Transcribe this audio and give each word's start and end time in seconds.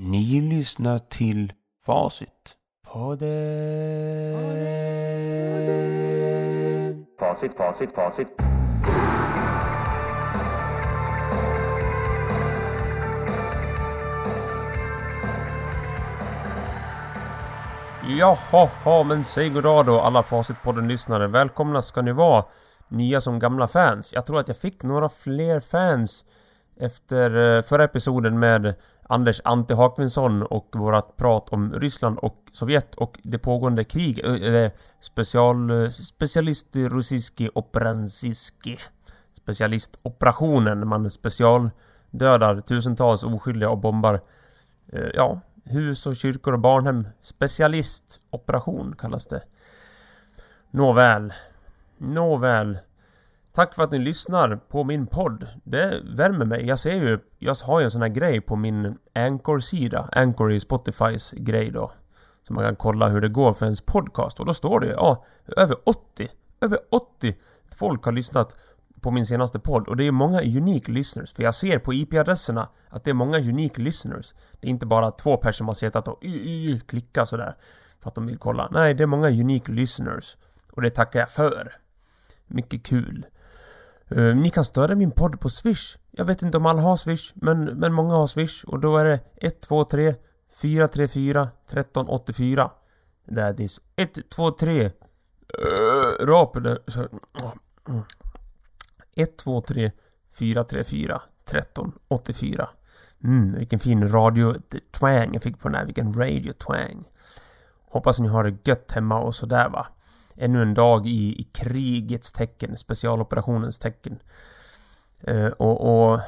Ni 0.00 0.40
lyssnar 0.40 0.98
till 0.98 1.52
Facit. 1.86 2.28
Podden. 2.86 3.28
Facit, 7.18 7.56
facit, 7.56 7.92
facit. 7.94 8.28
Jaha, 18.18 19.04
men 19.04 19.24
säg 19.24 19.48
goddag 19.48 19.86
då 19.86 20.00
alla 20.00 20.22
Facitpodden-lyssnare. 20.22 21.26
Välkomna 21.26 21.82
ska 21.82 22.02
ni 22.02 22.12
vara. 22.12 22.44
Nya 22.88 23.20
som 23.20 23.38
gamla 23.38 23.68
fans. 23.68 24.12
Jag 24.12 24.26
tror 24.26 24.40
att 24.40 24.48
jag 24.48 24.56
fick 24.56 24.82
några 24.82 25.08
fler 25.08 25.60
fans 25.60 26.24
efter 26.80 27.56
eh, 27.56 27.62
förra 27.62 27.84
episoden 27.84 28.38
med 28.38 28.74
Anders 29.10 29.40
Ante 29.44 29.74
Hakvinsson 29.74 30.42
och 30.42 30.68
vårat 30.72 31.16
prat 31.16 31.48
om 31.48 31.72
Ryssland 31.72 32.18
och 32.18 32.44
Sovjet 32.52 32.94
och 32.94 33.18
det 33.22 33.38
pågående 33.38 33.84
krig, 33.84 34.18
eller 34.18 34.70
special, 35.00 35.92
specialist 35.92 36.76
Rusiski 36.76 37.50
operansiski 37.54 38.78
specialistoperationen, 39.48 40.88
man 40.88 41.10
specialdödar 41.10 42.60
tusentals 42.60 43.24
oskyldiga 43.24 43.70
och 43.70 43.78
bombar, 43.78 44.20
ja, 45.14 45.40
hus 45.64 46.06
och 46.06 46.16
kyrkor 46.16 46.52
och 46.52 46.60
barnhem. 46.60 47.08
Specialistoperation 47.20 48.94
kallas 48.98 49.26
det. 49.26 49.42
Nåväl. 50.70 51.32
Nåväl. 51.98 52.78
Tack 53.58 53.74
för 53.74 53.82
att 53.82 53.90
ni 53.90 53.98
lyssnar 53.98 54.56
på 54.56 54.84
min 54.84 55.06
podd. 55.06 55.46
Det 55.64 56.02
värmer 56.16 56.44
mig. 56.44 56.66
Jag 56.66 56.78
ser 56.78 56.92
ju, 56.92 57.18
jag 57.38 57.54
har 57.54 57.80
ju 57.80 57.84
en 57.84 57.90
sån 57.90 58.02
här 58.02 58.08
grej 58.08 58.40
på 58.40 58.56
min 58.56 58.98
Anchor-sida. 59.14 60.08
Anchor 60.12 60.52
är 60.52 60.58
Spotifys 60.58 61.32
grej 61.32 61.70
då. 61.70 61.92
Så 62.42 62.52
man 62.52 62.64
kan 62.64 62.76
kolla 62.76 63.08
hur 63.08 63.20
det 63.20 63.28
går 63.28 63.54
för 63.54 63.66
ens 63.66 63.80
podcast. 63.80 64.40
Och 64.40 64.46
då 64.46 64.54
står 64.54 64.80
det 64.80 64.86
ju, 64.86 64.92
ja, 64.92 65.24
över 65.56 65.76
80. 65.84 66.28
Över 66.60 66.78
80 66.90 67.36
folk 67.74 68.04
har 68.04 68.12
lyssnat 68.12 68.56
på 69.00 69.10
min 69.10 69.26
senaste 69.26 69.58
podd. 69.58 69.88
Och 69.88 69.96
det 69.96 70.06
är 70.06 70.12
många 70.12 70.40
unique 70.40 70.92
listeners. 70.92 71.34
För 71.34 71.42
jag 71.42 71.54
ser 71.54 71.78
på 71.78 71.94
IP-adresserna 71.94 72.68
att 72.88 73.04
det 73.04 73.10
är 73.10 73.14
många 73.14 73.38
unique 73.38 73.82
listeners. 73.82 74.34
Det 74.60 74.66
är 74.66 74.70
inte 74.70 74.86
bara 74.86 75.10
två 75.10 75.36
personer 75.36 75.52
som 75.52 75.66
har 75.66 75.74
suttit 75.74 76.08
och 76.08 76.24
y, 76.24 76.28
y, 76.28 76.70
y, 76.70 76.80
klicka 76.80 77.26
sådär. 77.26 77.54
För 78.02 78.08
att 78.08 78.14
de 78.14 78.26
vill 78.26 78.38
kolla. 78.38 78.68
Nej, 78.70 78.94
det 78.94 79.02
är 79.02 79.06
många 79.06 79.28
unique 79.28 79.72
listeners. 79.72 80.36
Och 80.72 80.82
det 80.82 80.90
tackar 80.90 81.20
jag 81.20 81.30
för. 81.30 81.72
Mycket 82.46 82.86
kul. 82.86 83.26
Uh, 84.16 84.36
ni 84.36 84.50
kan 84.50 84.64
stödja 84.64 84.96
min 84.96 85.10
podd 85.10 85.40
på 85.40 85.50
Swish. 85.50 85.96
Jag 86.10 86.24
vet 86.24 86.42
inte 86.42 86.56
om 86.58 86.66
alla 86.66 86.82
har 86.82 86.96
Swish, 86.96 87.32
men, 87.34 87.64
men 87.64 87.92
många 87.92 88.14
har 88.14 88.26
Swish. 88.26 88.64
Och 88.64 88.80
då 88.80 88.96
är 88.96 89.04
det 89.04 89.20
123 89.36 90.14
434 90.62 91.48
1384. 91.66 92.70
That 93.34 93.60
is 93.60 93.80
123 93.96 94.84
uh, 94.84 94.90
Rap 96.26 96.56
eller... 96.56 96.78
123 99.16 99.92
434 100.38 101.22
1384. 101.44 102.68
Mm, 103.24 103.52
vilken 103.58 103.78
fin 103.78 104.08
radio-twang 104.08 105.30
jag 105.32 105.42
fick 105.42 105.58
på 105.58 105.68
den 105.68 105.74
här. 105.74 105.84
Vilken 105.84 106.14
radio-twang. 106.14 107.04
Hoppas 107.90 108.20
ni 108.20 108.28
har 108.28 108.44
det 108.44 108.56
gött 108.64 108.92
hemma 108.92 109.20
och 109.20 109.34
sådär 109.34 109.68
va. 109.68 109.86
Ännu 110.38 110.62
en 110.62 110.74
dag 110.74 111.06
i, 111.06 111.40
i 111.40 111.42
krigets 111.52 112.32
tecken, 112.32 112.76
specialoperationens 112.76 113.78
tecken. 113.78 114.18
Eh, 115.20 115.46
och, 115.46 116.10
och 116.12 116.20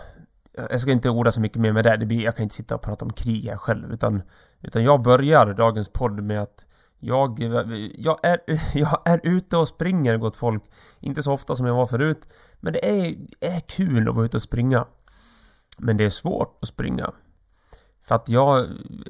jag 0.55 0.81
ska 0.81 0.91
inte 0.91 1.11
orda 1.11 1.33
så 1.33 1.41
mycket 1.41 1.61
mer 1.61 1.73
med 1.73 1.85
det. 1.85 1.97
det 1.97 2.07
blir, 2.07 2.23
jag 2.23 2.37
kan 2.37 2.43
inte 2.43 2.55
sitta 2.55 2.75
och 2.75 2.83
prata 2.83 3.05
om 3.05 3.13
krig 3.13 3.45
här 3.49 3.57
själv. 3.57 3.93
Utan, 3.93 4.23
utan 4.61 4.85
jag 4.85 5.03
börjar 5.03 5.55
dagens 5.55 5.89
podd 5.89 6.23
med 6.23 6.43
att 6.43 6.65
jag, 6.99 7.39
jag, 7.95 8.19
är, 8.23 8.39
jag 8.79 9.03
är 9.05 9.21
ute 9.23 9.57
och 9.57 9.69
springer 9.69 10.17
gott 10.17 10.37
folk. 10.37 10.65
Inte 11.01 11.23
så 11.23 11.33
ofta 11.33 11.57
som 11.57 11.67
jag 11.67 11.75
var 11.75 11.87
förut. 11.87 12.29
Men 12.61 12.73
det 12.73 12.89
är, 12.89 13.17
är 13.41 13.61
kul 13.61 14.09
att 14.09 14.15
vara 14.15 14.25
ute 14.27 14.37
och 14.37 14.43
springa. 14.43 14.87
Men 15.79 15.97
det 15.97 16.05
är 16.05 16.11
svårt 16.11 16.59
att 16.63 16.69
springa. 16.69 17.13
För 18.11 18.15
att 18.15 18.29
jag 18.29 18.67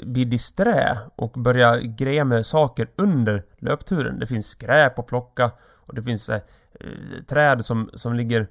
blir 0.06 0.24
disträ 0.24 0.98
och 1.16 1.30
börjar 1.30 1.78
greja 1.78 2.24
med 2.24 2.46
saker 2.46 2.90
under 2.96 3.44
löpturen. 3.58 4.18
Det 4.18 4.26
finns 4.26 4.46
skräp 4.46 4.98
att 4.98 5.06
plocka 5.06 5.50
och 5.86 5.94
det 5.94 6.02
finns 6.02 6.28
eh, 6.28 6.40
träd 7.28 7.64
som, 7.64 7.90
som 7.94 8.14
ligger 8.14 8.46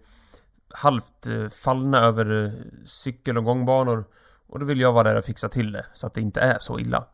halvt 0.70 1.28
eh, 1.28 1.48
fallna 1.48 2.00
över 2.00 2.46
eh, 2.46 2.52
cykel 2.86 3.38
och 3.38 3.44
gångbanor. 3.44 4.06
Och 4.48 4.60
då 4.60 4.66
vill 4.66 4.80
jag 4.80 4.94
vara 4.94 5.04
där 5.04 5.16
och 5.16 5.26
fixa 5.26 5.50
till 5.50 5.72
det 5.72 5.86
så 5.94 6.08
att 6.08 6.14
det 6.14 6.22
inte 6.22 6.42
är 6.42 6.58
så 6.60 6.80
illa. 6.80 7.06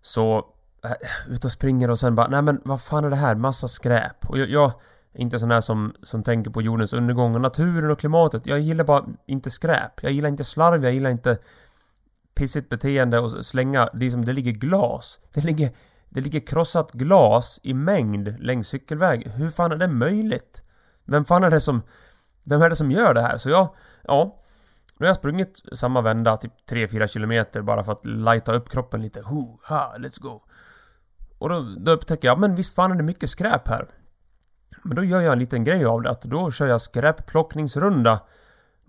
Så 0.00 0.46
eh, 0.84 1.32
ut 1.32 1.44
och 1.44 1.52
springer 1.52 1.90
och 1.90 2.00
sen 2.00 2.14
bara, 2.14 2.28
nej 2.28 2.42
men 2.42 2.60
vad 2.64 2.82
fan 2.82 3.04
är 3.04 3.10
det 3.10 3.16
här? 3.16 3.34
Massa 3.34 3.68
skräp. 3.68 4.30
Och 4.30 4.38
jag, 4.38 4.48
jag 4.50 4.72
är 5.12 5.20
inte 5.20 5.38
sån 5.38 5.50
här 5.50 5.60
som, 5.60 5.94
som 6.02 6.22
tänker 6.22 6.50
på 6.50 6.62
jordens 6.62 6.92
undergång 6.92 7.34
och 7.34 7.40
naturen 7.40 7.90
och 7.90 7.98
klimatet. 7.98 8.46
Jag 8.46 8.60
gillar 8.60 8.84
bara 8.84 9.04
inte 9.26 9.50
skräp. 9.50 10.02
Jag 10.02 10.12
gillar 10.12 10.28
inte 10.28 10.44
slarv, 10.44 10.84
jag 10.84 10.92
gillar 10.92 11.10
inte 11.10 11.38
pissigt 12.40 12.68
beteende 12.68 13.18
och 13.18 13.46
slänga, 13.46 13.88
det 13.92 14.10
som 14.10 14.24
det 14.24 14.32
ligger 14.32 14.52
glas. 14.52 15.20
Det 15.32 15.44
ligger, 15.44 15.70
det 16.08 16.20
ligger 16.20 16.40
krossat 16.40 16.92
glas 16.92 17.60
i 17.62 17.74
mängd 17.74 18.34
längs 18.38 18.68
cykelväg. 18.68 19.28
Hur 19.28 19.50
fan 19.50 19.72
är 19.72 19.76
det 19.76 19.88
möjligt? 19.88 20.62
Vem 21.04 21.24
fan 21.24 21.44
är 21.44 21.50
det 21.50 21.60
som... 21.60 21.82
Vem 22.44 22.62
är 22.62 22.70
det 22.70 22.76
som 22.76 22.90
gör 22.90 23.14
det 23.14 23.22
här? 23.22 23.38
Så 23.38 23.50
jag, 23.50 23.74
ja... 24.02 24.36
Nu 24.98 25.06
har 25.06 25.08
jag 25.08 25.16
sprungit 25.16 25.62
samma 25.72 26.00
vända, 26.00 26.36
typ 26.36 26.52
3-4 26.70 27.06
kilometer 27.06 27.62
bara 27.62 27.84
för 27.84 27.92
att 27.92 28.06
lighta 28.06 28.52
upp 28.52 28.68
kroppen 28.68 29.02
lite. 29.02 29.20
Ho, 29.20 29.58
ha, 29.68 29.94
let's 29.98 30.20
go. 30.20 30.40
Och 31.38 31.48
då, 31.48 31.60
då 31.78 31.90
upptäcker 31.92 32.28
jag, 32.28 32.38
men 32.38 32.54
visst 32.54 32.74
fan 32.74 32.92
är 32.92 32.94
det 32.94 33.02
mycket 33.02 33.30
skräp 33.30 33.68
här. 33.68 33.88
Men 34.82 34.96
då 34.96 35.04
gör 35.04 35.20
jag 35.20 35.32
en 35.32 35.38
liten 35.38 35.64
grej 35.64 35.84
av 35.84 36.02
det, 36.02 36.10
att 36.10 36.22
då 36.22 36.50
kör 36.50 36.66
jag 36.66 36.80
skräpplockningsrunda 36.80 38.20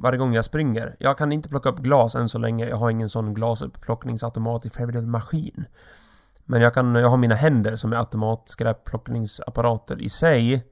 varje 0.01 0.17
gång 0.17 0.33
jag 0.33 0.45
springer. 0.45 0.95
Jag 0.99 1.17
kan 1.17 1.31
inte 1.31 1.49
plocka 1.49 1.69
upp 1.69 1.79
glas 1.79 2.15
än 2.15 2.29
så 2.29 2.37
länge. 2.37 2.69
Jag 2.69 2.77
har 2.77 2.89
ingen 2.89 3.09
sån 3.09 3.33
glasupplockningsautomat 3.33 4.65
i 4.65 4.69
Favorite 4.69 5.01
maskin. 5.01 5.65
Men 6.45 6.61
jag 6.61 6.73
kan, 6.73 6.95
jag 6.95 7.09
har 7.09 7.17
mina 7.17 7.35
händer 7.35 7.75
som 7.75 7.93
är 7.93 7.97
automatskräpplockningsapparater 7.97 10.01
i 10.01 10.09
sig. 10.09 10.67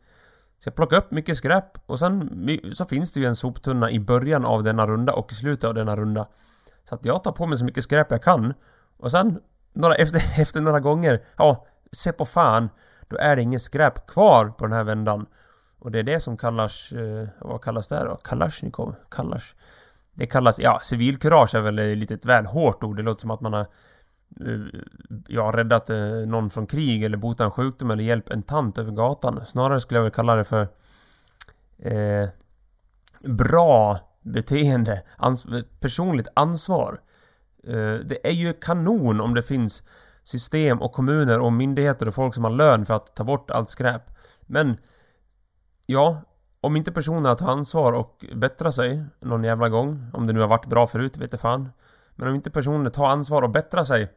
Så 0.59 0.68
jag 0.68 0.75
plockar 0.75 0.97
upp 0.97 1.12
mycket 1.12 1.38
skräp 1.38 1.66
och 1.85 2.00
sen 2.00 2.50
så 2.73 2.85
finns 2.85 3.12
det 3.12 3.19
ju 3.19 3.25
en 3.25 3.35
soptunna 3.35 3.91
i 3.91 4.00
början 4.00 4.45
av 4.45 4.63
denna 4.63 4.88
runda 4.88 5.13
och 5.13 5.31
i 5.31 5.35
slutet 5.35 5.63
av 5.63 5.73
denna 5.73 5.95
runda. 5.95 6.28
Så 6.84 6.95
att 6.95 7.06
jag 7.06 7.23
tar 7.23 7.31
på 7.31 7.45
mig 7.45 7.57
så 7.57 7.66
mycket 7.66 7.84
skräp 7.84 8.12
jag 8.12 8.23
kan. 8.23 8.53
Och 8.97 9.12
sen, 9.12 9.39
några, 9.73 9.95
efter, 9.95 10.22
efter 10.41 10.62
några 10.62 10.79
gånger, 10.79 11.19
ja, 11.38 11.66
se 11.91 12.12
på 12.12 12.25
fan. 12.25 12.69
Då 13.07 13.18
är 13.18 13.35
det 13.35 13.41
inget 13.41 13.62
skräp 13.62 14.07
kvar 14.07 14.45
på 14.45 14.66
den 14.66 14.73
här 14.73 14.84
vändan. 14.84 15.25
Och 15.79 15.91
det 15.91 16.00
är 16.00 16.03
det 16.03 16.19
som 16.19 16.38
kallas... 16.38 16.91
Eh, 16.91 17.28
vad 17.41 17.62
kallas 17.62 17.88
det 17.88 18.03
då? 18.03 18.16
Kalashnikov? 18.16 18.95
Kallas... 19.09 19.56
Det 20.13 20.28
kallas... 20.28 20.59
Ja, 20.59 20.79
civilkurage 20.84 21.56
är 21.56 21.62
väl 21.62 21.75
lite 21.75 22.13
ett 22.13 22.25
väl 22.25 22.45
hårt 22.45 22.84
ord. 22.84 22.95
Det 22.95 23.03
låter 23.03 23.22
som 23.22 23.31
att 23.31 23.41
man 23.41 23.53
har... 23.53 23.66
Eh, 24.45 24.81
ja, 25.28 25.51
räddat 25.56 25.89
eh, 25.89 26.12
någon 26.12 26.50
från 26.50 26.68
krig 26.68 27.03
eller 27.03 27.18
botat 27.18 27.45
en 27.45 27.51
sjukdom 27.51 27.91
eller 27.91 28.03
hjälpt 28.03 28.29
en 28.29 28.44
tant 28.44 28.78
över 28.78 28.91
gatan. 28.91 29.45
Snarare 29.45 29.81
skulle 29.81 29.97
jag 29.97 30.03
väl 30.03 30.12
kalla 30.12 30.35
det 30.35 30.44
för... 30.44 30.68
Eh, 31.79 32.29
bra 33.19 34.00
beteende. 34.22 35.03
Ans 35.18 35.47
personligt 35.79 36.28
ansvar. 36.34 37.01
Eh, 37.63 37.94
det 37.94 38.28
är 38.28 38.31
ju 38.31 38.53
kanon 38.53 39.22
om 39.22 39.34
det 39.34 39.44
finns 39.44 39.84
system 40.23 40.81
och 40.81 40.91
kommuner 40.91 41.39
och 41.39 41.53
myndigheter 41.53 42.07
och 42.07 42.16
folk 42.16 42.34
som 42.34 42.44
har 42.44 42.51
lön 42.51 42.85
för 42.85 42.94
att 42.94 43.16
ta 43.16 43.23
bort 43.23 43.51
allt 43.51 43.69
skräp. 43.69 44.01
Men 44.41 44.78
Ja, 45.91 46.22
om 46.61 46.75
inte 46.75 46.91
personerna 46.91 47.35
tar 47.35 47.51
ansvar 47.51 47.94
och 47.94 48.25
bättrar 48.35 48.72
sig 48.72 49.05
någon 49.19 49.44
jävla 49.44 49.69
gång, 49.69 50.07
om 50.13 50.27
det 50.27 50.33
nu 50.33 50.39
har 50.39 50.47
varit 50.47 50.65
bra 50.65 50.88
förut, 50.88 51.18
vet 51.18 51.31
jag 51.31 51.41
fan. 51.41 51.69
Men 52.15 52.27
om 52.27 52.36
inte 52.36 52.51
personerna 52.51 52.89
tar 52.89 53.07
ansvar 53.07 53.41
och 53.41 53.50
bättrar 53.50 53.83
sig 53.83 54.13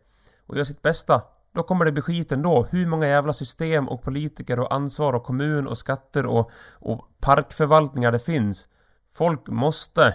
och 0.47 0.57
gör 0.57 0.65
sitt 0.65 0.83
bästa, 0.83 1.23
då 1.53 1.63
kommer 1.63 1.85
det 1.85 1.93
bli 1.93 2.03
skit 2.03 2.33
ändå. 2.33 2.67
Hur 2.71 2.87
många 2.87 3.07
jävla 3.07 3.33
system 3.33 3.89
och 3.89 4.03
politiker 4.03 4.61
och 4.61 4.75
ansvar 4.75 5.13
och 5.13 5.25
kommun 5.25 5.67
och 5.67 5.79
skatter 5.79 6.27
och, 6.27 6.51
och 6.73 7.09
parkförvaltningar 7.21 8.13
det 8.13 8.19
finns. 8.19 8.69
Folk 9.13 9.49
måste 9.49 10.15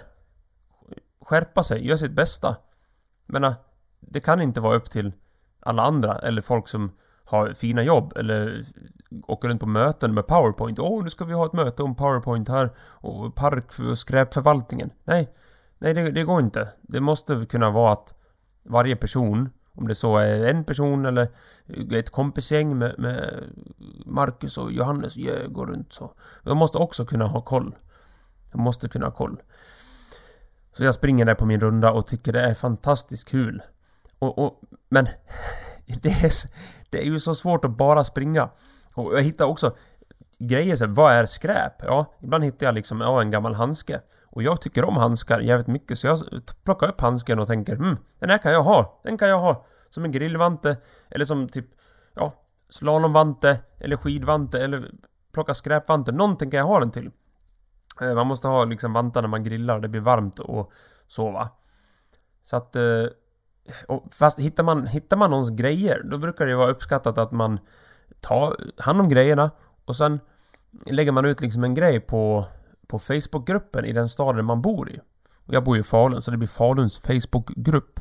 skärpa 1.20 1.62
sig, 1.62 1.86
göra 1.86 1.98
sitt 1.98 2.12
bästa. 2.12 2.56
Men 3.26 3.54
det 4.00 4.20
kan 4.20 4.40
inte 4.40 4.60
vara 4.60 4.76
upp 4.76 4.90
till 4.90 5.12
alla 5.60 5.82
andra 5.82 6.18
eller 6.18 6.42
folk 6.42 6.68
som 6.68 6.92
har 7.30 7.52
fina 7.52 7.82
jobb 7.82 8.12
eller 8.16 8.64
åker 9.26 9.48
runt 9.48 9.60
på 9.60 9.66
möten 9.66 10.14
med 10.14 10.26
powerpoint. 10.26 10.78
Åh, 10.78 10.98
oh, 10.98 11.04
nu 11.04 11.10
ska 11.10 11.24
vi 11.24 11.32
ha 11.32 11.46
ett 11.46 11.52
möte 11.52 11.82
om 11.82 11.94
powerpoint 11.94 12.48
här 12.48 12.70
och 12.78 13.34
park 13.34 13.78
och 13.90 13.98
skräpförvaltningen. 13.98 14.90
Nej, 15.04 15.34
nej 15.78 15.94
det, 15.94 16.10
det 16.10 16.24
går 16.24 16.40
inte. 16.40 16.68
Det 16.82 17.00
måste 17.00 17.46
kunna 17.48 17.70
vara 17.70 17.92
att 17.92 18.14
varje 18.62 18.96
person, 18.96 19.50
om 19.74 19.88
det 19.88 19.94
så 19.94 20.16
är 20.16 20.46
en 20.46 20.64
person 20.64 21.06
eller 21.06 21.28
ett 21.92 22.10
kompisgäng 22.10 22.78
med, 22.78 22.94
med 22.98 23.44
Marcus 24.06 24.58
och 24.58 24.72
Johannes 24.72 25.14
går 25.48 25.66
runt 25.66 25.92
så. 25.92 26.12
De 26.44 26.58
måste 26.58 26.78
också 26.78 27.06
kunna 27.06 27.26
ha 27.26 27.40
koll. 27.40 27.74
De 28.52 28.62
måste 28.62 28.88
kunna 28.88 29.06
ha 29.06 29.12
koll. 29.12 29.42
Så 30.72 30.84
jag 30.84 30.94
springer 30.94 31.24
där 31.24 31.34
på 31.34 31.46
min 31.46 31.60
runda 31.60 31.92
och 31.92 32.06
tycker 32.06 32.32
det 32.32 32.40
är 32.40 32.54
fantastiskt 32.54 33.28
kul. 33.28 33.62
Och, 34.18 34.38
och, 34.38 34.60
men 34.88 35.06
det 36.02 36.08
är, 36.08 36.32
det 36.90 36.98
är 36.98 37.04
ju 37.04 37.20
så 37.20 37.34
svårt 37.34 37.64
att 37.64 37.76
bara 37.76 38.04
springa. 38.04 38.50
Och 38.94 39.14
jag 39.14 39.22
hittar 39.22 39.44
också 39.44 39.76
grejer 40.38 40.76
så 40.76 40.84
här, 40.84 40.92
vad 40.92 41.12
är 41.12 41.26
skräp? 41.26 41.72
Ja, 41.82 42.14
ibland 42.22 42.44
hittar 42.44 42.66
jag 42.66 42.74
liksom, 42.74 43.00
ja, 43.00 43.20
en 43.20 43.30
gammal 43.30 43.54
handske. 43.54 44.00
Och 44.30 44.42
jag 44.42 44.60
tycker 44.60 44.84
om 44.84 44.96
handskar 44.96 45.40
jävligt 45.40 45.66
mycket 45.66 45.98
så 45.98 46.06
jag 46.06 46.18
plockar 46.64 46.88
upp 46.88 47.00
handsken 47.00 47.38
och 47.38 47.46
tänker 47.46 47.76
hmm, 47.76 47.96
den 48.18 48.30
här 48.30 48.38
kan 48.38 48.52
jag 48.52 48.62
ha. 48.62 49.00
Den 49.04 49.18
kan 49.18 49.28
jag 49.28 49.40
ha. 49.40 49.66
Som 49.90 50.04
en 50.04 50.12
grillvante. 50.12 50.76
Eller 51.10 51.24
som 51.24 51.48
typ, 51.48 51.66
ja, 52.14 52.32
slalomvante. 52.68 53.60
Eller 53.78 53.96
skidvante. 53.96 54.64
Eller 54.64 54.90
plocka 55.32 55.54
skräpvante. 55.54 56.12
Någonting 56.12 56.50
kan 56.50 56.58
jag 56.58 56.66
ha 56.66 56.80
den 56.80 56.90
till. 56.90 57.10
Eh, 58.00 58.14
man 58.14 58.26
måste 58.26 58.48
ha 58.48 58.64
liksom 58.64 58.92
vantar 58.92 59.22
när 59.22 59.28
man 59.28 59.44
grillar. 59.44 59.80
Det 59.80 59.88
blir 59.88 60.00
varmt 60.00 60.38
och 60.38 60.72
så 61.06 61.30
va. 61.30 61.48
Så 62.42 62.56
att... 62.56 62.76
Eh, 62.76 63.04
och 63.88 64.14
fast 64.14 64.38
hittar 64.38 64.62
man, 64.62 64.86
hittar 64.86 65.16
man 65.16 65.30
någons 65.30 65.50
grejer, 65.50 66.02
då 66.04 66.18
brukar 66.18 66.46
det 66.46 66.56
vara 66.56 66.70
uppskattat 66.70 67.18
att 67.18 67.32
man 67.32 67.58
tar 68.20 68.56
hand 68.76 69.00
om 69.00 69.08
grejerna 69.08 69.50
och 69.84 69.96
sen 69.96 70.20
lägger 70.86 71.12
man 71.12 71.24
ut 71.24 71.40
liksom 71.40 71.64
en 71.64 71.74
grej 71.74 72.00
på, 72.00 72.44
på 72.86 72.98
Facebookgruppen 72.98 73.84
i 73.84 73.92
den 73.92 74.08
staden 74.08 74.44
man 74.44 74.62
bor 74.62 74.90
i. 74.90 75.00
Och 75.46 75.54
jag 75.54 75.64
bor 75.64 75.76
ju 75.76 75.80
i 75.80 75.84
Falun, 75.84 76.22
så 76.22 76.30
det 76.30 76.36
blir 76.36 76.48
Faluns 76.48 76.98
Facebookgrupp. 76.98 78.00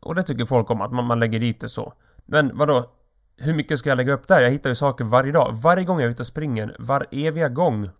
Och 0.00 0.14
det 0.14 0.22
tycker 0.22 0.46
folk 0.46 0.70
om, 0.70 0.80
att 0.80 0.92
man, 0.92 1.04
man 1.04 1.20
lägger 1.20 1.40
dit 1.40 1.60
det 1.60 1.68
så. 1.68 1.92
Men 2.26 2.50
vadå? 2.54 2.90
Hur 3.36 3.54
mycket 3.54 3.78
ska 3.78 3.88
jag 3.88 3.96
lägga 3.96 4.12
upp 4.12 4.28
där? 4.28 4.40
Jag 4.40 4.50
hittar 4.50 4.70
ju 4.70 4.76
saker 4.76 5.04
varje 5.04 5.32
dag. 5.32 5.52
Varje 5.54 5.84
gång 5.84 6.00
jag 6.00 6.06
är 6.06 6.10
ute 6.10 6.22
och 6.22 6.26
springer, 6.26 6.76
var 6.78 7.06
eviga 7.10 7.48
gång, 7.48 7.90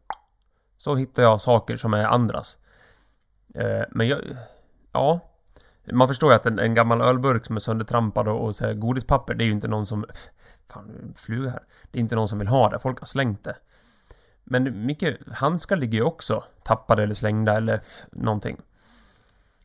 så 0.77 0.95
hittar 0.95 1.23
jag 1.23 1.41
saker 1.41 1.77
som 1.77 1.95
är 1.95 2.05
andras. 2.05 2.59
Eh, 3.55 3.83
men 3.91 4.09
jag... 4.09 4.21
Ja. 4.93 5.21
Man 5.93 6.09
förstår 6.09 6.31
ju 6.31 6.37
att 6.37 6.47
en, 6.47 6.59
en 6.59 6.75
gammal 6.75 7.01
ölburk 7.01 7.47
som 7.47 7.57
är 7.57 7.61
söndertrampad 7.61 8.29
och, 8.29 8.45
och 8.45 8.55
så 8.55 8.67
här, 8.67 8.75
godispapper, 8.75 9.35
det 9.35 9.45
är 9.45 9.47
ju 9.47 9.53
inte 9.53 9.69
någon 9.69 9.87
som... 9.87 10.07
Fan, 10.73 11.15
fluga 11.17 11.51
här. 11.51 11.63
Det 11.91 11.99
är 11.99 12.01
inte 12.01 12.17
någon 12.17 12.29
som 12.29 12.39
vill 12.39 12.49
ha 12.49 12.71
det, 12.71 12.79
folk 12.79 12.99
har 12.99 13.07
slängt 13.07 13.45
det. 13.45 13.57
Men 14.45 14.87
mycket 14.87 15.19
handskar 15.33 15.77
ligger 15.77 15.99
ju 15.99 16.05
också 16.05 16.45
tappade 16.63 17.03
eller 17.03 17.15
slängda 17.15 17.57
eller 17.57 17.81
någonting. 18.13 18.61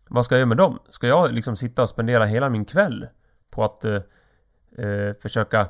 Vad 0.08 0.26
ska 0.26 0.36
jag 0.36 0.40
göra 0.40 0.48
med 0.48 0.58
dem? 0.58 0.80
Ska 0.90 1.08
jag 1.08 1.32
liksom 1.32 1.56
sitta 1.56 1.82
och 1.82 1.90
spendera 1.90 2.26
hela 2.26 2.50
min 2.50 2.66
kväll 2.66 3.08
på 3.50 3.64
att 3.64 3.86
eh, 3.86 4.02
eh, 4.78 5.14
försöka 5.22 5.70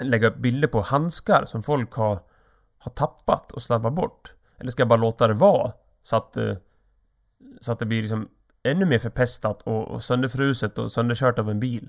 lägga 0.00 0.28
upp 0.28 0.36
bilder 0.36 0.68
på 0.68 0.80
handskar 0.80 1.44
som 1.44 1.62
folk 1.62 1.92
har, 1.92 2.18
har 2.78 2.90
tappat 2.90 3.52
och 3.52 3.62
slarvat 3.62 3.94
bort? 3.94 4.34
Eller 4.58 4.70
ska 4.70 4.80
jag 4.80 4.88
bara 4.88 5.00
låta 5.00 5.28
det 5.28 5.34
vara? 5.34 5.72
Så 6.02 6.16
att, 6.16 6.36
eh, 6.36 6.54
så 7.60 7.72
att 7.72 7.78
det 7.78 7.86
blir 7.86 8.02
liksom 8.02 8.28
ännu 8.64 8.84
mer 8.84 8.98
förpestat 8.98 9.62
och, 9.62 9.88
och 9.88 10.02
sönderfruset 10.02 10.78
och 10.78 10.92
sönderkört 10.92 11.38
av 11.38 11.50
en 11.50 11.60
bil. 11.60 11.88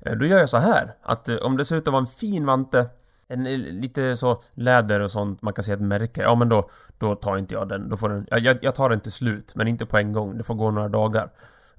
Eh, 0.00 0.12
då 0.12 0.26
gör 0.26 0.38
jag 0.38 0.48
så 0.48 0.58
här, 0.58 0.94
att 1.02 1.28
eh, 1.28 1.36
om 1.36 1.56
det 1.56 1.64
ser 1.64 1.76
ut 1.76 1.88
att 1.88 1.92
vara 1.92 2.00
en 2.00 2.06
fin 2.06 2.46
vante 2.46 2.88
en, 3.32 3.46
eh, 3.46 3.58
lite 3.58 4.16
så 4.16 4.42
läder 4.54 5.00
och 5.00 5.10
sånt, 5.10 5.42
man 5.42 5.54
kan 5.54 5.64
se 5.64 5.72
ett 5.72 5.80
märke. 5.80 6.22
Ja 6.22 6.34
men 6.34 6.48
då, 6.48 6.70
då 6.98 7.14
tar 7.14 7.36
inte 7.36 7.54
jag 7.54 7.68
den. 7.68 7.88
Då 7.88 7.96
får 7.96 8.08
den 8.08 8.26
jag, 8.30 8.58
jag 8.62 8.74
tar 8.74 8.90
den 8.90 9.00
till 9.00 9.12
slut, 9.12 9.54
men 9.54 9.68
inte 9.68 9.86
på 9.86 9.98
en 9.98 10.12
gång. 10.12 10.38
Det 10.38 10.44
får 10.44 10.54
gå 10.54 10.70
några 10.70 10.88
dagar. 10.88 11.30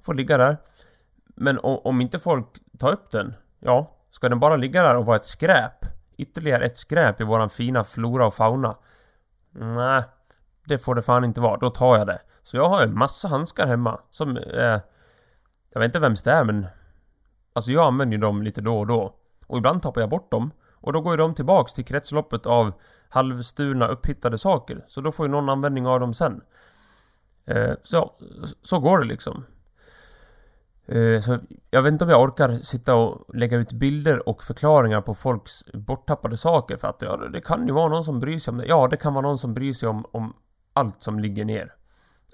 Får 0.01 0.13
ligga 0.13 0.37
där. 0.37 0.57
Men 1.35 1.59
om, 1.59 1.79
om 1.83 2.01
inte 2.01 2.19
folk 2.19 2.47
tar 2.79 2.91
upp 2.91 3.11
den, 3.11 3.33
ja, 3.59 3.97
ska 4.11 4.29
den 4.29 4.39
bara 4.39 4.55
ligga 4.55 4.83
där 4.83 4.97
och 4.97 5.05
vara 5.05 5.15
ett 5.15 5.25
skräp? 5.25 5.85
Ytterligare 6.17 6.65
ett 6.65 6.77
skräp 6.77 7.21
i 7.21 7.23
våran 7.23 7.49
fina 7.49 7.83
flora 7.83 8.27
och 8.27 8.33
fauna? 8.33 8.75
Nej, 9.51 10.03
det 10.65 10.77
får 10.77 10.95
det 10.95 11.01
fan 11.01 11.23
inte 11.23 11.41
vara. 11.41 11.57
Då 11.57 11.69
tar 11.69 11.97
jag 11.97 12.07
det. 12.07 12.19
Så 12.43 12.57
jag 12.57 12.69
har 12.69 12.81
en 12.81 12.97
massa 12.97 13.27
handskar 13.27 13.67
hemma 13.67 13.99
som 14.09 14.37
eh, 14.37 14.79
Jag 15.69 15.79
vet 15.79 15.85
inte 15.85 15.99
vems 15.99 16.21
det 16.21 16.31
är 16.31 16.43
men 16.43 16.65
Alltså 17.53 17.71
jag 17.71 17.85
använder 17.85 18.17
ju 18.17 18.21
dem 18.21 18.43
lite 18.43 18.61
då 18.61 18.79
och 18.79 18.87
då. 18.87 19.15
Och 19.47 19.57
ibland 19.57 19.81
tappar 19.81 20.01
jag 20.01 20.09
bort 20.09 20.31
dem. 20.31 20.51
Och 20.75 20.93
då 20.93 21.01
går 21.01 21.13
ju 21.13 21.17
de 21.17 21.35
tillbaks 21.35 21.73
till 21.73 21.85
kretsloppet 21.85 22.45
av 22.45 22.73
halvstulna 23.09 23.87
upphittade 23.87 24.37
saker. 24.37 24.85
Så 24.87 25.01
då 25.01 25.11
får 25.11 25.25
ju 25.25 25.31
någon 25.31 25.49
användning 25.49 25.87
av 25.87 25.99
dem 25.99 26.13
sen. 26.13 26.41
Eh, 27.45 27.73
så, 27.83 28.11
så 28.63 28.79
går 28.79 28.99
det 28.99 29.07
liksom. 29.07 29.45
Eh, 30.85 31.21
så 31.21 31.39
jag 31.71 31.81
vet 31.81 31.91
inte 31.91 32.05
om 32.05 32.11
jag 32.11 32.21
orkar 32.21 32.49
sitta 32.49 32.95
och 32.95 33.35
lägga 33.35 33.57
ut 33.57 33.71
bilder 33.71 34.29
och 34.29 34.43
förklaringar 34.43 35.01
på 35.01 35.13
folks 35.13 35.65
borttappade 35.73 36.37
saker 36.37 36.77
för 36.77 36.87
att 36.87 37.01
ja, 37.01 37.17
det 37.17 37.41
kan 37.41 37.67
ju 37.67 37.73
vara 37.73 37.89
någon 37.89 38.03
som 38.03 38.19
bryr 38.19 38.39
sig 38.39 38.51
om 38.51 38.57
det. 38.57 38.65
Ja, 38.65 38.87
det 38.87 38.97
kan 38.97 39.13
vara 39.13 39.27
någon 39.27 39.37
som 39.37 39.53
bryr 39.53 39.73
sig 39.73 39.89
om, 39.89 40.05
om 40.11 40.33
allt 40.73 41.01
som 41.01 41.19
ligger 41.19 41.45
ner. 41.45 41.73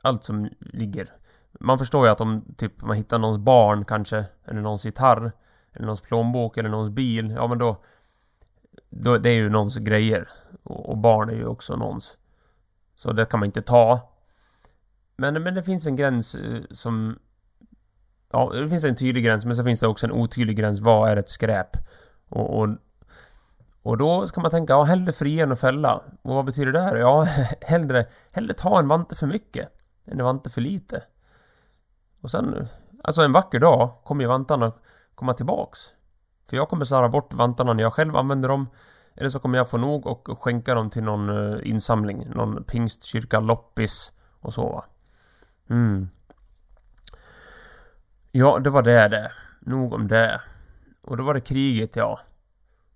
Allt 0.04 0.24
som 0.24 0.50
ligger. 0.60 1.10
Man 1.60 1.80
förstår 1.80 2.06
ju 2.06 2.12
att 2.12 2.22
om 2.22 2.56
typ 2.58 2.82
man 2.82 2.98
hittar 2.98 3.20
någons 3.20 3.38
barn 3.38 3.86
kanske, 3.86 4.26
eller 4.46 4.62
någons 4.62 4.86
gitarr, 4.86 5.32
eller 5.74 5.86
någons 5.86 6.02
plånbok, 6.02 6.58
eller 6.58 6.70
någons 6.70 6.90
bil, 6.90 7.32
ja 7.32 7.48
men 7.48 7.58
då... 7.58 7.84
då 8.90 9.18
det 9.18 9.30
är 9.30 9.34
ju 9.34 9.50
någons 9.50 9.78
grejer. 9.78 10.30
Och, 10.64 10.90
och 10.90 10.98
barn 10.98 11.30
är 11.30 11.34
ju 11.34 11.46
också 11.46 11.76
någons. 11.76 12.18
Så 12.96 13.12
det 13.12 13.26
kan 13.26 13.40
man 13.40 13.48
inte 13.48 13.62
ta. 13.62 14.00
Men, 15.16 15.44
men 15.44 15.56
det 15.56 15.64
finns 15.64 15.86
en 15.86 15.96
gräns 15.96 16.36
eh, 16.36 16.62
som... 16.72 17.20
Ja, 18.32 18.52
det 18.54 18.70
finns 18.70 18.84
en 18.84 18.96
tydlig 18.96 19.26
gräns, 19.26 19.46
men 19.46 19.56
så 19.56 19.64
finns 19.64 19.80
det 19.80 19.88
också 19.88 20.06
en 20.06 20.12
otydlig 20.12 20.58
gräns. 20.58 20.80
Vad 20.80 21.10
är 21.10 21.18
ett 21.18 21.30
skräp? 21.30 21.78
Och, 22.30 22.60
och, 22.60 22.70
och 23.82 23.98
då 23.98 24.28
ska 24.28 24.42
man 24.42 24.52
tänka, 24.52 24.74
ja, 24.74 24.84
hellre 24.84 25.14
fria 25.14 25.44
än 25.44 25.52
att 25.52 25.60
fälla. 25.60 26.04
Och 26.22 26.36
vad 26.36 26.46
betyder 26.46 26.72
det 26.72 26.82
här? 26.82 26.96
Ja, 26.96 27.28
hellre, 27.62 28.06
hellre 28.32 28.54
ta 28.54 28.80
en 28.80 28.88
vante 28.88 29.16
för 29.16 29.28
mycket 29.28 29.79
än 30.12 30.24
var 30.24 30.30
inte 30.30 30.50
för 30.50 30.62
lite. 30.62 31.04
Och 32.22 32.32
sen, 32.32 32.68
alltså 33.04 33.22
en 33.22 33.32
vacker 33.32 33.60
dag 33.60 33.92
kommer 34.04 34.24
ju 34.24 34.28
vantarna 34.28 34.72
komma 35.16 35.34
tillbaks. 35.34 35.80
För 36.50 36.58
jag 36.58 36.70
kommer 36.70 36.86
slarva 36.86 37.10
bort 37.10 37.34
vantarna 37.34 37.74
när 37.74 37.84
jag 37.84 37.94
själv 37.94 38.16
använder 38.16 38.50
dem. 38.50 38.68
Eller 39.16 39.30
så 39.30 39.40
kommer 39.40 39.58
jag 39.58 39.70
få 39.70 39.78
nog 39.78 40.08
och 40.08 40.40
skänka 40.40 40.76
dem 40.76 40.90
till 40.90 41.04
någon 41.04 41.30
eh, 41.30 41.70
insamling. 41.70 42.28
Någon 42.30 42.64
pingstkyrka, 42.64 43.40
loppis 43.40 44.14
och 44.40 44.54
så 44.54 44.70
va. 44.70 44.86
Mm. 45.70 46.10
Ja, 48.32 48.60
det 48.60 48.70
var 48.70 48.82
det 48.82 49.08
det. 49.08 49.32
Nog 49.60 49.94
om 49.94 50.08
det. 50.08 50.42
Och 51.02 51.18
då 51.18 51.24
var 51.24 51.34
det 51.34 51.42
kriget 51.42 51.96
ja. 51.96 52.20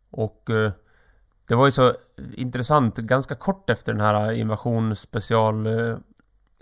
Och 0.10 0.50
eh, 0.50 0.72
det 1.48 1.56
var 1.56 1.66
ju 1.66 1.72
så 1.72 1.96
intressant, 2.34 2.98
ganska 2.98 3.36
kort 3.36 3.70
efter 3.70 3.94
den 3.94 4.02
här 4.02 4.32
invasion 4.32 4.96
special 4.96 5.66
eh, 5.66 5.98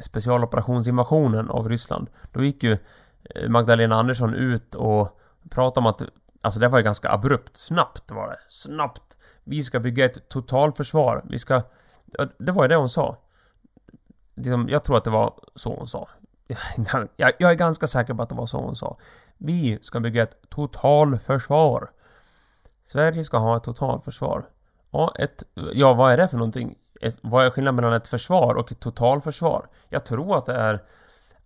specialoperationsinvasionen 0.01 1.49
av 1.49 1.69
Ryssland. 1.69 2.07
Då 2.31 2.43
gick 2.43 2.63
ju 2.63 2.77
eh, 3.23 3.49
Magdalena 3.49 3.95
Andersson 3.95 4.33
ut 4.33 4.75
och 4.75 5.19
pratade 5.49 5.79
om 5.79 5.85
att 5.85 6.03
Alltså 6.43 6.59
det 6.59 6.67
var 6.67 6.77
ju 6.77 6.83
ganska 6.83 7.11
abrupt, 7.11 7.57
snabbt 7.57 8.11
var 8.11 8.29
det. 8.29 8.39
Snabbt. 8.47 9.17
Vi 9.43 9.63
ska 9.63 9.79
bygga 9.79 10.05
ett 10.05 10.29
totalförsvar. 10.29 11.25
Vi 11.29 11.39
ska... 11.39 11.61
Det 12.37 12.51
var 12.51 12.63
ju 12.63 12.67
det 12.67 12.75
hon 12.75 12.89
sa. 12.89 13.17
Liksom, 14.35 14.69
jag 14.69 14.83
tror 14.83 14.97
att 14.97 15.03
det 15.03 15.09
var 15.09 15.39
så 15.55 15.75
hon 15.75 15.87
sa. 15.87 16.09
Jag 17.15 17.41
är 17.41 17.53
ganska 17.53 17.87
säker 17.87 18.13
på 18.13 18.23
att 18.23 18.29
det 18.29 18.35
var 18.35 18.45
så 18.45 18.57
hon 18.57 18.75
sa. 18.75 18.97
Vi 19.37 19.79
ska 19.81 19.99
bygga 19.99 20.23
ett 20.23 20.49
totalförsvar. 20.49 21.91
Sverige 22.85 23.25
ska 23.25 23.37
ha 23.37 23.57
ett 23.57 23.63
totalförsvar. 23.63 24.49
Ja, 24.91 25.13
ett... 25.19 25.43
Ja, 25.73 25.93
vad 25.93 26.13
är 26.13 26.17
det 26.17 26.27
för 26.27 26.37
någonting? 26.37 26.77
Ett, 27.01 27.19
vad 27.21 27.45
är 27.45 27.49
skillnaden 27.49 27.75
mellan 27.75 27.93
ett 27.93 28.07
försvar 28.07 28.55
och 28.55 28.71
ett 28.71 28.79
totalförsvar? 28.79 29.67
Jag 29.89 30.05
tror 30.05 30.37
att 30.37 30.45
det 30.45 30.55
är 30.55 30.83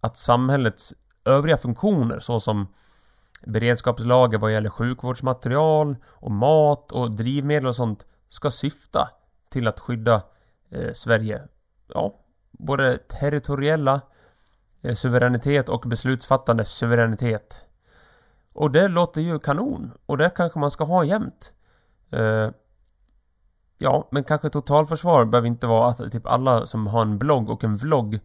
att 0.01 0.17
samhällets 0.17 0.93
övriga 1.25 1.57
funktioner 1.57 2.19
såsom 2.19 2.67
beredskapslager 3.45 4.37
vad 4.37 4.53
gäller 4.53 4.69
sjukvårdsmaterial 4.69 5.95
och 6.05 6.31
mat 6.31 6.91
och 6.91 7.11
drivmedel 7.11 7.67
och 7.67 7.75
sånt 7.75 8.05
ska 8.27 8.51
syfta 8.51 9.09
till 9.49 9.67
att 9.67 9.79
skydda 9.79 10.21
eh, 10.71 10.93
Sverige. 10.93 11.41
Ja, 11.87 12.19
både 12.51 12.97
territoriella 12.97 14.01
eh, 14.81 14.93
suveränitet 14.93 15.69
och 15.69 15.81
beslutsfattande 15.81 16.65
suveränitet. 16.65 17.65
Och 18.53 18.71
det 18.71 18.87
låter 18.87 19.21
ju 19.21 19.39
kanon. 19.39 19.91
Och 20.05 20.17
det 20.17 20.29
kanske 20.29 20.59
man 20.59 20.71
ska 20.71 20.83
ha 20.83 21.03
jämt. 21.03 21.53
Eh, 22.11 22.49
Ja, 23.77 24.07
men 24.11 24.23
kanske 24.23 24.49
totalförsvar 24.49 25.25
behöver 25.25 25.47
inte 25.47 25.67
vara 25.67 25.89
att 25.89 26.11
typ 26.11 26.25
alla 26.25 26.65
som 26.65 26.87
har 26.87 27.01
en 27.01 27.17
blogg 27.17 27.49
och 27.49 27.63
en 27.63 27.77
vlogg 27.77 28.19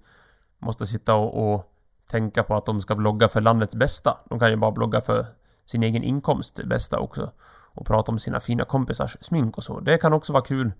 måste 0.58 0.86
sitta 0.86 1.14
och, 1.14 1.52
och 1.52 1.72
tänka 2.10 2.42
på 2.42 2.56
att 2.56 2.66
de 2.66 2.80
ska 2.80 2.94
blogga 2.94 3.28
för 3.28 3.40
landets 3.40 3.74
bästa. 3.74 4.18
De 4.28 4.38
kan 4.38 4.50
ju 4.50 4.56
bara 4.56 4.70
blogga 4.70 5.00
för 5.00 5.26
sin 5.64 5.82
egen 5.82 6.02
inkomst 6.02 6.60
bästa 6.64 6.98
också. 6.98 7.32
Och 7.72 7.86
prata 7.86 8.12
om 8.12 8.18
sina 8.18 8.40
fina 8.40 8.64
kompisars 8.64 9.16
smink 9.20 9.56
och 9.56 9.64
så. 9.64 9.80
Det 9.80 9.98
kan 9.98 10.12
också 10.12 10.32
vara 10.32 10.44
kul. 10.44 10.72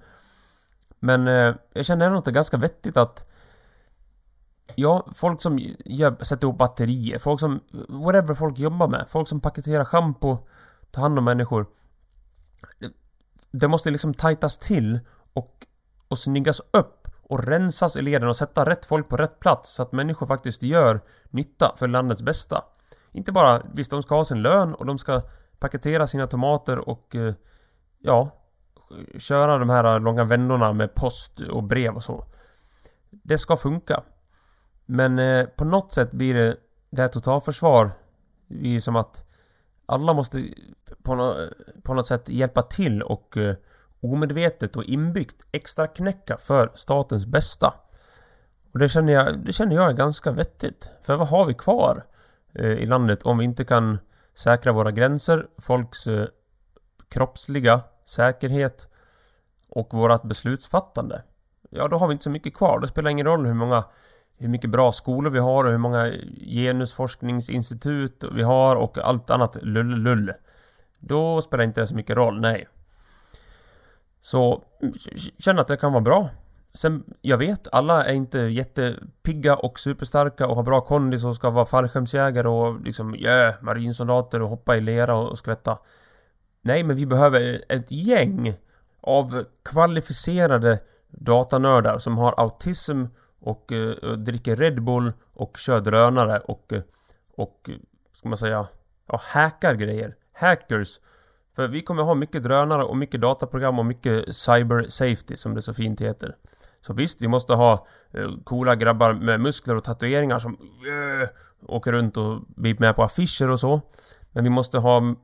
Men 0.98 1.28
eh, 1.28 1.54
jag 1.72 1.86
känner 1.86 2.06
ändå 2.06 2.18
att 2.18 2.24
det 2.24 2.30
är 2.30 2.34
ganska 2.34 2.56
vettigt 2.56 2.96
att 2.96 3.30
Ja, 4.74 5.06
folk 5.14 5.42
som 5.42 5.58
gör, 5.84 6.24
sätter 6.24 6.46
ihop 6.46 6.58
batterier, 6.58 7.18
folk 7.18 7.40
som... 7.40 7.60
Whatever 7.88 8.34
folk 8.34 8.58
jobbar 8.58 8.88
med. 8.88 9.04
Folk 9.08 9.28
som 9.28 9.40
paketerar 9.40 9.84
schampo, 9.84 10.38
tar 10.90 11.02
hand 11.02 11.18
om 11.18 11.24
människor 11.24 11.66
det 13.50 13.69
måste 13.69 13.90
liksom 13.90 14.14
tajtas 14.14 14.59
till 14.59 15.00
och, 15.33 15.66
och 16.09 16.19
snyggas 16.19 16.61
upp 16.71 17.09
och 17.23 17.45
rensas 17.45 17.97
i 17.97 18.02
leden 18.02 18.28
och 18.28 18.37
sätta 18.37 18.71
rätt 18.71 18.87
folk 18.87 19.09
på 19.09 19.16
rätt 19.16 19.40
plats 19.40 19.71
så 19.71 19.83
att 19.83 19.92
människor 19.92 20.26
faktiskt 20.26 20.62
gör 20.62 21.00
nytta 21.30 21.73
för 21.76 21.88
landets 21.88 22.23
bästa. 22.23 22.64
Inte 23.12 23.33
bara, 23.33 23.62
visst 23.75 23.90
de 23.90 24.02
ska 24.02 24.14
ha 24.14 24.25
sin 24.25 24.42
lön 24.42 24.75
och 24.75 24.87
de 24.87 24.99
ska 24.99 25.23
paketera 25.59 26.07
sina 26.07 26.26
tomater 26.26 26.88
och 26.88 27.16
eh, 27.16 27.35
ja, 27.99 28.30
köra 29.19 29.59
de 29.59 29.71
här 29.71 30.00
långa 30.00 30.25
vändorna 30.25 30.73
med 30.73 30.95
post 30.95 31.40
och 31.40 31.64
brev 31.64 31.97
och 31.97 32.04
så. 32.04 32.25
Det 33.11 33.38
ska 33.38 33.57
funka. 33.57 34.02
Men 34.87 35.19
eh, 35.19 35.47
på 35.47 35.64
något 35.64 35.92
sätt 35.92 36.12
blir 36.12 36.35
det, 36.35 36.57
det 36.90 37.02
här 37.02 37.09
totalförsvar, 37.09 37.90
det 38.49 38.54
blir 38.54 38.80
som 38.80 38.97
att 38.97 39.29
alla 39.90 40.12
måste 40.12 40.49
på, 41.02 41.14
no 41.14 41.35
på 41.82 41.94
något 41.94 42.06
sätt 42.06 42.28
hjälpa 42.28 42.62
till 42.62 43.02
och 43.02 43.37
eh, 43.37 43.54
omedvetet 44.00 44.76
och 44.76 44.85
inbyggt 44.85 45.47
extra 45.52 45.87
knäcka 45.87 46.37
för 46.37 46.70
statens 46.75 47.26
bästa. 47.26 47.75
Och 48.73 48.78
det 48.78 48.88
känner 48.88 49.12
jag, 49.12 49.38
det 49.38 49.52
känner 49.52 49.76
jag 49.76 49.90
är 49.90 49.92
ganska 49.92 50.32
vettigt. 50.32 50.90
För 51.02 51.16
vad 51.16 51.28
har 51.28 51.47
vi 51.47 51.54
kvar 51.54 52.04
eh, 52.54 52.73
i 52.73 52.87
landet 52.87 53.23
om 53.23 53.38
vi 53.38 53.44
inte 53.44 53.64
kan 53.64 53.99
säkra 54.35 54.73
våra 54.73 54.90
gränser, 54.90 55.47
folks 55.59 56.06
eh, 56.06 56.26
kroppsliga 57.09 57.80
säkerhet 58.04 58.88
och 59.68 59.94
vårt 59.94 60.23
beslutsfattande? 60.23 61.23
Ja, 61.70 61.88
då 61.88 61.97
har 61.97 62.09
vi 62.09 62.12
inte 62.12 62.25
så 62.25 62.30
mycket 62.30 62.54
kvar. 62.54 62.80
Det 62.80 62.88
spelar 62.88 63.11
ingen 63.11 63.26
roll 63.26 63.47
hur 63.47 63.54
många 63.54 63.85
hur 64.40 64.49
mycket 64.49 64.70
bra 64.70 64.92
skolor 64.92 65.30
vi 65.30 65.38
har 65.38 65.64
och 65.64 65.70
hur 65.70 65.78
många 65.78 66.12
genusforskningsinstitut 66.47 68.25
vi 68.32 68.42
har 68.42 68.76
och 68.76 68.99
allt 68.99 69.30
annat 69.30 69.56
lull-lull. 69.62 70.32
Då 70.99 71.42
spelar 71.42 71.64
inte 71.64 71.80
det 71.80 71.87
så 71.87 71.94
mycket 71.94 72.16
roll, 72.16 72.40
nej. 72.40 72.68
Så, 74.20 74.62
känner 75.38 75.61
att 75.61 75.68
det 75.68 75.76
kan 75.76 75.92
vara 75.92 76.02
bra. 76.02 76.28
Sen, 76.75 77.04
jag 77.20 77.38
vet, 77.38 77.68
alla 77.73 78.04
är 78.04 78.12
inte 78.12 78.38
jättepigga 78.38 79.56
och 79.56 79.80
superstarka 79.80 80.47
och 80.47 80.56
har 80.56 80.62
bra 80.62 80.80
kondis 80.80 81.25
och 81.25 81.37
ska 81.37 81.50
vara 81.50 81.66
fallskärmsjägare 81.66 82.49
och 82.49 82.80
liksom, 82.80 83.14
yeah, 83.14 83.54
marinsoldater 83.61 84.42
och 84.42 84.49
hoppa 84.49 84.76
i 84.76 84.80
lera 84.80 85.16
och 85.16 85.38
skvätta. 85.38 85.78
Nej, 86.62 86.82
men 86.82 86.97
vi 86.97 87.06
behöver 87.06 87.64
ett 87.68 87.90
gäng 87.90 88.54
av 89.00 89.44
kvalificerade 89.64 90.78
datanördar 91.09 91.99
som 91.99 92.18
har 92.18 92.35
autism 92.37 93.04
och 93.40 93.73
uh, 93.73 94.12
dricker 94.12 94.56
Red 94.56 94.82
Bull 94.82 95.12
och 95.35 95.56
kör 95.56 95.80
drönare 95.80 96.38
och, 96.38 96.73
eh, 96.73 96.82
och 97.37 97.68
eh, 97.68 97.76
ska 98.12 98.28
man 98.28 98.38
säga, 98.38 98.66
ja, 99.06 99.20
hackar 99.25 99.75
grejer. 99.75 100.14
Hackers. 100.32 101.00
För 101.56 101.68
vi 101.68 101.82
kommer 101.82 102.02
ha 102.02 102.14
mycket 102.14 102.42
drönare 102.42 102.85
och 102.85 102.97
mycket 102.97 103.20
dataprogram 103.20 103.78
och 103.78 103.87
mycket 103.87 104.35
cyber 104.37 104.87
safety 104.88 105.37
som 105.37 105.54
det 105.54 105.62
så 105.62 105.75
fint 105.75 106.00
heter. 106.00 106.37
Så 106.80 106.92
visst, 106.92 107.20
vi 107.20 107.28
måste 107.28 107.54
ha 107.54 107.87
eh, 108.11 108.30
coola 108.44 108.75
grabbar 108.75 109.12
med 109.12 109.40
muskler 109.40 109.76
och 109.76 109.85
tatueringar 109.85 110.38
som 110.38 110.52
uh, 110.52 111.28
åker 111.66 111.92
runt 111.92 112.16
och 112.16 112.40
blir 112.56 112.76
med 112.78 112.97
på 112.97 113.02
affischer 113.02 113.50
och 113.50 113.61
så. 113.61 113.80
Men 114.32 114.44
vi 114.44 114.50
måste 114.50 114.78
ha 114.78 115.14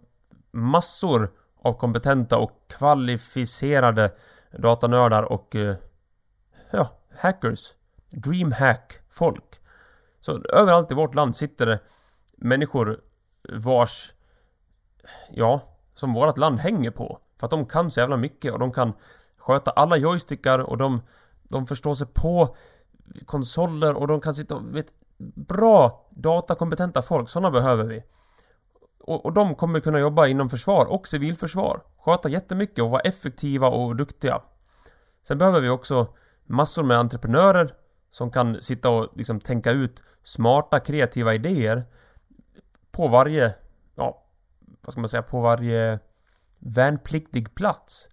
massor 0.53 1.31
av 1.63 1.73
kompetenta 1.73 2.39
och 2.39 2.51
kvalificerade 2.69 4.11
datanördar 4.59 5.23
och 5.23 5.57
eh, 5.57 5.77
ja, 6.71 6.89
hackers. 7.19 7.75
Dreamhack-folk. 8.11 9.61
Så 10.21 10.41
överallt 10.53 10.93
i 10.93 10.95
vårt 10.95 11.15
land 11.15 11.37
sitter 11.37 11.67
det 11.67 11.81
människor 12.37 13.01
vars... 13.53 14.13
Ja, 15.31 15.61
som 15.95 16.13
vårt 16.13 16.39
land 16.39 16.59
hänger 16.59 16.91
på. 16.91 17.21
För 17.39 17.47
att 17.47 17.51
de 17.51 17.67
kan 17.67 17.91
så 17.91 18.01
jävla 18.01 18.17
mycket 18.17 18.53
och 18.53 18.59
de 18.59 18.73
kan 18.73 18.93
sköta 19.39 19.71
alla 19.71 19.97
joystickar 19.97 20.59
och 20.59 20.79
de, 20.79 21.03
de 21.43 21.67
förstår 21.67 21.95
sig 21.95 22.07
på 22.07 22.57
konsoler 23.27 23.95
och 23.95 24.09
de 24.09 24.21
kan 24.21 24.35
sitta 24.35 24.55
och 24.55 24.77
vet, 24.77 24.87
bra 25.35 26.07
datakompetenta 26.11 27.03
folk, 27.03 27.29
sådana 27.29 27.51
behöver 27.51 27.85
vi. 27.85 28.03
Och, 29.01 29.25
och 29.25 29.33
de 29.33 29.55
kommer 29.55 29.81
kunna 29.81 29.99
jobba 29.99 30.27
inom 30.27 30.51
försvar 30.51 30.87
och 30.87 31.09
civilförsvar. 31.09 31.81
Sköta 31.99 32.29
jättemycket 32.29 32.85
och 32.85 32.91
vara 32.91 33.01
effektiva 33.01 33.69
och 33.69 33.97
duktiga. 33.97 34.43
Sen 35.23 35.39
behöver 35.39 35.61
vi 35.61 35.69
också 35.69 36.07
massor 36.47 36.83
med 36.83 36.99
entreprenörer 36.99 37.75
som 38.11 38.31
kan 38.31 38.63
sitta 38.63 38.91
och 38.91 39.09
liksom 39.17 39.41
tänka 39.41 39.71
ut 39.71 40.03
smarta 40.23 40.81
kreativa 40.81 41.35
idéer 41.35 41.85
på 42.91 43.09
varje, 43.09 43.55
ja, 43.95 44.23
vad 44.81 44.93
ska 44.93 45.01
man 45.01 45.09
säga, 45.09 45.23
på 45.23 45.41
varje 45.41 45.99
värnpliktig 46.59 47.55
plats. 47.55 48.09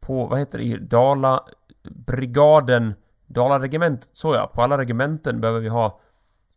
På, 0.00 0.26
vad 0.26 0.38
heter 0.38 0.58
det, 0.58 0.76
Dala 0.76 1.44
brigaden, 1.82 2.94
Dala 3.26 3.58
regement, 3.58 4.10
så 4.12 4.34
ja, 4.34 4.50
på 4.54 4.62
alla 4.62 4.78
regementen 4.78 5.40
behöver 5.40 5.60
vi 5.60 5.68
ha 5.68 6.00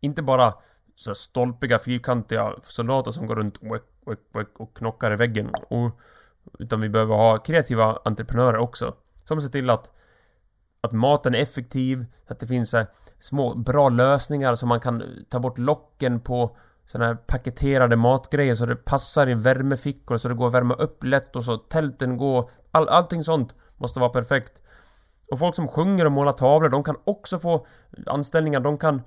inte 0.00 0.22
bara 0.22 0.54
så 0.94 1.14
stolpiga, 1.14 1.78
fyrkantiga 1.78 2.54
soldater 2.62 3.10
som 3.10 3.26
går 3.26 3.36
runt 3.36 3.56
och, 3.56 4.60
och 4.60 4.76
knockar 4.76 5.12
i 5.12 5.16
väggen. 5.16 5.50
Och, 5.68 6.00
utan 6.58 6.80
vi 6.80 6.88
behöver 6.88 7.14
ha 7.14 7.38
kreativa 7.38 7.98
entreprenörer 8.04 8.58
också. 8.58 8.94
Som 9.24 9.40
ser 9.40 9.48
till 9.48 9.70
att 9.70 9.92
att 10.86 10.92
maten 10.92 11.34
är 11.34 11.38
effektiv, 11.38 12.06
att 12.28 12.40
det 12.40 12.46
finns 12.46 12.70
så 12.70 12.84
små 13.20 13.54
bra 13.54 13.88
lösningar 13.88 14.54
så 14.54 14.66
man 14.66 14.80
kan 14.80 15.02
ta 15.28 15.38
bort 15.38 15.58
locken 15.58 16.20
på 16.20 16.56
sådana 16.86 17.06
här 17.06 17.14
paketerade 17.14 17.96
matgrejer 17.96 18.54
så 18.54 18.66
det 18.66 18.76
passar 18.76 19.28
i 19.28 19.34
värmefickor 19.34 20.18
så 20.18 20.28
det 20.28 20.34
går 20.34 20.46
att 20.46 20.54
värma 20.54 20.74
upp 20.74 21.04
lätt 21.04 21.36
och 21.36 21.44
så 21.44 21.56
tälten 21.56 22.16
går... 22.16 22.50
All, 22.70 22.88
allting 22.88 23.24
sånt 23.24 23.54
måste 23.76 24.00
vara 24.00 24.10
perfekt. 24.10 24.60
Och 25.32 25.38
folk 25.38 25.54
som 25.54 25.68
sjunger 25.68 26.04
och 26.04 26.12
målar 26.12 26.32
tavlor, 26.32 26.68
de 26.68 26.84
kan 26.84 26.96
också 27.04 27.38
få 27.38 27.66
anställningar. 28.06 28.60
De 28.60 28.78
kan, 28.78 29.02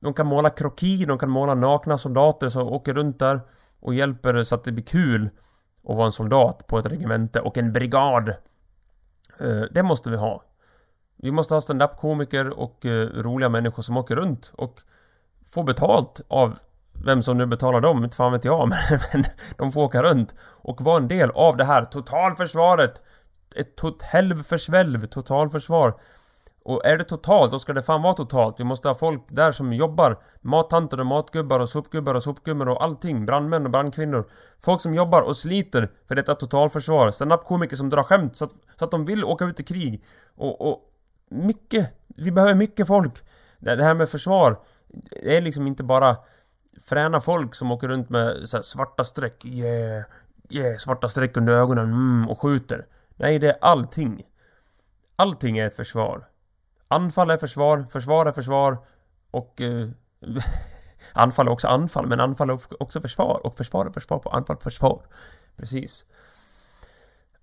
de 0.00 0.14
kan 0.14 0.26
måla 0.26 0.50
kroki, 0.50 1.04
de 1.04 1.18
kan 1.18 1.30
måla 1.30 1.54
nakna 1.54 1.98
soldater 1.98 2.48
som 2.48 2.68
åker 2.68 2.94
runt 2.94 3.18
där 3.18 3.40
och 3.80 3.94
hjälper 3.94 4.44
så 4.44 4.54
att 4.54 4.64
det 4.64 4.72
blir 4.72 4.84
kul 4.84 5.30
att 5.88 5.96
vara 5.96 6.06
en 6.06 6.12
soldat 6.12 6.66
på 6.66 6.78
ett 6.78 6.86
regemente 6.86 7.40
och 7.40 7.58
en 7.58 7.72
brigad. 7.72 8.28
Eh, 9.40 9.62
det 9.70 9.82
måste 9.82 10.10
vi 10.10 10.16
ha. 10.16 10.44
Vi 11.22 11.30
måste 11.30 11.54
ha 11.54 11.60
standup-komiker 11.60 12.58
och 12.60 12.86
eh, 12.86 13.06
roliga 13.06 13.48
människor 13.48 13.82
som 13.82 13.96
åker 13.96 14.16
runt 14.16 14.52
och 14.54 14.80
får 15.46 15.64
betalt 15.64 16.20
av 16.28 16.58
vem 17.04 17.22
som 17.22 17.38
nu 17.38 17.46
betalar 17.46 17.80
dem, 17.80 18.04
inte 18.04 18.16
fan 18.16 18.32
vet 18.32 18.44
jag, 18.44 18.68
men, 18.90 19.00
men 19.12 19.24
de 19.56 19.72
får 19.72 19.82
åka 19.82 20.02
runt 20.02 20.34
och 20.42 20.82
vara 20.82 20.96
en 20.96 21.08
del 21.08 21.30
av 21.30 21.56
det 21.56 21.64
här 21.64 21.84
totalförsvaret. 21.84 23.00
Ett 23.56 23.76
tot 23.76 24.02
helvförsvälv 24.02 25.06
totalförsvar. 25.06 25.94
Och 26.64 26.86
är 26.86 26.98
det 26.98 27.04
totalt, 27.04 27.52
då 27.52 27.58
ska 27.58 27.72
det 27.72 27.82
fan 27.82 28.02
vara 28.02 28.14
totalt. 28.14 28.60
Vi 28.60 28.64
måste 28.64 28.88
ha 28.88 28.94
folk 28.94 29.22
där 29.28 29.52
som 29.52 29.72
jobbar. 29.72 30.18
Mattanter 30.40 31.00
och 31.00 31.06
matgubbar 31.06 31.60
och 31.60 31.68
sopgubbar 31.68 32.14
och 32.14 32.22
sopgummor 32.22 32.68
och 32.68 32.82
allting. 32.82 33.26
Brandmän 33.26 33.64
och 33.64 33.70
brandkvinnor. 33.70 34.30
Folk 34.58 34.80
som 34.80 34.94
jobbar 34.94 35.22
och 35.22 35.36
sliter 35.36 35.90
för 36.08 36.14
detta 36.14 36.34
totalförsvar. 36.34 37.10
Stand-up-komiker 37.10 37.76
som 37.76 37.88
drar 37.90 38.02
skämt 38.02 38.36
så 38.36 38.44
att, 38.44 38.52
så 38.78 38.84
att 38.84 38.90
de 38.90 39.04
vill 39.04 39.24
åka 39.24 39.44
ut 39.44 39.60
i 39.60 39.64
krig. 39.64 40.04
Och, 40.36 40.60
och 40.60 40.89
mycket. 41.30 41.92
Vi 42.06 42.30
behöver 42.30 42.54
mycket 42.54 42.86
folk. 42.86 43.24
Det 43.58 43.82
här 43.82 43.94
med 43.94 44.08
försvar. 44.08 44.60
Det 45.10 45.36
är 45.36 45.40
liksom 45.40 45.66
inte 45.66 45.82
bara 45.82 46.16
fräna 46.84 47.20
folk 47.20 47.54
som 47.54 47.70
åker 47.70 47.88
runt 47.88 48.10
med 48.10 48.48
så 48.48 48.62
svarta 48.62 49.04
streck. 49.04 49.44
Yeah, 49.44 50.04
yeah, 50.50 50.76
svarta 50.76 51.08
streck 51.08 51.36
under 51.36 51.52
ögonen. 51.52 51.84
Mm, 51.84 52.28
och 52.28 52.40
skjuter. 52.40 52.86
Nej, 53.16 53.38
det 53.38 53.48
är 53.48 53.58
allting. 53.60 54.26
Allting 55.16 55.58
är 55.58 55.66
ett 55.66 55.76
försvar. 55.76 56.28
Anfall 56.88 57.30
är 57.30 57.38
försvar, 57.38 57.86
försvar 57.90 58.26
är 58.26 58.32
försvar 58.32 58.78
och... 59.30 59.60
Eh, 59.60 59.88
anfall 61.12 61.46
är 61.46 61.50
också 61.50 61.68
anfall, 61.68 62.06
men 62.06 62.20
anfall 62.20 62.50
är 62.50 62.82
också 62.82 63.00
försvar. 63.00 63.40
Och 63.46 63.56
försvar 63.56 63.86
är 63.86 63.90
försvar 63.90 64.18
på 64.18 64.30
anfall 64.30 64.56
försvar. 64.56 65.06
Precis. 65.56 66.04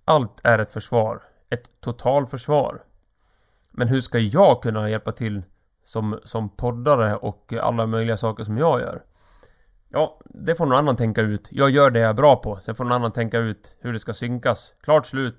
Allt 0.04 0.40
är 0.44 0.58
ett 0.58 0.70
försvar. 0.70 1.22
Ett 1.50 1.80
totalförsvar. 1.80 2.82
Men 3.72 3.88
hur 3.88 4.00
ska 4.00 4.18
jag 4.18 4.62
kunna 4.62 4.90
hjälpa 4.90 5.12
till 5.12 5.42
som, 5.84 6.20
som 6.24 6.48
poddare 6.56 7.16
och 7.16 7.52
alla 7.60 7.86
möjliga 7.86 8.16
saker 8.16 8.44
som 8.44 8.58
jag 8.58 8.80
gör? 8.80 9.02
Ja, 9.90 10.20
det 10.24 10.54
får 10.54 10.66
någon 10.66 10.78
annan 10.78 10.96
tänka 10.96 11.20
ut. 11.20 11.48
Jag 11.50 11.70
gör 11.70 11.90
det 11.90 12.00
jag 12.00 12.10
är 12.10 12.14
bra 12.14 12.36
på. 12.36 12.58
Sen 12.60 12.74
får 12.74 12.84
någon 12.84 12.92
annan 12.92 13.12
tänka 13.12 13.38
ut 13.38 13.76
hur 13.80 13.92
det 13.92 14.00
ska 14.00 14.12
synkas. 14.12 14.74
Klart 14.82 15.06
slut. 15.06 15.36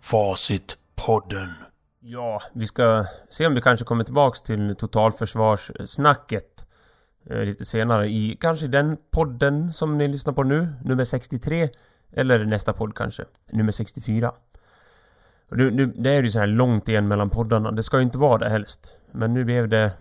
Facitpodden. 0.00 1.52
Ja, 2.00 2.42
vi 2.52 2.66
ska 2.66 3.06
se 3.28 3.46
om 3.46 3.54
vi 3.54 3.60
kanske 3.60 3.84
kommer 3.84 4.04
tillbaks 4.04 4.42
till 4.42 4.76
totalförsvarssnacket 4.76 6.66
eh, 7.30 7.44
lite 7.44 7.64
senare 7.64 8.08
i 8.08 8.36
kanske 8.40 8.66
den 8.66 8.96
podden 9.10 9.72
som 9.72 9.98
ni 9.98 10.08
lyssnar 10.08 10.32
på 10.32 10.42
nu, 10.42 10.68
nummer 10.84 11.04
63. 11.04 11.68
Eller 12.12 12.44
nästa 12.44 12.72
podd 12.72 12.94
kanske, 12.94 13.24
nummer 13.52 13.72
64. 13.72 14.32
Och 15.50 15.56
nu, 15.56 15.70
nu, 15.70 15.86
det 15.86 16.10
är 16.10 16.22
ju 16.22 16.30
så 16.30 16.38
här 16.38 16.46
långt 16.46 16.88
igen 16.88 17.08
mellan 17.08 17.30
poddarna. 17.30 17.70
Det 17.70 17.82
ska 17.82 17.96
ju 17.96 18.02
inte 18.02 18.18
vara 18.18 18.38
det 18.38 18.50
helst. 18.50 18.96
Men 19.12 19.34
nu 19.34 19.44
blev 19.44 19.68
det... 19.68 19.92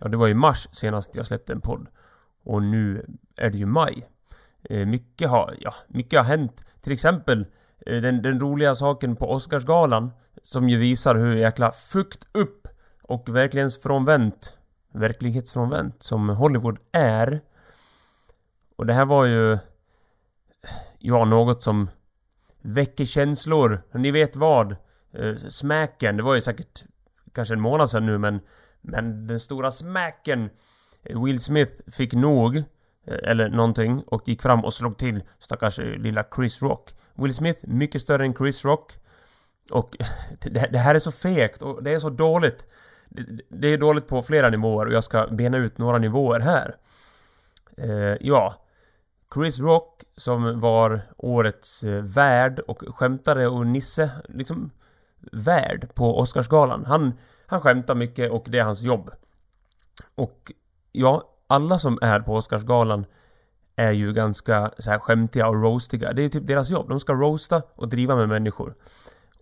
Ja, 0.00 0.08
det 0.08 0.16
var 0.16 0.28
i 0.28 0.34
mars 0.34 0.68
senast 0.70 1.14
jag 1.14 1.26
släppte 1.26 1.52
en 1.52 1.60
podd. 1.60 1.86
Och 2.44 2.62
nu 2.62 3.06
är 3.36 3.50
det 3.50 3.58
ju 3.58 3.66
maj. 3.66 4.08
Eh, 4.70 4.86
mycket 4.86 5.30
har... 5.30 5.54
Ja, 5.60 5.74
mycket 5.88 6.18
har 6.18 6.24
hänt. 6.24 6.66
Till 6.80 6.92
exempel 6.92 7.46
eh, 7.86 8.02
den, 8.02 8.22
den 8.22 8.40
roliga 8.40 8.74
saken 8.74 9.16
på 9.16 9.30
Oscarsgalan. 9.30 10.10
Som 10.42 10.68
ju 10.68 10.78
visar 10.78 11.14
hur 11.14 11.36
jäkla 11.36 11.72
fukt 11.72 12.28
upp 12.32 12.68
och 13.02 13.28
verkligen 13.28 13.70
frånvänt 13.70 14.58
verklighetsfrånvänt 14.94 16.02
som 16.02 16.28
Hollywood 16.28 16.78
är. 16.92 17.40
Och 18.76 18.86
det 18.86 18.92
här 18.92 19.04
var 19.04 19.24
ju... 19.24 19.58
Ja, 20.98 21.24
något 21.24 21.62
som 21.62 21.90
väcker 22.62 23.04
känslor. 23.04 23.82
Ni 23.92 24.10
vet 24.10 24.36
vad? 24.36 24.72
Eh, 25.12 25.34
det 26.00 26.22
var 26.22 26.34
ju 26.34 26.40
säkert 26.40 26.84
kanske 27.32 27.54
en 27.54 27.60
månad 27.60 27.90
sedan 27.90 28.06
nu 28.06 28.18
men... 28.18 28.40
Men 28.80 29.26
den 29.26 29.40
stora 29.40 29.70
smacken 29.70 30.50
eh, 31.02 31.24
Will 31.24 31.40
Smith 31.40 31.72
fick 31.92 32.12
nog 32.12 32.56
eh, 32.56 32.64
eller 33.22 33.48
någonting 33.48 34.02
och 34.06 34.28
gick 34.28 34.42
fram 34.42 34.64
och 34.64 34.74
slog 34.74 34.98
till 34.98 35.22
stackars 35.38 35.78
eh, 35.78 35.84
lilla 35.84 36.24
Chris 36.36 36.62
Rock. 36.62 36.94
Will 37.14 37.34
Smith, 37.34 37.60
mycket 37.66 38.02
större 38.02 38.24
än 38.24 38.34
Chris 38.34 38.64
Rock. 38.64 38.92
Och 39.70 39.96
det, 40.40 40.68
det 40.72 40.78
här 40.78 40.94
är 40.94 40.98
så 40.98 41.12
fegt 41.12 41.62
och 41.62 41.82
det 41.82 41.90
är 41.90 41.98
så 41.98 42.10
dåligt. 42.10 42.66
Det, 43.08 43.22
det, 43.48 43.68
är 43.68 43.78
dåligt 43.78 44.08
på 44.08 44.22
flera 44.22 44.50
nivåer 44.50 44.86
och 44.86 44.92
jag 44.92 45.04
ska 45.04 45.26
bena 45.26 45.58
ut 45.58 45.78
några 45.78 45.98
nivåer 45.98 46.40
här. 46.40 46.76
Eh, 47.76 48.16
ja. 48.20 48.64
Chris 49.34 49.60
Rock 49.60 50.04
som 50.16 50.60
var 50.60 51.00
årets 51.16 51.84
eh, 51.84 52.02
värd 52.02 52.58
och 52.58 52.82
skämtare 52.88 53.48
och 53.48 53.66
Nisse, 53.66 54.10
liksom 54.28 54.70
värd 55.32 55.94
på 55.94 56.18
Oscarsgalan. 56.18 56.84
Han, 56.84 57.12
han 57.46 57.60
skämtar 57.60 57.94
mycket 57.94 58.30
och 58.30 58.44
det 58.48 58.58
är 58.58 58.64
hans 58.64 58.82
jobb. 58.82 59.10
Och 60.14 60.52
ja, 60.92 61.22
alla 61.46 61.78
som 61.78 61.98
är 62.02 62.20
på 62.20 62.34
Oscarsgalan 62.34 63.06
är 63.76 63.92
ju 63.92 64.12
ganska 64.12 64.72
så 64.78 64.90
här 64.90 64.98
skämtiga 64.98 65.48
och 65.48 65.62
roastiga. 65.62 66.12
Det 66.12 66.22
är 66.22 66.28
typ 66.28 66.46
deras 66.46 66.70
jobb. 66.70 66.88
De 66.88 67.00
ska 67.00 67.12
roasta 67.12 67.62
och 67.74 67.88
driva 67.88 68.16
med 68.16 68.28
människor. 68.28 68.74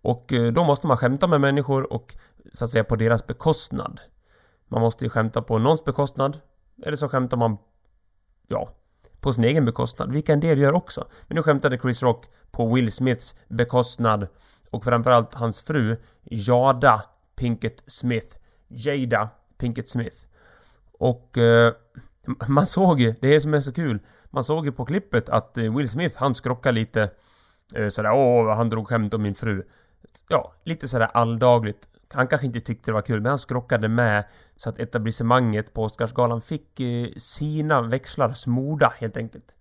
Och 0.03 0.33
eh, 0.33 0.53
då 0.53 0.65
måste 0.65 0.87
man 0.87 0.97
skämta 0.97 1.27
med 1.27 1.41
människor 1.41 1.93
och 1.93 2.15
så 2.53 2.65
att 2.65 2.71
säga 2.71 2.85
på 2.85 2.97
deras 2.97 3.27
bekostnad. 3.27 4.01
Man 4.69 4.81
måste 4.81 5.05
ju 5.05 5.11
skämta 5.11 5.43
på 5.43 5.59
någons 5.59 5.85
bekostnad. 5.85 6.39
Eller 6.83 6.97
så 6.97 7.09
skämtar 7.09 7.37
man, 7.37 7.57
ja, 8.49 8.71
på 9.27 9.33
sin 9.33 9.45
egen 9.45 9.65
bekostnad. 9.65 10.13
Vilka 10.13 10.33
en 10.33 10.41
del 10.41 10.59
gör 10.59 10.73
också. 10.73 11.09
Men 11.29 11.37
nu 11.37 11.43
skämtade 11.43 11.79
Chris 11.79 12.03
Rock 12.03 12.25
på 12.51 12.75
Will 12.75 12.93
Smiths 12.93 13.35
bekostnad. 13.49 14.29
Och 14.71 14.85
framförallt 14.85 15.35
hans 15.35 15.63
fru, 15.63 15.97
Jada 16.25 17.03
Pinkett 17.37 17.83
Smith. 17.87 18.37
Jada 18.69 19.29
Pinkett 19.59 19.89
Smith. 19.89 20.17
Och 20.99 21.39
eh, 21.39 21.73
man 22.47 22.67
såg 22.67 23.01
ju, 23.01 23.15
det 23.21 23.35
är 23.35 23.41
som 23.41 23.55
är 23.55 23.61
så 23.61 23.73
kul, 23.73 23.99
man 24.27 24.45
såg 24.45 24.67
ju 24.67 24.73
på 24.73 24.85
klippet 24.85 25.29
att 25.29 25.59
eh, 25.59 25.77
Will 25.77 25.89
Smith, 25.89 26.17
han 26.19 26.35
skrockade 26.35 26.75
lite 26.75 27.11
eh, 27.75 27.89
sådär, 27.89 28.13
åh, 28.13 28.57
han 28.57 28.71
drog 28.71 28.89
skämt 28.89 29.15
om 29.15 29.23
min 29.23 29.35
fru. 29.35 29.63
Ja, 30.29 30.55
lite 30.65 30.89
sådär 30.89 31.11
alldagligt. 31.15 31.89
Han 32.13 32.29
kanske 32.29 32.47
inte 32.47 32.61
tyckte 32.61 32.91
det 32.91 32.95
var 32.95 33.03
kul, 33.03 33.21
men 33.21 33.31
han 33.31 33.39
skrockade 33.39 33.89
med 33.89 34.25
så 34.57 34.69
att 34.69 34.79
etablissemanget 34.79 35.75
på 35.75 35.83
Oscarsgalan 35.83 36.43
fick 36.43 36.81
eh, 36.81 37.09
sina 37.17 37.83
växlar 37.83 38.33
smorda 38.33 38.93
helt 38.99 39.17
enkelt. 39.17 39.55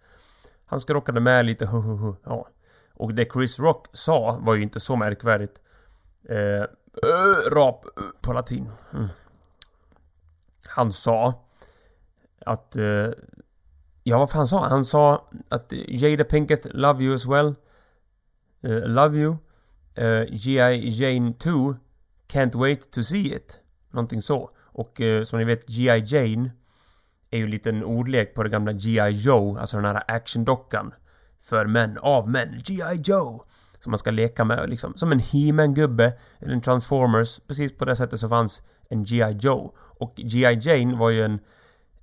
Han 0.65 0.79
skrockade 0.79 1.19
med 1.19 1.45
lite, 1.45 1.65
hu, 1.65 1.81
hu, 1.81 1.97
hu, 1.97 2.13
ja. 2.23 2.47
Och 2.93 3.13
det 3.13 3.31
Chris 3.33 3.59
Rock 3.59 3.87
sa 3.93 4.39
var 4.41 4.55
ju 4.55 4.63
inte 4.63 4.79
så 4.79 4.95
märkvärdigt. 4.95 5.61
Eh, 6.29 6.63
ö, 7.03 7.49
rap 7.51 7.85
på 8.21 8.33
latin. 8.33 8.69
Mm 8.93 9.07
han 10.75 10.91
sa 10.91 11.45
att... 12.45 12.75
Eh, 12.75 13.09
ja, 14.03 14.17
vad 14.17 14.29
fan 14.31 14.47
sa 14.47 14.59
han? 14.59 14.71
Han 14.71 14.85
sa 14.85 15.29
att 15.49 15.73
eh, 15.73 15.79
Jada 15.87 16.23
Pinkett 16.23 16.73
love 16.73 17.03
you 17.03 17.15
as 17.15 17.25
well. 17.25 17.55
Uh, 18.67 18.87
love 18.87 19.17
you. 19.17 19.37
Uh, 19.97 20.05
eh, 20.05 20.25
G.I. 20.31 20.89
Jane 20.89 21.33
2 21.33 21.75
can't 22.27 22.55
wait 22.55 22.91
to 22.91 23.03
see 23.03 23.36
it. 23.36 23.60
Någonting 23.91 24.22
så. 24.22 24.50
Och 24.75 25.01
eh, 25.01 25.24
som 25.24 25.39
ni 25.39 25.46
vet, 25.46 25.67
G.I. 25.67 26.03
Jane 26.05 26.51
är 27.32 27.38
ju 27.38 27.43
en 27.43 27.49
liten 27.49 27.84
ordlek 27.84 28.34
på 28.34 28.43
det 28.43 28.49
gamla 28.49 28.73
G.I. 28.73 29.10
Joe, 29.10 29.58
alltså 29.58 29.78
den 29.78 29.86
här 29.86 30.04
actiondockan. 30.08 30.93
För 31.41 31.65
män, 31.65 31.97
av 31.97 32.30
män. 32.30 32.62
G.I. 32.65 33.02
Joe! 33.04 33.45
Som 33.80 33.91
man 33.91 33.99
ska 33.99 34.12
leka 34.12 34.43
med 34.43 34.69
liksom. 34.69 34.93
Som 34.95 35.12
en 35.12 35.19
He-Man-gubbe, 35.19 36.13
eller 36.39 36.54
en 36.54 36.62
Transformers. 36.62 37.39
Precis 37.47 37.78
på 37.78 37.86
det 37.86 37.95
sättet 37.95 38.19
så 38.19 38.30
fanns 38.30 38.62
en 38.89 39.04
G.I. 39.04 39.38
Joe. 39.39 39.76
Och 39.78 40.13
G.I. 40.15 40.60
Jane 40.62 40.97
var 40.97 41.10
ju 41.10 41.23
en, 41.23 41.39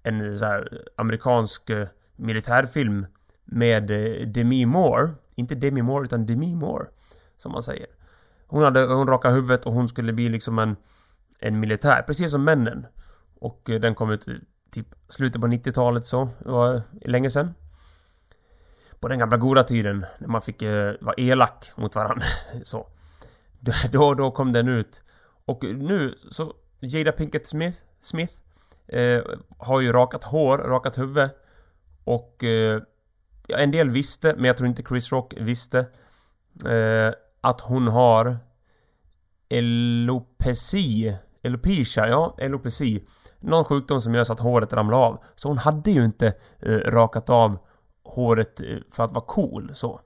en 0.02 0.38
så 0.38 0.44
här, 0.44 0.68
eh, 0.72 0.78
amerikansk 0.96 1.70
eh, 1.70 1.86
militärfilm 2.16 3.06
med 3.44 3.90
eh, 3.90 4.26
Demi 4.26 4.66
Moore. 4.66 5.10
Inte 5.34 5.54
Demi 5.54 5.82
Moore, 5.82 6.04
utan 6.04 6.26
Demi 6.26 6.56
Moore. 6.56 6.86
Som 7.36 7.52
man 7.52 7.62
säger. 7.62 7.86
Hon 8.52 8.62
hade, 8.62 8.84
hon 8.84 9.06
rakade 9.06 9.34
huvudet 9.34 9.66
och 9.66 9.72
hon 9.72 9.88
skulle 9.88 10.12
bli 10.12 10.28
liksom 10.28 10.58
en, 10.58 10.76
en 11.38 11.60
militär, 11.60 12.02
precis 12.02 12.30
som 12.30 12.44
männen. 12.44 12.86
Och 13.40 13.70
eh, 13.70 13.80
den 13.80 13.94
kom 13.94 14.10
ut 14.10 14.26
typ 14.70 14.86
slutet 15.08 15.40
på 15.40 15.46
90-talet 15.46 16.06
så, 16.06 16.28
det 16.38 16.50
var 16.50 16.74
eh, 16.74 16.82
länge 17.00 17.30
sedan. 17.30 17.54
På 19.00 19.08
den 19.08 19.18
gamla 19.18 19.36
goda 19.36 19.64
tiden, 19.64 20.06
när 20.18 20.28
man 20.28 20.42
fick 20.42 20.62
eh, 20.62 20.94
vara 21.00 21.14
elak 21.16 21.72
mot 21.76 21.94
varandra. 21.94 22.24
så. 22.64 22.86
Då, 23.92 24.14
då 24.14 24.30
kom 24.30 24.52
den 24.52 24.68
ut. 24.68 25.02
Och 25.44 25.64
nu 25.64 26.14
så 26.30 26.54
Jada 26.80 27.12
Pinkett 27.12 27.46
Smith, 27.46 27.78
Smith 28.00 28.32
eh, 28.88 29.22
har 29.58 29.80
ju 29.80 29.92
rakat 29.92 30.24
hår, 30.24 30.58
rakat 30.58 30.98
huvud. 30.98 31.30
Och 32.04 32.44
eh, 32.44 32.82
en 33.48 33.70
del 33.70 33.90
visste, 33.90 34.34
men 34.34 34.44
jag 34.44 34.56
tror 34.56 34.68
inte 34.68 34.82
Chris 34.82 35.12
Rock 35.12 35.34
visste. 35.36 35.78
Eh, 36.64 37.12
att 37.42 37.60
hon 37.60 37.88
har 37.88 38.38
elopeci. 39.48 41.16
Elopecia, 41.42 42.08
ja, 42.08 42.36
elopeci. 42.38 43.04
Någon 43.40 43.64
sjukdom 43.64 44.00
som 44.00 44.14
gör 44.14 44.24
så 44.24 44.32
att 44.32 44.40
håret 44.40 44.72
ramlar 44.72 44.98
av. 44.98 45.22
Så 45.34 45.48
hon 45.48 45.58
hade 45.58 45.90
ju 45.90 46.04
inte 46.04 46.34
eh, 46.62 46.76
rakat 46.76 47.30
av 47.30 47.58
håret 48.04 48.60
eh, 48.60 48.76
för 48.92 49.04
att 49.04 49.12
vara 49.12 49.24
cool, 49.24 49.72
så. 49.74 50.00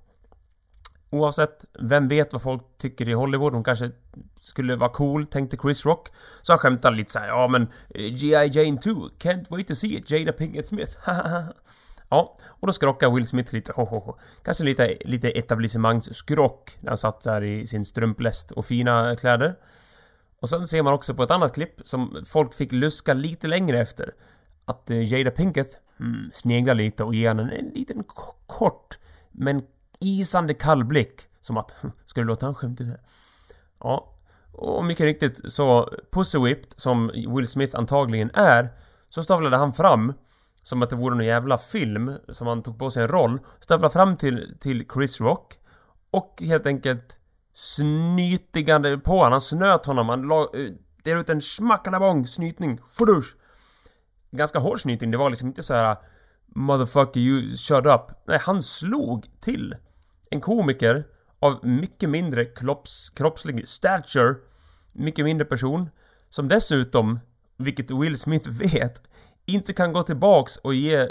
Oavsett, 1.11 1.65
vem 1.81 2.09
vet 2.09 2.33
vad 2.33 2.43
folk 2.43 2.63
tycker 2.79 3.09
i 3.09 3.13
Hollywood? 3.13 3.53
Hon 3.53 3.65
kanske 3.65 3.91
skulle 4.41 4.77
vara 4.77 4.91
cool, 4.91 5.27
tänkte 5.27 5.57
Chris 5.57 5.87
Rock. 5.87 6.09
Så 6.43 6.53
han 6.53 6.59
skämtade 6.59 6.97
lite 6.97 7.13
såhär, 7.13 7.29
ja 7.29 7.49
men 7.49 7.63
eh, 7.63 8.13
G.I. 8.13 8.51
Jane 8.53 8.79
2, 8.79 8.91
can't 9.19 9.47
wait 9.51 9.69
to 9.69 9.75
see 9.75 9.97
it, 9.97 10.11
Jada 10.11 10.33
Pinkett 10.33 10.67
Smith, 10.67 10.99
Ja, 12.09 12.37
och 12.49 12.67
då 12.67 12.73
skrockade 12.73 13.15
Will 13.15 13.27
Smith 13.27 13.55
lite, 13.55 13.73
ho, 13.73 13.85
ho, 13.85 14.01
ho. 14.01 14.19
Kanske 14.45 14.65
lite, 14.65 14.99
lite 15.01 15.31
etablissemangsskrock 15.31 16.79
när 16.81 16.89
han 16.89 16.99
satt 16.99 17.21
där 17.21 17.43
i 17.45 17.67
sin 17.67 17.85
strumpläst 17.85 18.51
och 18.51 18.65
fina 18.65 19.17
kläder. 19.17 19.57
Och 20.41 20.49
sen 20.49 20.69
ser 20.69 20.83
man 20.83 20.93
också 20.93 21.15
på 21.15 21.23
ett 21.23 21.31
annat 21.31 21.55
klipp 21.55 21.81
som 21.85 22.23
folk 22.27 22.55
fick 22.55 22.73
luska 22.73 23.15
lite 23.15 23.49
längre 23.49 23.81
efter. 23.81 24.15
Att 24.65 24.91
eh, 24.91 25.13
Jada 25.13 25.31
Pinkett 25.31 25.81
mm, 26.01 26.31
sneglar 26.33 26.75
lite 26.75 27.05
och 27.05 27.15
ger 27.15 27.29
henne 27.29 27.53
en 27.53 27.69
liten 27.69 28.05
kort 28.47 28.99
men 29.33 29.63
isande 30.01 30.55
kall 30.55 30.85
blick. 30.85 31.23
Som 31.41 31.57
att, 31.57 31.75
hm, 31.83 31.93
ska 32.05 32.21
du 32.21 32.27
låta 32.27 32.47
han 32.47 32.55
skämta 32.55 32.85
det? 32.85 33.01
Ja. 33.81 34.13
Och 34.53 34.85
mycket 34.85 35.05
riktigt 35.05 35.53
så, 35.53 35.93
Pussy 36.11 36.39
Whipped, 36.39 36.73
som 36.77 37.11
Will 37.37 37.49
Smith 37.49 37.77
antagligen 37.77 38.31
är, 38.35 38.69
så 39.09 39.23
stavlade 39.23 39.57
han 39.57 39.73
fram 39.73 40.13
som 40.67 40.83
att 40.83 40.91
det 40.91 40.97
vore 40.97 41.15
någon 41.15 41.25
jävla 41.25 41.59
film 41.59 42.13
som 42.29 42.47
han 42.47 42.63
tog 42.63 42.79
på 42.79 42.91
sig 42.91 43.03
en 43.03 43.09
roll. 43.09 43.39
Stövlar 43.61 43.89
fram 43.89 44.17
till, 44.17 44.57
till 44.61 44.87
Chris 44.95 45.21
Rock. 45.21 45.55
Och 46.11 46.43
helt 46.47 46.67
enkelt 46.67 47.19
snytigande 47.53 48.99
på 48.99 49.11
honom. 49.11 49.33
Han 49.33 49.41
snöt 49.41 49.87
honom. 49.87 50.09
Han 50.09 50.23
la, 50.23 50.41
eh, 50.41 50.73
delade 51.05 51.21
ut 51.21 51.31
en 51.31 51.43
smackalabong 51.43 52.27
snytning. 52.27 52.81
Flush! 52.97 53.35
Ganska 54.31 54.59
hård 54.59 54.81
snytning. 54.81 55.11
Det 55.11 55.17
var 55.17 55.31
liksom 55.31 55.49
inte 55.49 55.63
så 55.63 55.75
här 55.75 55.97
Motherfucker 56.47 57.21
you 57.21 57.57
shut 57.57 57.87
up. 57.87 58.27
Nej, 58.27 58.39
han 58.43 58.63
slog 58.63 59.41
till 59.41 59.77
en 60.31 60.41
komiker 60.41 61.05
av 61.41 61.67
mycket 61.67 62.11
mindre 62.11 62.45
kropps, 62.45 63.11
kroppslig 63.11 63.69
stature, 63.69 64.35
mycket 64.93 65.25
mindre 65.25 65.45
person, 65.45 65.91
som 66.29 66.49
dessutom, 66.49 67.21
vilket 67.57 67.91
Will 67.91 68.19
Smith 68.19 68.49
vet, 68.61 69.03
inte 69.47 69.73
kan 69.73 69.93
gå 69.93 70.03
tillbaks 70.03 70.57
och 70.57 70.75
ge... 70.75 71.09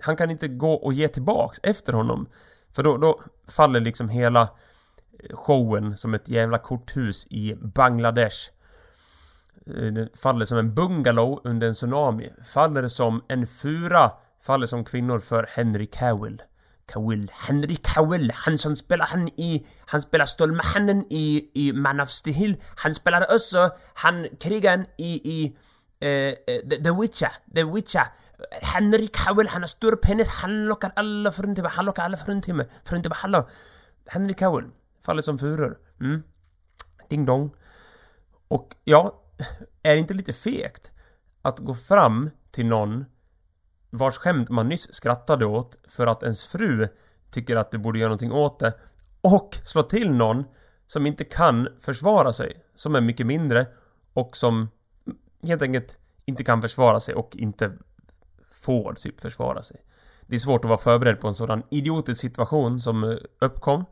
Han 0.00 0.16
kan 0.16 0.30
inte 0.30 0.48
gå 0.48 0.72
och 0.72 0.92
ge 0.92 1.08
tillbaks 1.08 1.60
efter 1.62 1.92
honom. 1.92 2.28
För 2.72 2.82
då, 2.82 2.96
då 2.96 3.20
faller 3.48 3.80
liksom 3.80 4.08
hela 4.08 4.48
showen 5.32 5.96
som 5.96 6.14
ett 6.14 6.28
jävla 6.28 6.58
korthus 6.58 7.26
i 7.30 7.54
Bangladesh. 7.54 8.36
Eh, 9.66 9.92
Den 9.92 10.08
faller 10.14 10.46
som 10.46 10.58
en 10.58 10.74
bungalow 10.74 11.40
under 11.44 11.68
en 11.68 11.74
tsunami. 11.74 12.32
Faller 12.44 12.88
som 12.88 13.24
en 13.28 13.46
fura. 13.46 14.10
Faller 14.42 14.66
som 14.66 14.84
kvinnor 14.84 15.18
för 15.18 15.46
Henry 15.48 15.86
Cavill. 15.86 16.42
Cavill. 16.86 17.30
Henry 17.34 17.76
Cavill. 17.82 18.32
Han 18.34 18.58
som 18.58 18.76
spelar 18.76 19.06
han 19.06 19.28
i... 19.28 19.66
Han 19.86 20.02
spelar 20.02 20.26
Stålmannen 20.26 21.04
i, 21.10 21.50
i 21.54 21.72
Man 21.72 22.00
of 22.00 22.08
Steel. 22.08 22.56
Han 22.76 22.94
spelar 22.94 23.34
också 23.34 23.70
han 23.94 24.26
krigaren 24.40 24.86
i... 24.98 25.32
i 25.32 25.56
uh, 26.04 26.34
The, 26.70 26.82
The 26.84 26.90
Witcher. 27.00 27.32
The 27.54 27.64
Witcher. 27.64 28.06
Henry 28.62 29.08
Cavill, 29.12 29.48
han 29.48 29.62
har 29.62 29.66
stor 29.66 29.96
penis. 29.96 30.28
Han 30.28 30.66
lockar 30.66 30.92
alla 30.96 31.32
fruntimmer. 31.32 31.68
Han 31.68 31.84
lockar 31.84 32.02
alla 32.02 32.16
fruntimmer. 32.16 32.66
Fruntimmer, 32.84 33.16
hallå. 33.16 33.48
Henry 34.06 34.34
Cavill. 34.34 34.64
Faller 35.04 35.22
som 35.22 35.38
furor. 35.38 35.78
Mm. 36.00 36.22
Ding 37.10 37.26
dong. 37.26 37.50
Och 38.48 38.74
ja, 38.84 39.22
är 39.82 39.92
det 39.92 39.98
inte 39.98 40.14
lite 40.14 40.32
fegt? 40.32 40.92
att 41.42 41.58
gå 41.58 41.74
fram 41.74 42.30
till 42.50 42.66
någon 42.66 43.04
vars 43.90 44.18
skämt 44.18 44.48
man 44.48 44.68
nyss 44.68 44.94
skrattade 44.94 45.46
åt 45.46 45.78
för 45.88 46.06
att 46.06 46.22
ens 46.22 46.44
fru 46.44 46.88
tycker 47.30 47.56
att 47.56 47.70
du 47.70 47.78
borde 47.78 47.98
göra 47.98 48.08
någonting 48.08 48.32
åt 48.32 48.58
det 48.58 48.74
och 49.20 49.58
slå 49.64 49.82
till 49.82 50.12
någon 50.12 50.44
som 50.86 51.06
inte 51.06 51.24
kan 51.24 51.68
försvara 51.80 52.32
sig, 52.32 52.64
som 52.74 52.94
är 52.94 53.00
mycket 53.00 53.26
mindre 53.26 53.66
och 54.12 54.36
som 54.36 54.68
helt 55.42 55.62
enkelt 55.62 55.98
inte 56.24 56.44
kan 56.44 56.62
försvara 56.62 57.00
sig 57.00 57.14
och 57.14 57.36
inte 57.36 57.72
får 58.52 58.94
typ 58.94 59.20
försvara 59.20 59.62
sig. 59.62 59.76
Det 60.26 60.34
är 60.34 60.40
svårt 60.40 60.64
att 60.64 60.68
vara 60.68 60.78
förberedd 60.78 61.20
på 61.20 61.28
en 61.28 61.34
sådan 61.34 61.62
idiotisk 61.70 62.20
situation 62.20 62.80
som 62.80 63.04
eh, 63.04 63.16
uppkom. 63.38 63.84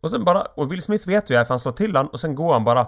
Och 0.00 0.10
sen 0.10 0.24
bara, 0.24 0.42
och 0.42 0.72
Will 0.72 0.82
Smith 0.82 1.08
vet 1.08 1.30
ju 1.30 1.34
det 1.34 1.44
för 1.44 1.54
han 1.54 1.60
slår 1.60 1.72
till 1.72 1.96
han 1.96 2.06
och 2.06 2.20
sen 2.20 2.34
går 2.34 2.52
han 2.52 2.64
bara 2.64 2.80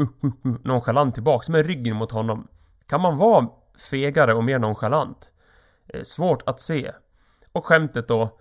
uh, 0.00 0.08
uh, 0.24 0.32
uh, 0.46 0.56
nonchalant 0.64 1.14
tillbaks 1.14 1.48
med 1.48 1.66
ryggen 1.66 1.96
mot 1.96 2.12
honom. 2.12 2.48
Kan 2.86 3.00
man 3.00 3.16
vara 3.16 3.48
fegare 3.90 4.34
och 4.34 4.44
mer 4.44 4.58
nonchalant? 4.58 5.32
Eh, 5.88 6.02
svårt 6.02 6.42
att 6.46 6.60
se. 6.60 6.92
Och 7.52 7.66
skämtet 7.66 8.08
då, 8.08 8.38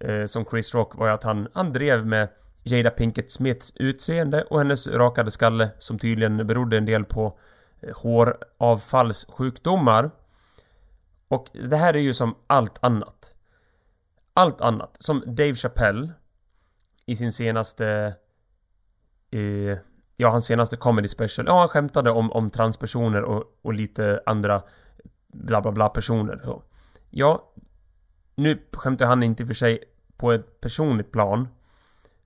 eh, 0.00 0.26
som 0.26 0.44
Chris 0.44 0.74
Rock 0.74 0.94
var 0.94 1.06
ju 1.06 1.12
att 1.12 1.24
han, 1.24 1.48
han 1.54 1.72
drev 1.72 2.06
med 2.06 2.28
Jada 2.62 2.90
Pinkett 2.90 3.30
Smiths 3.30 3.72
utseende 3.76 4.42
och 4.42 4.58
hennes 4.58 4.86
rakade 4.86 5.30
skalle 5.30 5.70
som 5.78 5.98
tydligen 5.98 6.46
berodde 6.46 6.76
en 6.76 6.84
del 6.84 7.04
på 7.04 7.38
Eh, 7.86 7.94
håravfallssjukdomar. 7.96 10.10
Och 11.28 11.46
det 11.52 11.76
här 11.76 11.94
är 11.94 12.00
ju 12.00 12.14
som 12.14 12.34
allt 12.46 12.84
annat. 12.84 13.32
Allt 14.34 14.60
annat. 14.60 14.96
Som 14.98 15.22
Dave 15.26 15.54
Chappelle 15.54 16.12
i 17.06 17.16
sin 17.16 17.32
senaste... 17.32 18.14
Eh, 19.30 19.78
ja, 20.16 20.30
hans 20.30 20.46
senaste 20.46 20.76
comedy 20.76 21.08
special. 21.08 21.46
Ja, 21.46 21.58
han 21.58 21.68
skämtade 21.68 22.10
om, 22.10 22.32
om 22.32 22.50
transpersoner 22.50 23.22
och, 23.22 23.44
och 23.62 23.74
lite 23.74 24.22
andra 24.26 24.62
bla 25.32 25.60
bla 25.60 25.72
bla 25.72 25.88
personer. 25.88 26.40
Så. 26.44 26.62
Ja, 27.10 27.52
nu 28.34 28.62
skämtar 28.72 29.06
han 29.06 29.22
inte 29.22 29.42
i 29.42 29.44
och 29.44 29.48
för 29.48 29.54
sig 29.54 29.84
på 30.16 30.32
ett 30.32 30.60
personligt 30.60 31.12
plan. 31.12 31.48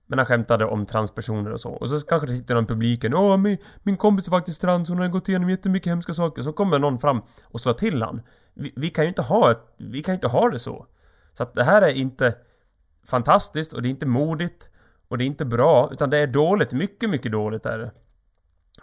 Men 0.09 0.19
han 0.19 0.25
skämtade 0.25 0.65
om 0.65 0.85
transpersoner 0.85 1.51
och 1.51 1.61
så. 1.61 1.69
Och 1.69 1.89
så 1.89 1.99
kanske 1.99 2.27
det 2.27 2.35
sitter 2.35 2.55
någon 2.55 2.63
i 2.63 2.67
publiken. 2.67 3.13
Åh, 3.13 3.37
min, 3.37 3.57
min 3.83 3.97
kompis 3.97 4.27
är 4.27 4.31
faktiskt 4.31 4.61
trans, 4.61 4.89
hon 4.89 4.99
har 4.99 5.07
gått 5.07 5.29
igenom 5.29 5.49
jättemycket 5.49 5.89
hemska 5.89 6.13
saker. 6.13 6.43
Så 6.43 6.53
kommer 6.53 6.79
någon 6.79 6.99
fram 6.99 7.21
och 7.43 7.61
slår 7.61 7.73
till 7.73 8.01
han. 8.01 8.21
Vi, 8.53 8.73
vi 8.75 8.89
kan 8.89 9.03
ju 9.03 9.09
inte 9.09 9.21
ha 9.21 9.51
ett, 9.51 9.73
Vi 9.77 10.03
kan 10.03 10.13
ju 10.13 10.15
inte 10.15 10.27
ha 10.27 10.49
det 10.49 10.59
så. 10.59 10.85
Så 11.33 11.43
att 11.43 11.55
det 11.55 11.63
här 11.63 11.81
är 11.81 11.93
inte 11.93 12.35
fantastiskt 13.05 13.73
och 13.73 13.81
det 13.81 13.87
är 13.87 13.89
inte 13.89 14.05
modigt. 14.05 14.69
Och 15.07 15.17
det 15.17 15.23
är 15.23 15.25
inte 15.25 15.45
bra, 15.45 15.89
utan 15.91 16.09
det 16.09 16.17
är 16.17 16.27
dåligt. 16.27 16.73
Mycket, 16.73 17.09
mycket 17.09 17.31
dåligt 17.31 17.65
är 17.65 17.77
det. 17.77 17.91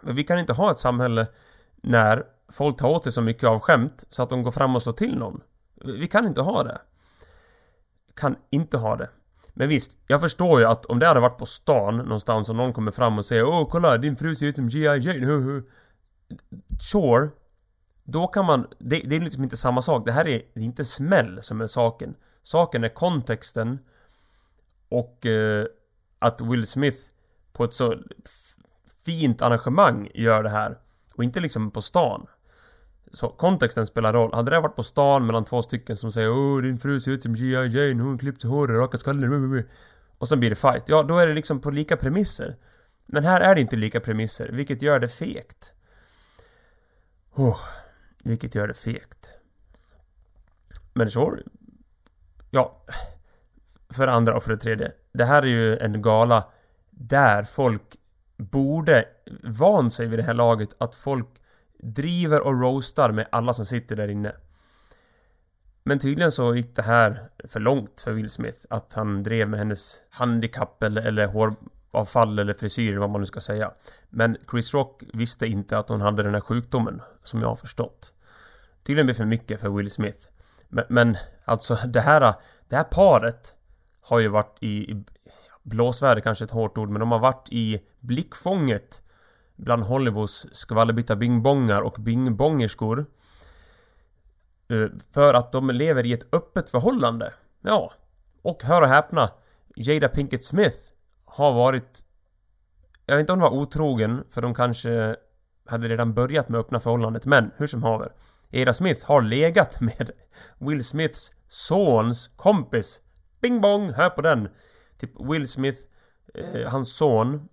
Men 0.01 0.17
vi 0.17 0.25
kan 0.25 0.39
inte 0.39 0.53
ha 0.53 0.71
ett 0.71 0.79
samhälle 0.79 1.27
när 1.83 2.25
folk 2.49 2.77
tar 2.77 2.89
åt 2.89 3.05
sig 3.05 3.12
så 3.12 3.23
mycket 3.23 3.49
av 3.49 3.61
skämt 3.61 4.05
så 4.09 4.23
att 4.23 4.31
de 4.31 4.43
går 4.43 4.51
fram 4.51 4.77
och 4.77 4.83
slår 4.83 4.93
till 4.93 5.19
någon. 5.19 5.41
Vi 5.85 6.09
kan 6.09 6.27
inte 6.27 6.41
ha 6.41 6.62
det. 6.62 6.81
Kan 8.15 8.37
inte 8.51 8.79
ha 8.79 8.97
det. 8.97 9.11
Men 9.59 9.69
visst, 9.69 9.99
jag 10.07 10.21
förstår 10.21 10.61
ju 10.61 10.66
att 10.66 10.87
om 10.87 10.99
det 10.99 11.07
hade 11.07 11.21
varit 11.21 11.38
på 11.38 11.47
stan 11.47 11.97
någonstans 11.97 12.49
och 12.49 12.57
någon 12.57 12.73
kommer 12.73 12.92
fram 12.92 13.19
och 13.19 13.25
säger 13.25 13.45
Åh 13.45 13.69
kolla 13.71 13.99
din 13.99 14.16
fru 14.16 14.35
ser 14.35 14.47
ut 14.47 14.57
som 14.57 14.69
G.I. 14.69 14.99
Jane 14.99 15.62
Sure 16.81 17.29
Då 18.05 18.27
kan 18.27 18.45
man, 18.45 18.66
det, 18.79 19.01
det, 19.05 19.16
är 19.16 19.21
liksom 19.21 19.42
inte 19.42 19.57
samma 19.57 19.83
sak. 19.83 20.07
Det 20.07 20.12
här 20.12 20.29
är, 20.29 20.42
det 20.55 20.61
är 20.61 20.64
inte 20.64 20.85
smäll 20.85 21.42
som 21.42 21.61
är 21.61 21.66
saken. 21.66 22.14
Saken 22.42 22.85
är 22.85 22.88
kontexten 22.88 23.79
och 24.88 25.27
eh, 25.27 25.66
att 26.19 26.40
Will 26.40 26.66
Smith 26.66 26.99
på 27.53 27.64
ett 27.64 27.75
så 27.75 27.95
fint 29.05 29.42
arrangemang 29.42 30.11
gör 30.14 30.42
det 30.42 30.51
här. 30.51 30.79
Och 31.14 31.25
inte 31.25 31.40
liksom 31.40 31.71
på 31.71 31.83
stan. 31.83 32.27
Så 33.12 33.29
kontexten 33.29 33.87
spelar 33.87 34.12
roll. 34.12 34.35
Hade 34.35 34.51
det 34.51 34.61
varit 34.61 34.77
på 34.77 34.83
stan 34.83 35.27
mellan 35.27 35.45
två 35.45 35.62
stycken 35.62 35.97
som 35.97 36.12
säger 36.12 36.31
Åh 36.31 36.62
din 36.62 36.79
fru 36.79 37.01
ser 37.01 37.11
ut 37.11 37.23
som 37.23 37.35
G.I. 37.35 37.53
Jane, 37.53 38.03
hon 38.03 38.19
klippt 38.19 38.40
sig 38.40 38.51
håret, 38.51 38.77
rakat 38.77 39.01
skallen 39.01 39.64
Och 40.19 40.29
sen 40.29 40.40
blir 40.40 40.51
det 40.51 40.57
fight. 40.57 40.85
Ja, 40.87 41.03
då 41.03 41.19
är 41.19 41.27
det 41.27 41.35
liksom 41.35 41.61
på 41.61 41.71
lika 41.71 41.97
premisser. 41.97 42.57
Men 43.07 43.25
här 43.25 43.40
är 43.40 43.55
det 43.55 43.61
inte 43.61 43.77
lika 43.77 44.01
premisser, 44.01 44.49
vilket 44.53 44.83
gör 44.83 44.99
det 44.99 45.09
fegt. 45.09 45.73
Oh, 47.35 47.61
vilket 48.25 48.55
gör 48.55 48.69
det 48.69 48.75
fegt. 48.75 49.33
Men 50.95 51.11
så... 51.11 51.38
Ja. 52.51 52.85
För 53.90 54.07
det 54.07 54.12
andra 54.12 54.37
och 54.37 54.42
för 54.42 54.51
det 54.51 54.59
tredje. 54.59 54.92
Det 55.12 55.25
här 55.25 55.42
är 55.42 55.47
ju 55.47 55.77
en 55.77 56.03
gala 56.03 56.45
där 56.90 57.42
folk 57.42 57.97
borde 58.37 59.05
van 59.42 59.90
sig 59.90 60.07
vid 60.07 60.19
det 60.19 60.23
här 60.23 60.35
laget 60.35 60.69
att 60.79 60.95
folk 60.95 61.29
driver 61.79 62.41
och 62.41 62.61
roastar 62.61 63.12
med 63.12 63.27
alla 63.33 63.55
som 63.55 63.67
sitter 63.67 63.97
där 63.97 64.09
inne. 64.09 64.33
Men 65.85 65.99
tydligen 65.99 66.33
så 66.33 66.55
gick 66.55 66.77
det 66.77 66.83
här 66.83 67.31
för 67.45 67.61
långt 67.61 68.01
för 68.01 68.12
Will 68.12 68.31
Smith. 68.31 68.59
Att 68.71 68.95
han 68.95 69.23
drev 69.23 69.49
med 69.49 69.59
hennes 69.59 70.03
handikapp 70.11 70.83
eller, 70.83 71.03
eller 71.03 71.27
håravfall 71.27 72.39
eller 72.39 72.55
frisyr 72.55 72.97
vad 72.97 73.11
man 73.11 73.21
nu 73.21 73.27
ska 73.27 73.41
säga. 73.41 73.73
Men 74.11 74.37
Chris 74.51 74.75
Rock 74.75 75.03
visste 75.12 75.47
inte 75.47 75.79
att 75.79 75.89
hon 75.89 76.01
hade 76.01 76.23
den 76.23 76.35
här 76.35 76.41
sjukdomen, 76.41 77.03
som 77.25 77.41
jag 77.41 77.49
har 77.49 77.57
förstått. 77.57 78.15
Tydligen 78.83 79.07
blev 79.07 79.15
för 79.15 79.25
mycket 79.25 79.61
för 79.61 79.69
Will 79.69 79.91
Smith. 79.91 80.19
Men, 80.69 80.85
men 80.89 81.17
alltså 81.45 81.75
det 81.75 82.01
här, 82.01 82.35
det 82.69 82.77
här 82.77 82.85
paret 82.85 83.55
har 84.01 84.19
ju 84.19 84.29
varit 84.29 84.57
i, 84.61 84.93
i 84.93 85.05
blåsväder 85.62 86.21
kanske 86.21 86.45
ett 86.45 86.51
hårt 86.51 86.79
ord, 86.79 86.91
men 86.91 87.01
de 87.01 87.12
har 87.12 87.19
varit 87.19 87.49
i 87.51 87.81
blickfånget 88.01 89.01
bland 89.57 89.83
Hollywoods 89.83 90.47
skvallerbytta 90.53 91.16
bingbongar 91.16 91.81
och 91.81 91.97
bingbongerskor. 91.99 93.07
Eh, 94.69 94.87
för 95.11 95.35
att 95.35 95.53
de 95.53 95.71
lever 95.71 96.07
i 96.07 96.12
ett 96.12 96.35
öppet 96.35 96.71
förhållande. 96.71 97.33
Ja. 97.62 97.92
Och 98.42 98.62
hör 98.62 98.83
och 98.83 98.88
häpna. 98.88 99.31
Jada 99.77 100.09
Pinkett 100.09 100.45
Smith 100.45 100.79
har 101.25 101.53
varit... 101.53 102.03
Jag 103.07 103.16
vet 103.16 103.21
inte 103.21 103.33
om 103.33 103.40
hon 103.40 103.51
var 103.51 103.59
otrogen, 103.59 104.25
för 104.31 104.42
de 104.42 104.55
kanske 104.55 105.16
hade 105.66 105.88
redan 105.88 106.14
börjat 106.14 106.49
med 106.49 106.61
öppna 106.61 106.81
förhållandet, 106.81 107.25
men 107.25 107.51
hur 107.57 107.66
som 107.66 107.83
haver. 107.83 108.12
Jada 108.51 108.75
Smith 108.75 109.07
har 109.07 109.23
legat 109.23 109.81
med 109.81 110.11
Will 110.59 110.85
Smiths 110.85 111.33
sons 111.49 112.31
kompis. 112.37 113.01
Bing 113.40 113.61
bong, 113.61 113.92
hör 113.92 114.11
på 114.11 114.23
den! 114.23 114.49
Typ 114.99 115.11
Will 115.21 115.49
Smith, 115.49 115.79
eh, 116.35 116.69
hans 116.71 116.97
son, 116.97 117.49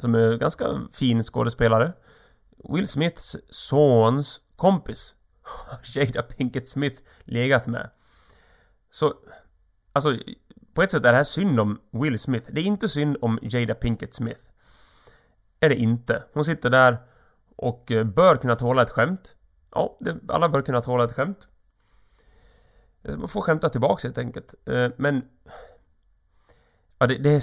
som 0.00 0.14
är 0.14 0.36
ganska 0.36 0.80
fin 0.92 1.22
skådespelare. 1.22 1.92
Will 2.68 2.88
Smiths 2.88 3.36
sons 3.50 4.40
kompis. 4.56 5.16
Jada 5.94 6.22
Pinkett 6.22 6.68
Smith 6.68 7.02
legat 7.24 7.66
med. 7.66 7.90
Så, 8.90 9.14
alltså, 9.92 10.18
på 10.74 10.82
ett 10.82 10.90
sätt 10.90 11.04
är 11.04 11.10
det 11.10 11.16
här 11.16 11.24
synd 11.24 11.60
om 11.60 11.80
Will 11.90 12.18
Smith. 12.18 12.50
Det 12.52 12.60
är 12.60 12.64
inte 12.64 12.88
synd 12.88 13.16
om 13.20 13.38
Jada 13.42 13.74
Pinkett 13.74 14.14
Smith. 14.14 14.40
Är 15.60 15.68
det 15.68 15.76
inte. 15.76 16.22
Hon 16.32 16.44
sitter 16.44 16.70
där 16.70 16.98
och 17.56 17.92
eh, 17.92 18.04
bör 18.04 18.36
kunna 18.36 18.56
tåla 18.56 18.82
ett 18.82 18.90
skämt. 18.90 19.36
Ja, 19.70 19.96
det, 20.00 20.16
alla 20.28 20.48
bör 20.48 20.62
kunna 20.62 20.80
tåla 20.80 21.04
ett 21.04 21.12
skämt. 21.12 21.48
Eh, 23.02 23.16
man 23.16 23.28
får 23.28 23.40
skämta 23.40 23.68
tillbaks 23.68 24.02
helt 24.02 24.18
enkelt. 24.18 24.54
Eh, 24.66 24.88
men 24.96 25.22
Ja, 26.98 27.06
det, 27.06 27.18
det, 27.18 27.30
är, 27.30 27.42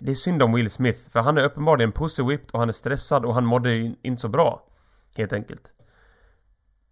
det 0.00 0.10
är 0.10 0.14
synd 0.14 0.42
om 0.42 0.52
Will 0.52 0.70
Smith, 0.70 1.10
för 1.10 1.20
han 1.20 1.38
är 1.38 1.44
uppenbarligen 1.44 1.92
pussy-whipped 1.92 2.50
och 2.52 2.58
han 2.58 2.68
är 2.68 2.72
stressad 2.72 3.24
och 3.24 3.34
han 3.34 3.44
mådde 3.44 3.72
ju 3.72 3.94
inte 4.02 4.22
så 4.22 4.28
bra. 4.28 4.66
Helt 5.16 5.32
enkelt. 5.32 5.72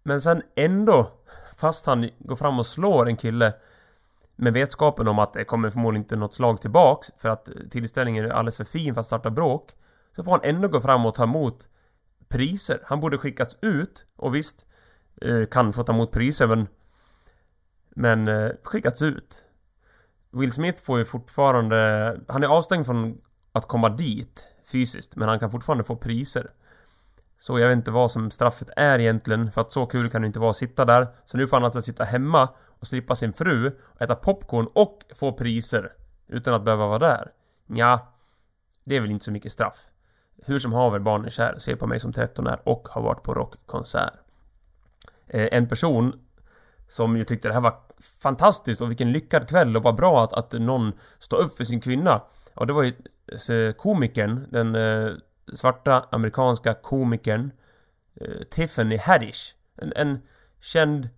Men 0.03 0.21
sen 0.21 0.41
ändå, 0.55 1.11
fast 1.57 1.85
han 1.85 2.09
går 2.19 2.35
fram 2.35 2.59
och 2.59 2.65
slår 2.65 3.07
en 3.07 3.17
kille 3.17 3.53
med 4.35 4.53
vetskapen 4.53 5.07
om 5.07 5.19
att 5.19 5.33
det 5.33 5.43
kommer 5.43 5.69
förmodligen 5.69 6.03
inte 6.03 6.15
något 6.15 6.33
slag 6.33 6.61
tillbaks 6.61 7.11
för 7.17 7.29
att 7.29 7.49
tillställningen 7.71 8.25
är 8.25 8.29
alldeles 8.29 8.57
för 8.57 8.63
fin 8.63 8.93
för 8.93 9.01
att 9.01 9.07
starta 9.07 9.29
bråk. 9.29 9.71
Så 10.15 10.23
får 10.23 10.31
han 10.31 10.39
ändå 10.43 10.67
gå 10.67 10.81
fram 10.81 11.05
och 11.05 11.15
ta 11.15 11.23
emot 11.23 11.67
priser. 12.27 12.81
Han 12.85 12.99
borde 12.99 13.17
skickats 13.17 13.57
ut 13.61 14.05
och 14.15 14.35
visst 14.35 14.65
eh, 15.21 15.45
kan 15.45 15.73
få 15.73 15.83
ta 15.83 15.93
emot 15.93 16.11
priser 16.11 16.47
men 16.47 16.67
men 17.89 18.27
eh, 18.27 18.51
skickats 18.63 19.01
ut. 19.01 19.45
Will 20.31 20.51
Smith 20.51 20.83
får 20.83 20.99
ju 20.99 21.05
fortfarande... 21.05 22.19
Han 22.27 22.43
är 22.43 22.47
avstängd 22.47 22.85
från 22.85 23.21
att 23.51 23.67
komma 23.67 23.89
dit 23.89 24.47
fysiskt, 24.71 25.15
men 25.15 25.29
han 25.29 25.39
kan 25.39 25.51
fortfarande 25.51 25.83
få 25.83 25.95
priser. 25.95 26.51
Så 27.39 27.59
jag 27.59 27.67
vet 27.67 27.75
inte 27.75 27.91
vad 27.91 28.11
som 28.11 28.31
straffet 28.31 28.69
är 28.75 28.99
egentligen, 28.99 29.51
för 29.51 29.61
att 29.61 29.71
så 29.71 29.85
kul 29.85 30.09
kan 30.09 30.21
det 30.21 30.27
inte 30.27 30.39
vara 30.39 30.49
att 30.49 30.55
sitta 30.55 30.85
där. 30.85 31.07
Så 31.25 31.37
nu 31.37 31.47
får 31.47 31.57
han 31.57 31.63
alltså 31.63 31.81
sitta 31.81 32.03
hemma 32.03 32.49
och 32.79 32.87
slippa 32.87 33.15
sin 33.15 33.33
fru, 33.33 33.71
och 33.81 34.01
äta 34.01 34.15
popcorn 34.15 34.67
och 34.73 34.99
få 35.15 35.33
priser. 35.33 35.93
Utan 36.27 36.53
att 36.53 36.65
behöva 36.65 36.87
vara 36.87 36.99
där. 36.99 37.31
Ja, 37.67 38.13
det 38.83 38.95
är 38.95 39.01
väl 39.01 39.11
inte 39.11 39.25
så 39.25 39.31
mycket 39.31 39.53
straff. 39.53 39.87
Hur 40.45 40.59
som 40.59 40.73
haver, 40.73 40.99
barn 40.99 41.25
är 41.25 41.29
kär, 41.29 41.59
ser 41.59 41.75
på 41.75 41.87
mig 41.87 41.99
som 41.99 42.13
13 42.13 42.47
är 42.47 42.69
och 42.69 42.87
har 42.87 43.01
varit 43.01 43.23
på 43.23 43.33
rockkonsert. 43.33 44.13
Eh, 45.27 45.47
en 45.51 45.67
person 45.67 46.19
som 46.89 47.17
ju 47.17 47.23
tyckte 47.23 47.47
det 47.47 47.53
här 47.53 47.61
var 47.61 47.75
fantastiskt 48.21 48.81
och 48.81 48.89
vilken 48.89 49.11
lyckad 49.11 49.49
kväll 49.49 49.77
och 49.77 49.83
vad 49.83 49.95
bra 49.95 50.23
att, 50.23 50.33
att 50.33 50.53
någon 50.53 50.93
står 51.19 51.37
upp 51.37 51.57
för 51.57 51.63
sin 51.63 51.81
kvinna. 51.81 52.21
Och 52.53 52.67
det 52.67 52.73
var 52.73 52.83
ju 52.83 52.93
eh, 53.67 53.73
komikern, 53.73 54.47
den 54.49 54.75
eh, 54.75 55.11
svarta 55.53 56.05
amerikanska 56.11 56.73
komikern 56.73 57.51
eh, 58.21 58.43
Tiffany 58.51 58.97
Haddish. 58.97 59.53
En, 59.81 59.93
en 59.95 60.19
känd 60.61 61.09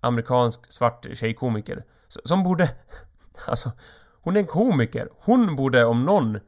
amerikansk 0.00 0.72
svart 0.72 1.06
tjejkomiker. 1.14 1.84
Som 2.08 2.42
borde... 2.42 2.70
Alltså, 3.46 3.72
hon 4.22 4.36
är 4.36 4.40
en 4.40 4.46
komiker. 4.46 5.08
Hon 5.12 5.56
borde 5.56 5.84
om 5.84 6.04
någon 6.04 6.38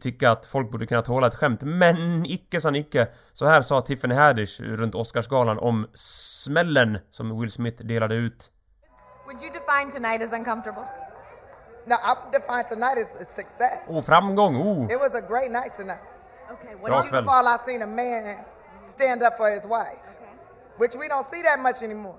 tycka 0.00 0.30
att 0.30 0.46
folk 0.46 0.70
borde 0.70 0.86
kunna 0.86 1.02
tåla 1.02 1.26
ett 1.26 1.34
skämt. 1.34 1.62
Men 1.62 2.26
icke 2.26 2.60
sa 2.60 2.70
Nicke. 2.70 3.08
Så 3.32 3.46
här 3.46 3.62
sa 3.62 3.80
Tiffany 3.80 4.14
Haddish 4.14 4.60
runt 4.60 4.94
Oscarsgalan 4.94 5.58
om 5.58 5.86
smällen 5.94 6.98
som 7.10 7.40
Will 7.40 7.50
Smith 7.50 7.84
delade 7.84 8.14
ut. 8.14 8.50
Would 9.30 9.40
you 9.40 9.50
define 9.50 9.90
tonight 9.90 10.22
as 10.22 10.32
uncomfortable? 10.32 10.84
No, 11.86 11.94
I 12.02 12.14
would 12.18 12.32
define 12.32 12.64
tonight 12.64 12.98
as 12.98 13.14
a 13.14 13.24
success. 13.24 13.82
Oh, 13.88 14.02
framgång! 14.02 14.54
Oh! 14.56 14.88
It 14.90 14.98
was 14.98 15.14
a 15.14 15.22
great 15.22 15.52
night 15.52 15.72
tonight. 15.72 16.02
Okay, 16.50 16.74
what 16.74 16.88
Bra 16.88 17.02
did 17.02 17.12
you 17.12 17.16
kväll. 17.16 17.22
Of 17.22 17.28
all, 17.28 17.46
I 17.46 17.56
seen 17.58 17.82
a 17.82 17.86
man 17.86 18.44
stand 18.80 19.22
up 19.22 19.36
for 19.36 19.48
his 19.48 19.64
wife, 19.68 20.16
which 20.78 20.96
we 20.96 21.06
don't 21.06 21.24
see 21.26 21.42
that 21.42 21.60
much 21.60 21.80
anymore. 21.80 22.18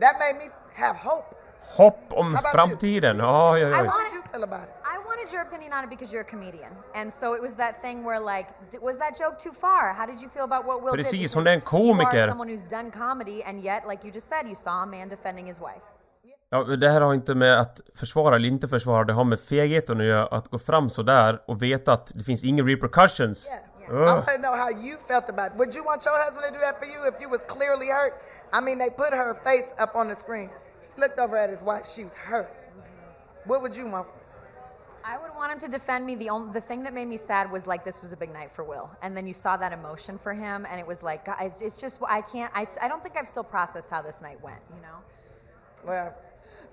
That 0.00 0.14
made 0.18 0.38
me 0.42 0.46
have 0.72 0.96
hope. 0.96 1.36
Hopp 1.76 2.14
om 2.16 2.32
How 2.32 2.40
about 2.40 2.54
framtiden! 2.54 3.20
Oj, 3.20 3.60
oj, 3.60 3.74
I 3.74 3.82
oj. 3.82 3.84
How 3.84 3.84
want 3.84 4.10
did 4.10 4.16
you 4.16 4.22
feel 4.32 4.42
about 4.42 4.64
it? 4.64 4.74
I 4.94 4.98
wanted 5.04 5.30
your 5.30 5.42
opinion 5.42 5.74
on 5.74 5.84
it 5.84 5.90
because 5.90 6.10
you're 6.10 6.22
a 6.22 6.30
comedian, 6.34 6.72
and 6.94 7.12
so 7.12 7.34
it 7.34 7.42
was 7.42 7.54
that 7.56 7.82
thing 7.82 8.04
where 8.04 8.18
like, 8.18 8.48
was 8.80 8.96
that 8.96 9.18
joke 9.18 9.38
too 9.38 9.52
far? 9.52 9.92
How 9.92 10.06
did 10.06 10.18
you 10.18 10.30
feel 10.30 10.44
about 10.44 10.64
what 10.64 10.82
Will 10.82 10.94
Precis, 10.94 11.32
did? 11.32 11.34
hon 11.34 11.46
är 11.46 11.52
en 11.52 11.60
Because 11.60 12.14
You 12.14 12.20
are 12.24 12.28
someone 12.28 12.48
who's 12.48 12.64
done 12.64 12.90
comedy, 12.90 13.42
and 13.44 13.60
yet, 13.60 13.86
like 13.86 14.02
you 14.02 14.10
just 14.10 14.28
said, 14.30 14.48
you 14.48 14.54
saw 14.54 14.82
a 14.82 14.86
man 14.86 15.08
defending 15.10 15.46
his 15.46 15.60
wife. 15.60 15.82
Ja, 16.54 16.64
men 16.68 16.80
det 16.80 16.88
här 16.88 17.00
har 17.00 17.14
inte 17.14 17.34
med 17.34 17.60
att 17.60 17.80
försvara 17.94 18.36
eller 18.36 18.48
inte 18.48 18.68
försvara, 18.68 19.04
det 19.04 19.12
har 19.12 19.24
med 19.24 19.40
fegheten 19.40 20.00
att 20.00 20.06
göra, 20.06 20.26
att 20.26 20.48
gå 20.48 20.58
fram 20.58 20.90
sådär 20.90 21.42
och 21.46 21.62
veta 21.62 21.92
att 21.92 22.12
det 22.14 22.24
finns 22.24 22.44
inga 22.44 22.62
repercussions. 22.62 23.46
Yeah. 23.46 23.58
I 23.88 23.92
Ugh. 23.92 24.14
want 24.14 24.26
to 24.26 24.38
know 24.38 24.54
how 24.56 24.70
you 24.70 24.96
felt 24.96 25.30
about 25.30 25.46
it. 25.52 25.58
Would 25.58 25.74
you 25.74 25.84
want 25.84 26.04
your 26.06 26.18
husband 26.24 26.44
to 26.46 26.52
do 26.52 26.60
that 26.66 26.78
for 26.78 26.86
you 26.86 27.08
if 27.08 27.14
you 27.22 27.30
was 27.30 27.42
clearly 27.42 27.88
hurt? 27.88 28.12
I 28.52 28.60
mean, 28.60 28.78
they 28.78 28.90
put 28.90 29.12
her 29.12 29.34
face 29.44 29.72
up 29.84 29.96
on 29.96 30.08
the 30.08 30.14
screen. 30.14 30.50
He 30.94 31.00
looked 31.00 31.18
over 31.18 31.36
at 31.36 31.50
his 31.50 31.62
wife. 31.62 31.84
She 31.94 32.04
was 32.04 32.14
hurt. 32.14 32.50
What 33.46 33.62
would 33.62 33.74
you 33.76 33.86
want? 33.90 34.06
I 35.04 35.16
would 35.22 35.34
want 35.34 35.52
him 35.52 35.58
to 35.66 35.68
defend 35.78 36.04
me. 36.06 36.14
The 36.16 36.30
only 36.30 36.52
the 36.52 36.60
thing 36.60 36.84
that 36.84 36.92
made 36.92 37.08
me 37.08 37.16
sad 37.16 37.50
was 37.50 37.66
like 37.66 37.82
this 37.84 38.02
was 38.02 38.12
a 38.12 38.16
big 38.16 38.32
night 38.32 38.52
for 38.52 38.62
Will, 38.62 38.88
and 39.02 39.16
then 39.16 39.26
you 39.26 39.34
saw 39.34 39.56
that 39.56 39.72
emotion 39.72 40.18
for 40.18 40.32
him, 40.34 40.66
and 40.70 40.78
it 40.78 40.86
was 40.86 41.02
like 41.02 41.24
God, 41.24 41.36
it's, 41.40 41.60
it's 41.62 41.80
just 41.80 41.98
I 42.18 42.20
can't. 42.20 42.52
I, 42.54 42.66
I 42.84 42.88
don't 42.88 43.02
think 43.02 43.16
I've 43.16 43.28
still 43.34 43.48
processed 43.56 43.90
how 43.90 44.02
this 44.02 44.20
night 44.20 44.40
went. 44.42 44.62
You 44.76 44.82
know. 44.82 44.98
Well, 45.86 46.14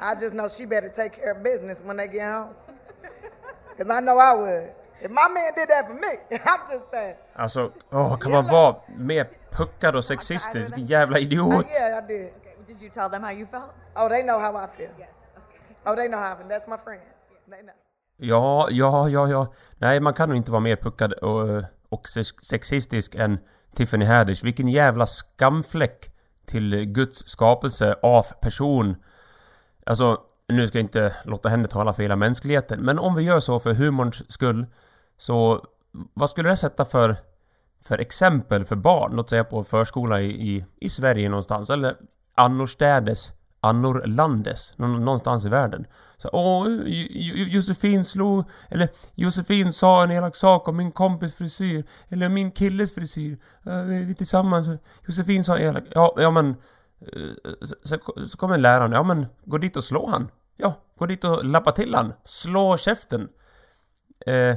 I 0.01 0.15
just 0.21 0.33
know 0.33 0.49
she 0.49 0.65
better 0.65 0.89
take 0.89 1.09
care 1.21 1.31
of 1.31 1.43
business 1.43 1.83
when 1.85 1.97
they 1.97 2.07
get 2.07 2.31
home. 2.31 2.53
Because 3.77 3.97
I 3.97 4.01
know 4.01 4.17
I 4.19 4.33
would. 4.35 4.69
If 5.01 5.11
my 5.11 5.27
man 5.33 5.53
did 5.55 5.69
that 5.69 5.87
for 5.87 5.93
me, 5.93 6.13
I'm 6.51 6.59
just 6.71 6.83
saying. 6.93 7.15
Alltså, 7.35 7.71
åh, 7.91 8.17
kan 8.17 8.31
man 8.31 8.47
vara 8.47 8.75
mer 8.97 9.27
puckad 9.51 9.95
och 9.95 10.05
sexistisk? 10.05 10.55
Vilken 10.67 10.85
jävla 10.85 11.17
Uh, 11.17 11.23
idiot! 11.23 11.65
yeah, 11.69 12.03
I 12.03 12.07
did. 12.07 12.29
Did 12.67 12.81
you 12.81 12.89
tell 12.91 13.09
them 13.09 13.23
how 13.23 13.31
you 13.31 13.45
felt? 13.45 13.71
Oh, 13.95 14.09
they 14.09 14.21
know 14.23 14.39
how 14.39 14.55
I 14.55 14.67
feel. 14.77 14.89
Yes. 14.99 15.09
Okay. 15.37 15.91
Oh, 15.91 15.95
they 15.95 16.07
know 16.07 16.19
how 16.19 16.33
I 16.33 16.37
feel. 16.37 16.47
That's 16.49 16.67
my 16.67 16.77
friends. 16.83 17.03
They 17.49 17.61
know. 17.61 17.75
Ja, 18.17 18.67
ja, 18.71 19.09
ja, 19.09 19.27
ja. 19.27 19.53
Nej, 19.77 19.99
man 19.99 20.13
kan 20.13 20.29
nog 20.29 20.37
inte 20.37 20.51
vara 20.51 20.61
mer 20.61 20.75
puckad 20.75 21.13
och, 21.13 21.63
och 21.89 22.07
sex- 22.09 22.33
sexistisk 22.41 23.15
än 23.15 23.39
Tiffany 23.75 24.05
Haddish. 24.05 24.43
Vilken 24.43 24.67
jävla 24.67 25.05
skamfläck 25.05 26.11
till 26.45 26.85
Guds 26.85 27.27
skapelse 27.27 27.95
av 28.03 28.25
person. 28.41 28.95
Alltså, 29.89 30.17
nu 30.47 30.67
ska 30.67 30.77
jag 30.77 30.85
inte 30.85 31.15
låta 31.25 31.49
henne 31.49 31.67
tala 31.67 31.93
för 31.93 32.03
hela 32.03 32.15
mänskligheten, 32.15 32.79
men 32.79 32.99
om 32.99 33.15
vi 33.15 33.23
gör 33.23 33.39
så 33.39 33.59
för 33.59 33.73
humorns 33.73 34.31
skull, 34.31 34.65
så 35.17 35.65
vad 36.13 36.29
skulle 36.29 36.49
det 36.49 36.57
sätta 36.57 36.85
för, 36.85 37.17
för 37.83 37.97
exempel 37.97 38.65
för 38.65 38.75
barn? 38.75 39.15
Låt 39.15 39.29
säga 39.29 39.43
på 39.43 39.63
förskola 39.63 40.21
i, 40.21 40.55
i, 40.55 40.65
i 40.79 40.89
Sverige 40.89 41.29
någonstans, 41.29 41.69
eller 41.69 41.95
annorstädes, 42.35 43.33
annorlandes, 43.61 44.77
någonstans 44.77 45.45
i 45.45 45.49
världen. 45.49 45.85
Så 46.17 46.29
åh, 46.33 46.67
Josefin 47.47 48.05
slog, 48.05 48.45
eller 48.69 48.89
Josefin 49.15 49.73
sa 49.73 50.03
en 50.03 50.11
elak 50.11 50.35
sak 50.35 50.67
om 50.67 50.77
min 50.77 50.91
kompis 50.91 51.35
frisyr, 51.35 51.83
eller 52.09 52.29
min 52.29 52.51
killes 52.51 52.93
frisyr. 52.93 53.37
Eh, 53.65 53.81
vi 53.81 54.03
vi 54.03 54.13
tillsammans, 54.15 54.67
Josefin 55.07 55.43
sa 55.43 55.57
elak, 55.57 55.83
ja, 55.91 56.13
ja 56.17 56.31
men 56.31 56.55
Eh, 57.01 57.53
så, 57.61 57.97
så, 58.25 58.37
kommer 58.37 58.57
läraren, 58.57 58.91
ja 58.91 59.03
men 59.03 59.25
gå 59.45 59.57
dit 59.57 59.75
och 59.75 59.83
slå 59.83 60.07
han. 60.07 60.31
Ja, 60.57 60.73
gå 60.97 61.05
dit 61.05 61.23
och 61.23 61.45
lappa 61.45 61.71
till 61.71 61.95
han. 61.95 62.13
Slå 62.23 62.77
käften. 62.77 63.29
Eh, 64.25 64.55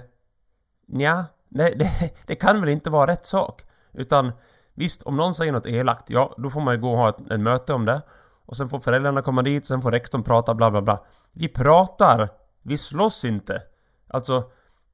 nja, 0.89 1.25
nej, 1.49 1.75
det, 1.79 2.15
det 2.27 2.35
kan 2.35 2.61
väl 2.61 2.69
inte 2.69 2.91
vara 2.91 3.11
rätt 3.11 3.27
sak. 3.27 3.63
Utan 3.93 4.33
visst, 4.75 5.03
om 5.03 5.17
någon 5.17 5.35
säger 5.35 5.53
något 5.53 5.67
elakt, 5.67 6.11
ja 6.11 6.35
då 6.39 6.51
får 6.51 6.61
man 6.61 6.75
ju 6.75 6.81
gå 6.81 6.91
och 6.91 6.99
ha 6.99 7.09
ett, 7.09 7.31
ett 7.31 7.41
möte 7.41 7.73
om 7.73 7.85
det. 7.85 8.03
Och 8.47 8.57
sen 8.57 8.69
får 8.69 8.81
föräldrarna 8.81 9.23
komma 9.23 9.43
dit, 9.43 9.67
sen 9.67 9.83
får 9.83 9.91
rektorn 9.91 10.23
prata, 10.23 10.55
bla 10.55 10.71
bla 10.71 10.83
bla. 10.83 11.05
Vi 11.33 11.49
pratar, 11.49 12.29
vi 12.63 12.79
slåss 12.79 13.25
inte. 13.25 13.63
Alltså, 14.09 14.45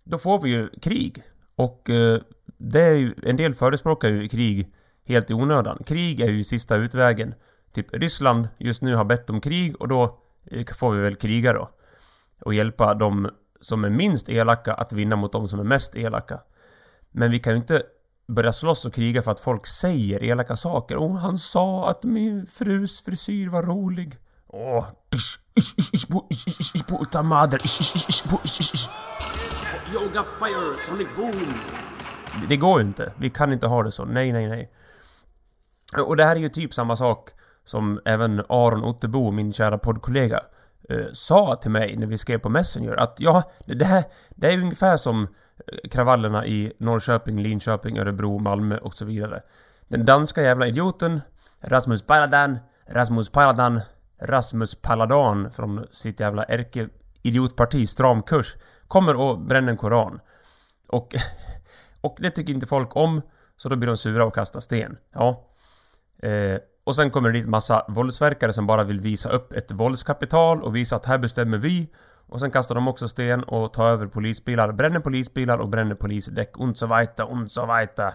då 0.05 0.19
får 0.19 0.41
vi 0.41 0.51
ju 0.51 0.69
krig. 0.69 1.23
Och 1.57 1.91
eh, 1.91 2.21
det 2.59 2.83
är 2.83 2.95
ju, 2.95 3.15
en 3.23 3.37
del 3.37 3.55
förespråkar 3.55 4.09
ju 4.09 4.29
krig 4.29 4.75
helt 5.09 5.31
i 5.31 5.35
onödan. 5.35 5.79
Krig 5.87 6.21
är 6.21 6.29
ju 6.29 6.45
sista 6.45 6.77
utvägen. 6.77 7.35
Typ 7.75 7.95
Ryssland 7.95 8.49
just 8.59 8.83
nu 8.83 8.95
har 8.95 9.05
bett 9.05 9.31
om 9.31 9.41
krig 9.41 9.81
och 9.81 9.89
då 9.89 10.19
eh, 10.51 10.67
får 10.75 10.93
vi 10.93 11.03
väl 11.03 11.17
kriga 11.17 11.53
då. 11.53 11.71
Och 12.41 12.55
hjälpa 12.55 12.95
de 12.95 13.31
som 13.61 13.85
är 13.85 13.91
minst 13.91 14.29
elaka 14.29 14.75
att 14.75 14.93
vinna 14.93 15.17
mot 15.17 15.33
de 15.33 15.49
som 15.49 15.61
är 15.61 15.65
mest 15.65 15.97
elaka. 15.97 16.41
Men 17.11 17.31
vi 17.31 17.39
kan 17.39 17.53
ju 17.53 17.57
inte 17.57 17.83
börja 18.29 18.53
slåss 18.53 18.85
och 18.85 18.95
kriga 18.95 19.23
för 19.23 19.31
att 19.31 19.41
folk 19.41 19.67
säger 19.67 20.23
elaka 20.25 20.57
saker. 20.57 20.97
Åh, 20.97 21.17
han 21.17 21.39
sa 21.39 21.91
att 21.91 22.05
min 22.05 22.47
frus 22.47 23.01
frisyr 23.01 23.49
var 23.49 23.63
rolig. 23.63 24.17
Åh, 24.49 24.87
puta 26.89 27.23
ish. 27.65 28.89
Yoga 29.93 30.25
fire, 30.39 30.77
sonic 30.87 31.09
boom. 31.17 31.55
Det 32.49 32.57
går 32.57 32.81
ju 32.81 32.87
inte. 32.87 33.13
Vi 33.17 33.31
kan 33.31 33.53
inte 33.53 33.67
ha 33.67 33.83
det 33.83 33.93
så. 33.93 34.05
Nej, 34.05 34.33
nej, 34.33 34.49
nej. 34.49 34.71
Och 35.97 36.17
det 36.17 36.25
här 36.25 36.37
är 36.37 36.41
ju 36.41 36.49
typ 36.49 36.75
samma 36.75 36.97
sak 36.97 37.31
som 37.65 38.01
även 38.05 38.43
Aron 38.49 38.85
Ottebo, 38.85 39.31
min 39.31 39.53
kära 39.53 39.79
poddkollega, 39.79 40.41
eh, 40.89 41.07
sa 41.13 41.57
till 41.57 41.71
mig 41.71 41.97
när 41.97 42.07
vi 42.07 42.19
skrev 42.19 42.39
på 42.39 42.49
Messenger 42.49 42.93
att 42.97 43.17
ja, 43.19 43.43
det 43.67 43.85
här, 43.85 44.05
det 44.31 44.47
är 44.47 44.53
ju 44.53 44.63
ungefär 44.63 44.97
som 44.97 45.23
eh, 45.23 45.91
kravallerna 45.91 46.47
i 46.47 46.73
Norrköping, 46.79 47.43
Linköping, 47.43 47.99
Örebro, 47.99 48.39
Malmö 48.39 48.79
och 48.79 48.95
så 48.95 49.05
vidare. 49.05 49.43
Den 49.89 50.05
danska 50.05 50.43
jävla 50.43 50.67
idioten 50.67 51.21
Rasmus 51.61 52.03
Paludan, 52.03 52.59
Rasmus 52.87 53.33
Paludan, 53.33 53.81
Rasmus 54.21 54.75
Paludan 54.75 55.53
från 55.53 55.87
sitt 55.91 56.21
jävla 56.21 56.45
ärke-idiotparti 56.45 57.87
Stram 57.87 58.23
kurs 58.23 58.57
kommer 58.89 59.17
och 59.17 59.41
bränner 59.41 59.71
en 59.71 59.77
koran. 59.77 60.21
Och, 60.89 61.15
och 62.01 62.17
det 62.21 62.31
tycker 62.31 62.53
inte 62.53 62.67
folk 62.67 62.97
om, 62.97 63.23
så 63.57 63.69
då 63.69 63.77
blir 63.77 63.89
de 63.89 63.97
sura 63.97 64.25
och 64.25 64.35
kastar 64.35 64.61
sten. 64.61 64.97
Ja. 65.15 65.45
Eh, 66.23 66.59
och 66.85 66.97
sen 66.97 67.11
kommer 67.11 67.31
det 67.31 67.39
dit 67.39 67.49
massa 67.49 67.85
våldsverkare 67.89 68.53
som 68.53 68.67
bara 68.67 68.85
vill 68.85 69.01
visa 69.01 69.29
upp 69.29 69.53
ett 69.53 69.73
våldskapital 69.73 70.63
och 70.63 70.77
visa 70.77 70.97
att 70.97 71.07
här 71.07 71.19
bestämmer 71.19 71.59
vi. 71.59 71.89
Och 72.27 72.41
sen 72.41 72.51
kastar 72.51 72.75
de 72.75 72.89
också 72.89 73.09
sten 73.09 73.45
och 73.45 73.73
tar 73.73 73.89
över 73.89 74.07
polisbilar, 74.07 74.73
bränner 74.73 75.01
polisbilar 75.01 75.59
och 75.59 75.69
bränner 75.69 75.95
polisdäck. 75.95 76.59
Und 76.59 76.79
so 76.79 76.87
weiter, 76.87 77.33
und 77.33 77.53
so 77.53 77.67
weiter. 77.67 78.13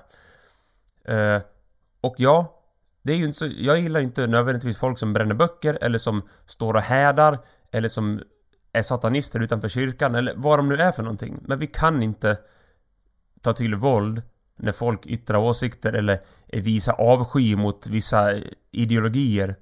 Eh, 1.07 1.41
och 2.01 2.15
ja, 2.17 2.59
det 3.03 3.13
är 3.13 3.17
ju 3.17 3.25
inte 3.25 3.37
så, 3.37 3.47
jag 3.57 3.79
gillar 3.79 3.99
inte 3.99 4.27
nödvändigtvis 4.27 4.77
folk 4.77 4.99
som 4.99 5.13
bränner 5.13 5.35
böcker 5.35 5.77
eller 5.81 5.99
som 5.99 6.21
står 6.45 6.73
och 6.73 6.81
hädar 6.81 7.39
eller 7.71 7.89
som 7.89 8.21
är 8.73 8.81
satanister 8.81 9.39
utanför 9.39 9.69
kyrkan 9.69 10.15
eller 10.15 10.33
vad 10.37 10.59
de 10.59 10.69
nu 10.69 10.75
är 10.75 10.91
för 10.91 11.03
någonting. 11.03 11.39
Men 11.41 11.59
vi 11.59 11.67
kan 11.67 12.03
inte 12.03 12.37
ta 13.41 13.53
till 13.53 13.75
våld 13.75 14.21
när 14.59 14.71
folk 14.71 15.05
yttrar 15.05 15.37
åsikter 15.37 15.93
eller 15.93 16.19
visar 16.47 16.93
avsky 16.93 17.55
mot 17.55 17.87
vissa 17.87 18.33
ideologier. 18.71 19.55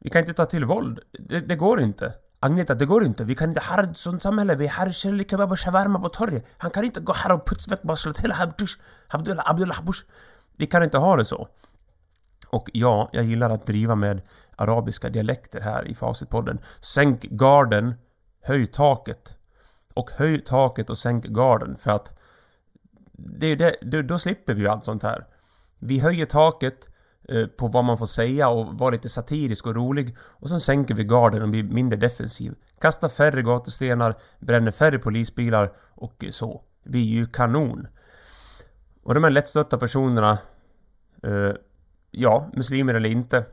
Vi 0.00 0.10
kan 0.10 0.20
inte 0.20 0.32
ta 0.32 0.44
till 0.44 0.64
våld. 0.64 1.00
Det, 1.28 1.40
det 1.40 1.56
går 1.56 1.80
inte. 1.80 2.14
Agneta, 2.40 2.74
det 2.74 2.86
går 2.86 3.04
inte. 3.04 3.24
Vi 3.24 3.34
kan 3.34 3.48
inte 3.48 3.60
ha 3.60 3.82
ett 3.82 3.96
sånt 3.96 4.22
samhälle. 4.22 4.54
Vi 4.54 4.66
har 4.66 4.90
chili 4.90 5.24
kebab 5.24 5.52
och 5.52 5.60
shawarma 5.60 6.00
på 6.00 6.08
torget. 6.08 6.44
Han 6.58 6.70
kan 6.70 6.84
inte 6.84 7.00
gå 7.00 7.12
här 7.12 7.32
och 7.32 7.46
putsväck 7.46 7.82
bara 7.82 7.96
slå 7.96 8.12
till 8.12 8.32
Habdush. 8.32 8.78
Abdullah, 9.08 9.50
Abdullah 9.50 9.76
Habush. 9.76 10.04
Vi 10.56 10.66
kan 10.66 10.82
inte 10.82 10.98
ha 10.98 11.16
det 11.16 11.24
så. 11.24 11.48
Och 12.50 12.70
ja, 12.72 13.08
jag 13.12 13.24
gillar 13.24 13.50
att 13.50 13.66
driva 13.66 13.94
med 13.94 14.22
arabiska 14.56 15.08
dialekter 15.08 15.60
här 15.60 15.88
i 15.88 15.94
Facitpodden. 15.94 16.60
Sänk 16.80 17.22
garden, 17.22 17.94
höj 18.42 18.66
taket. 18.66 19.34
Och 19.94 20.10
höj 20.10 20.44
taket 20.44 20.90
och 20.90 20.98
sänk 20.98 21.24
garden 21.24 21.76
för 21.76 21.90
att 21.90 22.18
det 23.12 23.46
är 23.46 23.56
det, 23.56 23.76
då, 23.82 24.02
då 24.02 24.18
slipper 24.18 24.54
vi 24.54 24.60
ju 24.60 24.68
allt 24.68 24.84
sånt 24.84 25.02
här. 25.02 25.26
Vi 25.78 25.98
höjer 25.98 26.26
taket 26.26 26.88
eh, 27.28 27.46
på 27.46 27.68
vad 27.68 27.84
man 27.84 27.98
får 27.98 28.06
säga 28.06 28.48
och 28.48 28.78
vara 28.78 28.90
lite 28.90 29.08
satirisk 29.08 29.66
och 29.66 29.74
rolig 29.74 30.16
och 30.18 30.48
sen 30.48 30.60
sänker 30.60 30.94
vi 30.94 31.04
garden 31.04 31.42
och 31.42 31.48
blir 31.48 31.62
mindre 31.62 31.98
defensiv. 31.98 32.54
Kastar 32.80 33.08
färre 33.08 33.42
gatustenar, 33.42 34.18
bränner 34.40 34.70
färre 34.70 34.98
polisbilar 34.98 35.72
och 35.94 36.24
så. 36.30 36.62
Vi 36.82 37.00
är 37.00 37.12
ju 37.12 37.26
kanon. 37.26 37.86
Och 39.02 39.14
de 39.14 39.24
här 39.24 39.30
lättstötta 39.30 39.78
personerna 39.78 40.38
eh, 41.22 41.52
ja, 42.10 42.50
muslimer 42.52 42.94
eller 42.94 43.08
inte. 43.08 43.44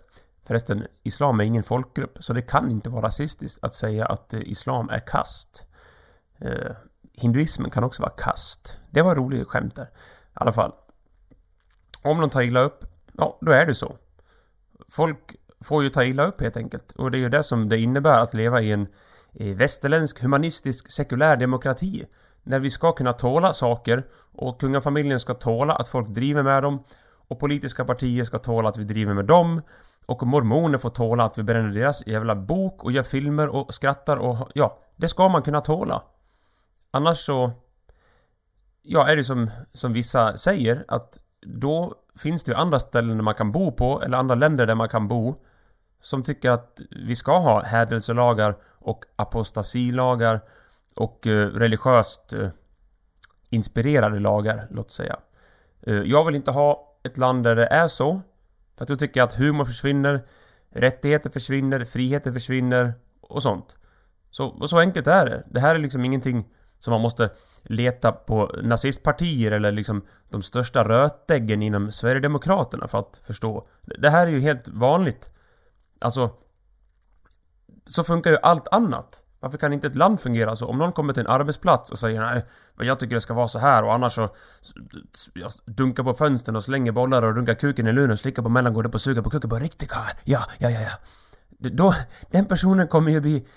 Förresten, 0.44 0.86
islam 1.04 1.40
är 1.40 1.44
ingen 1.44 1.64
folkgrupp, 1.64 2.18
så 2.24 2.34
det 2.34 2.42
kan 2.42 2.72
inte 2.72 2.90
vara 2.90 3.06
rasistiskt 3.06 3.64
att 3.64 3.74
säga 3.74 4.06
att 4.06 4.34
eh, 4.34 4.42
islam 4.42 4.90
är 4.90 5.00
kast. 5.00 5.64
Eh, 6.38 6.72
hinduismen 7.20 7.72
kan 7.72 7.84
också 7.84 8.02
vara 8.02 8.14
kast. 8.18 8.78
Det 8.92 9.02
var 9.02 9.16
roligt 9.16 9.48
skämt 9.48 9.76
där. 9.76 9.84
I 9.84 9.88
alla 10.34 10.54
fall. 10.54 10.72
Om 12.04 12.22
de 12.22 12.30
tar 12.30 12.42
illa 12.42 12.60
upp, 12.60 12.86
ja, 13.14 13.38
då 13.42 13.52
är 13.52 13.66
det 13.66 13.76
så. 13.76 13.96
Folk 14.90 15.36
får 15.62 15.84
ju 15.84 15.90
ta 15.90 16.04
illa 16.04 16.26
upp 16.26 16.42
helt 16.42 16.58
enkelt. 16.58 16.92
Och 16.92 17.12
det 17.12 17.18
är 17.18 17.20
ju 17.20 17.30
det 17.30 17.44
som 17.44 17.70
det 17.70 17.78
innebär 17.78 18.20
att 18.20 18.34
leva 18.34 18.62
i 18.62 18.72
en 18.72 18.88
västerländsk 19.56 20.22
humanistisk 20.22 20.92
sekulär 20.92 21.38
demokrati. 21.38 22.06
När 22.44 22.60
vi 22.60 22.70
ska 22.70 22.92
kunna 22.92 23.14
tåla 23.14 23.54
saker 23.54 24.04
och 24.34 24.60
kungafamiljen 24.60 25.20
ska 25.20 25.34
tåla 25.34 25.76
att 25.76 25.90
folk 25.90 26.08
driver 26.08 26.44
med 26.44 26.64
dem 26.64 26.84
och 27.28 27.40
politiska 27.40 27.86
partier 27.86 28.24
ska 28.24 28.38
tåla 28.38 28.70
att 28.70 28.78
vi 28.78 28.84
driver 28.84 29.14
med 29.14 29.26
dem 29.26 29.62
och 30.06 30.28
mormoner 30.28 30.78
får 30.78 30.90
tåla 30.90 31.24
att 31.24 31.38
vi 31.38 31.44
bränner 31.44 31.74
deras 31.74 32.08
jävla 32.08 32.36
bok 32.36 32.84
och 32.84 32.92
gör 32.92 33.04
filmer 33.04 33.48
och 33.48 33.74
skrattar 33.74 34.18
och 34.18 34.50
ja, 34.54 34.80
det 34.96 35.08
ska 35.08 35.30
man 35.30 35.42
kunna 35.42 35.62
tåla. 35.62 36.02
Annars 36.92 37.18
så... 37.18 37.52
Ja, 38.82 39.08
är 39.08 39.16
det 39.16 39.24
som, 39.24 39.50
som 39.74 39.94
vissa 39.94 40.38
säger 40.38 40.86
att 40.88 41.20
då 41.42 41.96
finns 42.16 42.44
det 42.44 42.52
ju 42.52 42.58
andra 42.58 42.80
ställen 42.80 43.18
där 43.18 43.24
man 43.24 43.36
kan 43.36 43.52
bo 43.52 43.72
på, 43.72 44.02
eller 44.02 44.18
andra 44.18 44.36
länder 44.36 44.68
där 44.68 44.76
man 44.76 44.90
kan 44.90 45.08
bo 45.08 45.36
som 46.02 46.24
tycker 46.24 46.52
att 46.52 46.82
vi 46.90 47.16
ska 47.16 47.38
ha 47.38 47.64
hädelselagar 47.64 48.56
och 48.64 49.06
apostasilagar 49.16 50.42
och 50.96 51.28
eh, 51.28 51.48
religiöst 51.48 52.34
eh, 52.34 52.50
inspirerade 53.50 54.20
lagar, 54.20 54.68
låt 54.72 54.92
säga. 54.92 55.20
Eh, 55.82 55.94
jag 55.94 56.26
vill 56.26 56.36
inte 56.36 56.52
ha 56.52 56.98
ett 57.04 57.18
land 57.18 57.44
där 57.44 57.56
det 57.56 57.66
är 57.66 57.88
så. 57.88 58.22
För 58.78 58.84
att 58.84 58.90
jag 58.90 59.00
tycker 59.00 59.24
att 59.24 59.34
humor 59.34 59.66
försvinner, 59.66 60.26
rättigheter 60.70 61.30
försvinner, 61.30 61.86
friheter 61.86 62.32
försvinner 62.32 62.94
och 63.22 63.44
sånt. 63.44 63.76
Så, 64.32 64.46
och 64.48 64.70
så 64.70 64.80
enkelt 64.80 65.08
är 65.08 65.26
det. 65.26 65.44
Det 65.48 65.60
här 65.60 65.76
är 65.76 65.80
liksom 65.80 66.06
ingenting 66.06 66.46
så 66.80 66.92
man 66.92 67.02
måste 67.02 67.30
leta 67.64 68.12
på 68.12 68.52
nazistpartier 68.64 69.52
eller 69.52 69.72
liksom 69.72 70.02
de 70.30 70.42
största 70.42 70.84
rötäggen 70.84 71.62
inom 71.62 71.92
Sverigedemokraterna 71.92 72.88
för 72.88 73.00
att 73.00 73.22
förstå. 73.24 73.68
Det 73.82 74.10
här 74.10 74.28
är 74.28 74.32
ju 74.32 74.40
helt 74.40 74.68
vanligt. 74.68 75.34
Alltså... 76.02 76.30
Så 77.86 78.04
funkar 78.04 78.32
ju 78.32 78.38
allt 78.42 78.68
annat. 78.68 79.22
Varför 79.40 79.58
kan 79.58 79.74
inte 79.74 79.88
ett 79.88 79.96
land 79.96 80.20
fungera 80.20 80.56
så? 80.56 80.66
Om 80.68 80.78
någon 80.78 80.92
kommer 80.92 81.14
till 81.14 81.22
en 81.22 81.28
arbetsplats 81.28 81.92
och 81.92 82.00
säger 82.00 82.22
nej, 82.22 82.46
men 82.76 82.88
jag 82.88 83.00
tycker 83.00 83.16
det 83.16 83.22
ska 83.22 83.34
vara 83.34 83.48
så 83.48 83.60
här 83.60 83.84
och 83.84 83.94
annars 83.94 84.14
så... 84.14 84.30
Jag 85.34 85.52
dunkar 85.66 86.04
på 86.04 86.14
fönstren 86.14 86.56
och 86.56 86.64
slänger 86.64 86.92
bollar 86.92 87.22
och 87.22 87.36
dunkar 87.36 87.54
kuken 87.54 87.88
i 87.88 87.94
luren 87.94 88.12
och 88.12 88.20
slickar 88.20 88.44
på 88.44 88.50
mellangården 88.50 88.92
och 88.94 89.02
suger 89.02 89.22
på 89.22 89.30
kuken 89.30 89.50
på 89.50 89.56
riktigt 89.56 89.90
karl. 89.90 90.12
Ja, 90.24 90.46
ja, 90.58 90.70
ja, 90.70 90.80
ja. 90.82 90.92
Då, 91.70 91.94
den 92.32 92.46
personen 92.46 92.88
kommer 92.88 93.12
ju 93.12 93.22
bli... 93.22 93.48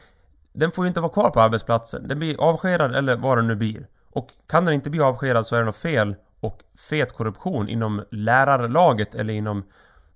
Den 0.53 0.71
får 0.71 0.85
ju 0.85 0.89
inte 0.89 1.01
vara 1.01 1.13
kvar 1.13 1.31
på 1.31 1.41
arbetsplatsen. 1.41 2.09
Den 2.09 2.19
blir 2.19 2.41
avskedad 2.41 2.95
eller 2.95 3.17
vad 3.17 3.39
den 3.39 3.47
nu 3.47 3.57
blir. 3.57 3.87
Och 4.11 4.31
kan 4.47 4.65
den 4.65 4.75
inte 4.75 4.91
bli 4.91 5.01
avskedad 5.01 5.47
så 5.47 5.57
är 5.57 5.59
det 5.59 5.67
något 5.67 5.77
fel 5.77 6.15
och 6.41 6.63
fet 6.79 7.13
korruption 7.13 7.69
inom 7.69 8.05
lärarlaget 8.11 9.15
eller 9.15 9.35
inom 9.35 9.65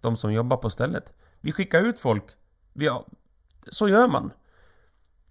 de 0.00 0.16
som 0.16 0.32
jobbar 0.32 0.56
på 0.56 0.70
stället. 0.70 1.12
Vi 1.40 1.52
skickar 1.52 1.80
ut 1.80 1.98
folk. 1.98 2.24
Vi, 2.72 2.90
så 3.70 3.88
gör 3.88 4.08
man. 4.08 4.32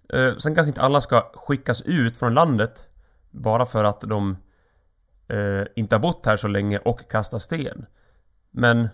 Eh, 0.09 0.37
sen 0.37 0.55
kanske 0.55 0.67
inte 0.67 0.81
alla 0.81 1.01
ska 1.01 1.31
skickas 1.33 1.81
ut 1.81 2.17
från 2.17 2.33
landet 2.33 2.87
bara 3.31 3.65
för 3.65 3.83
att 3.83 4.01
de 4.01 4.37
eh, 5.27 5.63
inte 5.75 5.95
har 5.95 5.99
bott 5.99 6.25
här 6.25 6.37
så 6.37 6.47
länge 6.47 6.77
och 6.77 7.09
kastar 7.09 7.39
sten. 7.39 7.85
Men 8.51 8.89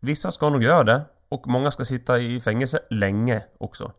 vissa 0.00 0.32
ska 0.32 0.50
nog 0.50 0.62
göra 0.62 0.84
det 0.84 1.02
och 1.28 1.46
många 1.46 1.70
ska 1.70 1.84
sitta 1.84 2.18
i 2.18 2.40
fängelse 2.40 2.78
länge 2.90 3.42
också. 3.58 3.92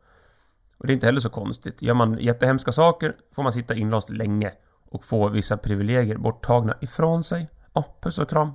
Och 0.77 0.87
det 0.87 0.91
är 0.91 0.93
inte 0.93 1.05
heller 1.05 1.19
så 1.19 1.29
konstigt. 1.29 1.81
Gör 1.81 1.93
man 1.93 2.17
jättehemska 2.19 2.71
saker 2.71 3.15
får 3.35 3.43
man 3.43 3.53
sitta 3.53 3.75
inlåst 3.75 4.09
länge 4.09 4.51
och 4.89 5.05
få 5.05 5.29
vissa 5.29 5.57
privilegier 5.57 6.17
borttagna 6.17 6.77
ifrån 6.81 7.23
sig. 7.23 7.49
Ja, 7.73 7.81
oh, 7.81 7.85
puss 8.01 8.19
och 8.19 8.29
kram. 8.29 8.51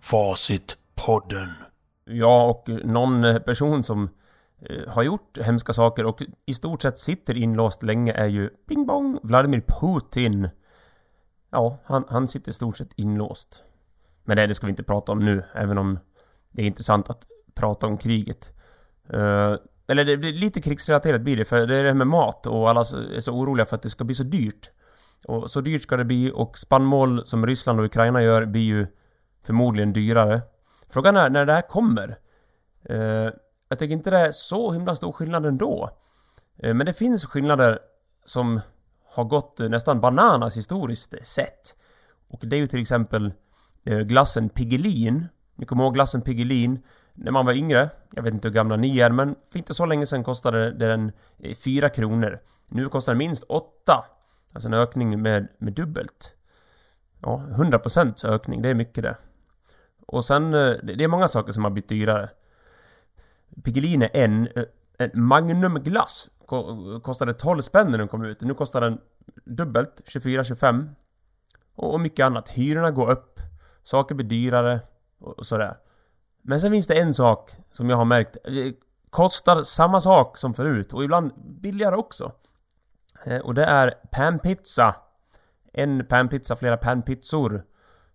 Facitpodden. 0.00 1.52
Ja, 2.04 2.44
och 2.44 2.68
någon 2.84 3.40
person 3.44 3.82
som 3.82 4.08
Eh, 4.70 4.88
har 4.88 5.02
gjort 5.02 5.38
hemska 5.38 5.72
saker 5.72 6.04
och 6.04 6.22
i 6.46 6.54
stort 6.54 6.82
sett 6.82 6.98
sitter 6.98 7.36
inlåst 7.36 7.82
länge 7.82 8.12
är 8.12 8.26
ju 8.26 8.50
Bing 8.68 8.86
Bong 8.86 9.18
Vladimir 9.22 9.60
Putin. 9.60 10.48
Ja, 11.50 11.78
han, 11.84 12.04
han 12.08 12.28
sitter 12.28 12.50
i 12.50 12.54
stort 12.54 12.76
sett 12.76 12.92
inlåst. 12.96 13.62
Men 14.24 14.36
det, 14.36 14.46
det 14.46 14.54
ska 14.54 14.66
vi 14.66 14.70
inte 14.70 14.82
prata 14.82 15.12
om 15.12 15.18
nu, 15.18 15.44
även 15.54 15.78
om 15.78 15.98
det 16.50 16.62
är 16.62 16.66
intressant 16.66 17.10
att 17.10 17.26
prata 17.54 17.86
om 17.86 17.98
kriget. 17.98 18.53
Uh, 19.14 19.56
eller 19.88 20.04
det, 20.04 20.16
det, 20.16 20.32
lite 20.32 20.60
krigsrelaterat 20.60 21.20
blir 21.20 21.36
det, 21.36 21.44
för 21.44 21.66
det 21.66 21.76
är 21.76 21.82
det 21.82 21.88
här 21.88 21.94
med 21.94 22.06
mat 22.06 22.46
och 22.46 22.70
alla 22.70 22.80
är 22.80 23.20
så 23.20 23.32
oroliga 23.32 23.66
för 23.66 23.76
att 23.76 23.82
det 23.82 23.90
ska 23.90 24.04
bli 24.04 24.14
så 24.14 24.22
dyrt. 24.22 24.70
Och 25.26 25.50
så 25.50 25.60
dyrt 25.60 25.82
ska 25.82 25.96
det 25.96 26.04
bli 26.04 26.32
och 26.34 26.58
spannmål 26.58 27.26
som 27.26 27.46
Ryssland 27.46 27.80
och 27.80 27.86
Ukraina 27.86 28.22
gör 28.22 28.44
blir 28.44 28.62
ju 28.62 28.86
förmodligen 29.46 29.92
dyrare. 29.92 30.40
Frågan 30.90 31.16
är 31.16 31.30
när 31.30 31.46
det 31.46 31.52
här 31.52 31.68
kommer. 31.68 32.16
Uh, 32.90 33.30
jag 33.68 33.78
tycker 33.78 33.92
inte 33.92 34.10
det 34.10 34.18
är 34.18 34.32
så 34.32 34.72
himla 34.72 34.96
stor 34.96 35.12
skillnad 35.12 35.46
ändå. 35.46 35.90
Eh, 36.58 36.74
men 36.74 36.86
det 36.86 36.92
finns 36.92 37.24
skillnader 37.24 37.78
som 38.24 38.60
har 39.06 39.24
gått 39.24 39.60
eh, 39.60 39.68
nästan 39.68 40.00
bananas 40.00 40.56
historiskt 40.56 41.14
sett. 41.22 41.74
Och 42.28 42.40
det 42.42 42.56
är 42.56 42.60
ju 42.60 42.66
till 42.66 42.80
exempel 42.80 43.32
eh, 43.84 43.98
glassen 43.98 44.48
Piggelin. 44.48 45.26
Ni 45.56 45.66
kommer 45.66 45.84
ihåg 45.84 45.94
glassen 45.94 46.22
Piggelin? 46.22 46.82
När 47.14 47.32
man 47.32 47.46
var 47.46 47.52
yngre, 47.52 47.90
jag 48.10 48.22
vet 48.22 48.34
inte 48.34 48.48
hur 48.48 48.54
gamla 48.54 48.76
ni 48.76 48.98
är, 48.98 49.10
men 49.10 49.34
för 49.52 49.58
inte 49.58 49.74
så 49.74 49.86
länge 49.86 50.06
sedan 50.06 50.24
kostade 50.24 50.70
den 50.70 51.12
4 51.64 51.86
eh, 51.86 51.92
kronor. 51.92 52.40
Nu 52.70 52.88
kostar 52.88 53.12
den 53.12 53.18
minst 53.18 53.44
8. 53.48 54.04
Alltså 54.52 54.68
en 54.68 54.74
ökning 54.74 55.22
med, 55.22 55.48
med 55.58 55.72
dubbelt. 55.72 56.34
Ja, 57.20 57.42
100% 57.48 58.26
ökning, 58.26 58.62
det 58.62 58.68
är 58.68 58.74
mycket 58.74 59.02
det. 59.02 59.16
Och 60.06 60.24
sen, 60.24 60.54
eh, 60.54 60.72
det 60.82 61.04
är 61.04 61.08
många 61.08 61.28
saker 61.28 61.52
som 61.52 61.64
har 61.64 61.70
blivit 61.70 61.88
dyrare. 61.88 62.30
Piggelin 63.64 64.02
är 64.02 64.10
en, 64.12 64.48
eh, 64.54 64.64
en 64.98 65.10
Magnumglass 65.14 66.30
kostade 67.02 67.32
12 67.32 67.62
spänn 67.62 67.90
när 67.90 67.98
den 67.98 68.08
kom 68.08 68.24
ut. 68.24 68.40
Nu 68.40 68.54
kostar 68.54 68.80
den 68.80 68.98
dubbelt, 69.44 70.02
24-25. 70.06 70.88
Och 71.74 72.00
mycket 72.00 72.26
annat. 72.26 72.48
Hyrorna 72.48 72.90
går 72.90 73.10
upp. 73.10 73.40
Saker 73.82 74.14
blir 74.14 74.26
dyrare. 74.26 74.80
Och 75.18 75.46
sådär. 75.46 75.76
Men 76.46 76.60
sen 76.60 76.70
finns 76.70 76.86
det 76.86 76.94
en 76.94 77.14
sak 77.14 77.50
som 77.70 77.90
jag 77.90 77.96
har 77.96 78.04
märkt. 78.04 78.36
Eh, 78.44 78.72
kostar 79.10 79.62
samma 79.62 80.00
sak 80.00 80.38
som 80.38 80.54
förut 80.54 80.92
och 80.92 81.04
ibland 81.04 81.32
billigare 81.60 81.96
också. 81.96 82.32
Eh, 83.24 83.40
och 83.40 83.54
det 83.54 83.64
är 83.64 83.94
panpizza. 84.12 84.96
En 85.72 86.06
panpizza, 86.06 86.56
flera 86.56 86.76
panpizzor. 86.76 87.62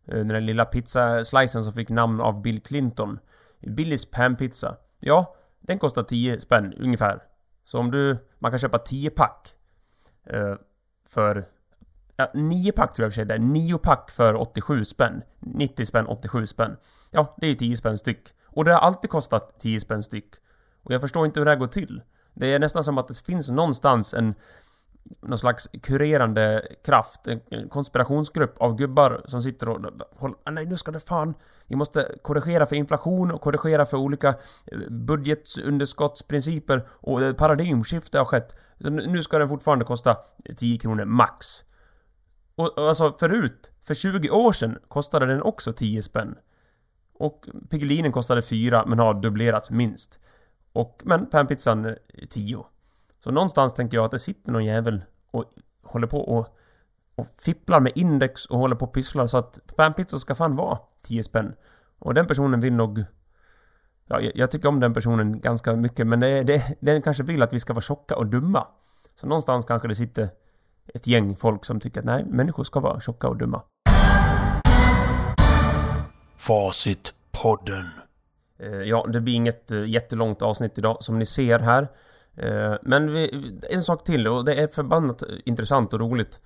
Eh, 0.07 0.25
den 0.25 0.45
lilla 0.45 0.65
pizzaslicen 0.65 1.63
som 1.63 1.73
fick 1.73 1.89
namn 1.89 2.21
av 2.21 2.41
Bill 2.41 2.61
Clinton. 2.61 3.19
Billys 3.59 4.11
panpizza. 4.11 4.77
Ja, 4.99 5.35
den 5.59 5.79
kostar 5.79 6.03
10 6.03 6.39
spänn 6.39 6.73
ungefär. 6.73 7.23
Så 7.63 7.79
om 7.79 7.91
du... 7.91 8.17
Man 8.39 8.51
kan 8.51 8.59
köpa 8.59 8.79
10 8.79 9.09
pack. 9.09 9.55
Eh, 10.25 10.55
för... 11.07 11.45
Ja, 12.19 12.31
9 12.33 12.71
pack 12.71 12.93
tror 12.93 13.03
jag 13.03 13.07
i 13.07 13.09
och 13.09 13.13
för 13.13 13.15
sig 13.15 13.25
det 13.25 13.33
är. 13.33 13.39
9 13.39 13.77
pack 13.77 14.11
för 14.11 14.35
87 14.35 14.85
spänn. 14.85 15.21
90 15.39 15.85
spänn, 15.85 16.07
87 16.07 16.47
spänn. 16.47 16.77
Ja, 17.11 17.35
det 17.37 17.47
är 17.47 17.55
10 17.55 17.77
spänn 17.77 17.97
styck. 17.97 18.29
Och 18.45 18.65
det 18.65 18.73
har 18.73 18.79
alltid 18.79 19.09
kostat 19.09 19.59
10 19.59 19.79
spänn 19.79 20.03
styck. 20.03 20.29
Och 20.83 20.93
jag 20.93 21.01
förstår 21.01 21.25
inte 21.25 21.39
hur 21.39 21.45
det 21.45 21.51
här 21.51 21.57
går 21.57 21.67
till. 21.67 22.01
Det 22.33 22.53
är 22.53 22.59
nästan 22.59 22.83
som 22.83 22.97
att 22.97 23.07
det 23.07 23.25
finns 23.25 23.49
någonstans 23.49 24.13
en 24.13 24.35
någon 25.21 25.39
slags 25.39 25.69
kurerande 25.83 26.67
kraft, 26.85 27.27
en 27.27 27.69
konspirationsgrupp 27.69 28.57
av 28.57 28.75
gubbar 28.75 29.21
som 29.25 29.41
sitter 29.41 29.69
och 29.69 29.81
håller, 30.15 30.37
ah, 30.43 30.51
nej 30.51 30.65
nu 30.65 30.77
ska 30.77 30.91
det 30.91 30.99
fan, 30.99 31.33
vi 31.67 31.75
måste 31.75 32.11
korrigera 32.21 32.65
för 32.65 32.75
inflation 32.75 33.31
och 33.31 33.41
korrigera 33.41 33.85
för 33.85 33.97
olika 33.97 34.27
eh, 34.27 34.79
budgetunderskottsprinciper 34.89 36.87
och 36.89 37.21
eh, 37.21 37.33
paradigmskifte 37.33 38.17
har 38.17 38.25
skett. 38.25 38.55
Nu 38.79 39.23
ska 39.23 39.39
den 39.39 39.49
fortfarande 39.49 39.85
kosta 39.85 40.17
10 40.57 40.77
kronor 40.77 41.05
max. 41.05 41.63
Och 42.59 42.73
alltså 42.77 43.13
förut, 43.19 43.71
för 43.83 43.93
20 43.93 44.29
år 44.29 44.53
sedan 44.53 44.77
kostade 44.87 45.25
den 45.25 45.41
också 45.41 45.71
10 45.71 46.03
spänn. 46.03 46.35
Och 47.13 47.45
Piggelinen 47.69 48.11
kostade 48.11 48.41
4 48.41 48.85
men 48.85 48.99
har 48.99 49.13
dubblerats 49.13 49.71
minst. 49.71 50.19
Och, 50.73 51.01
men 51.05 51.25
panpizzan 51.25 51.85
eh, 51.85 51.95
10. 52.29 52.65
Så 53.23 53.31
någonstans 53.31 53.73
tänker 53.73 53.97
jag 53.97 54.05
att 54.05 54.11
det 54.11 54.19
sitter 54.19 54.51
någon 54.51 54.65
jävel 54.65 55.01
och 55.31 55.45
håller 55.83 56.07
på 56.07 56.19
och, 56.19 56.57
och 57.15 57.27
fipplar 57.37 57.79
med 57.79 57.91
index 57.95 58.45
och 58.45 58.59
håller 58.59 58.75
på 58.75 58.85
och 58.85 58.93
pysslar 58.93 59.27
så 59.27 59.37
att 59.37 59.59
panpizza 59.75 60.19
ska 60.19 60.35
fan 60.35 60.55
vara 60.55 60.79
10 61.03 61.23
spänn. 61.23 61.53
Och 61.99 62.13
den 62.13 62.27
personen 62.27 62.59
vill 62.59 62.73
nog... 62.73 63.03
Ja, 64.05 64.21
jag, 64.21 64.31
jag 64.35 64.51
tycker 64.51 64.69
om 64.69 64.79
den 64.79 64.93
personen 64.93 65.41
ganska 65.41 65.75
mycket 65.75 66.07
men 66.07 66.19
det, 66.19 66.43
det, 66.43 66.77
den 66.79 67.01
kanske 67.01 67.23
vill 67.23 67.41
att 67.41 67.53
vi 67.53 67.59
ska 67.59 67.73
vara 67.73 67.81
tjocka 67.81 68.15
och 68.15 68.27
dumma. 68.27 68.67
Så 69.15 69.27
någonstans 69.27 69.65
kanske 69.65 69.87
det 69.87 69.95
sitter 69.95 70.29
ett 70.93 71.07
gäng 71.07 71.35
folk 71.35 71.65
som 71.65 71.79
tycker 71.79 71.99
att 71.99 72.05
nej, 72.05 72.25
människor 72.25 72.63
ska 72.63 72.79
vara 72.79 72.99
tjocka 72.99 73.27
och 73.27 73.37
dumma. 73.37 73.61
Facitpodden. 76.37 77.89
Eh, 78.59 78.69
Ja, 78.71 79.05
det 79.13 79.21
blir 79.21 79.33
inget 79.33 79.71
eh, 79.71 79.85
jättelångt 79.85 80.41
avsnitt 80.41 80.77
idag 80.77 80.97
som 81.03 81.19
ni 81.19 81.25
ser 81.25 81.59
här. 81.59 81.87
Eh, 82.37 82.75
Men 82.81 83.13
vi, 83.13 83.51
en 83.69 83.83
sak 83.83 84.03
till 84.03 84.27
och 84.27 84.45
det 84.45 84.55
är 84.55 84.67
förbannat 84.67 85.23
intressant 85.45 85.93
och 85.93 85.99
roligt. 85.99 86.39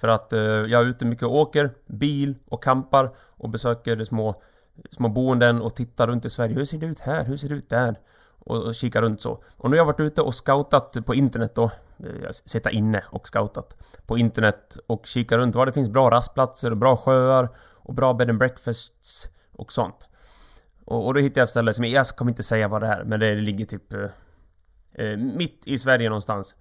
För 0.00 0.08
att 0.08 0.32
jag 0.32 0.72
är 0.72 0.84
ute 0.86 1.04
mycket 1.04 1.24
och 1.24 1.36
åker 1.36 1.70
bil 1.86 2.34
och 2.48 2.62
campar 2.62 3.10
och 3.36 3.50
besöker 3.50 4.04
små, 4.04 4.42
små 4.90 5.08
boenden 5.08 5.62
och 5.62 5.74
tittar 5.76 6.06
runt 6.06 6.24
i 6.24 6.30
Sverige. 6.30 6.54
Hur 6.54 6.64
ser 6.64 6.78
det 6.78 6.86
ut 6.86 7.00
här? 7.00 7.24
Hur 7.24 7.36
ser 7.36 7.48
det 7.48 7.54
ut 7.54 7.70
där? 7.70 7.96
Och, 8.44 8.62
och 8.62 8.74
kika 8.74 9.02
runt 9.02 9.20
så. 9.20 9.42
Och 9.56 9.70
nu 9.70 9.76
har 9.76 9.76
jag 9.76 9.84
varit 9.84 10.00
ute 10.00 10.22
och 10.22 10.34
scoutat 10.34 10.96
på 11.06 11.14
internet 11.14 11.54
då. 11.54 11.64
Eh, 11.98 12.30
sitta 12.30 12.70
inne 12.70 13.04
och 13.10 13.28
scoutat 13.28 13.76
på 14.06 14.18
internet 14.18 14.76
och 14.86 15.06
kika 15.06 15.38
runt 15.38 15.54
var 15.54 15.66
det 15.66 15.72
finns 15.72 15.88
bra 15.88 16.10
rastplatser 16.10 16.70
och 16.70 16.76
bra 16.76 16.96
sjöar 16.96 17.48
och 17.74 17.94
bra 17.94 18.14
bed 18.14 18.30
and 18.30 18.38
breakfasts 18.38 19.30
och 19.52 19.72
sånt. 19.72 20.08
Och, 20.84 21.06
och 21.06 21.14
då 21.14 21.20
hittade 21.20 21.40
jag 21.40 21.44
ett 21.44 21.50
ställe 21.50 21.74
som, 21.74 21.84
jag 21.84 22.06
kommer 22.06 22.30
inte 22.30 22.42
säga 22.42 22.68
vad 22.68 22.82
det 22.82 22.86
är, 22.86 23.04
men 23.04 23.20
det 23.20 23.34
ligger 23.34 23.64
typ 23.64 23.92
eh, 23.92 24.00
eh 24.94 25.16
mitt 25.16 25.62
i 25.66 25.78
Sverige 25.78 26.08
någonstans. 26.08 26.54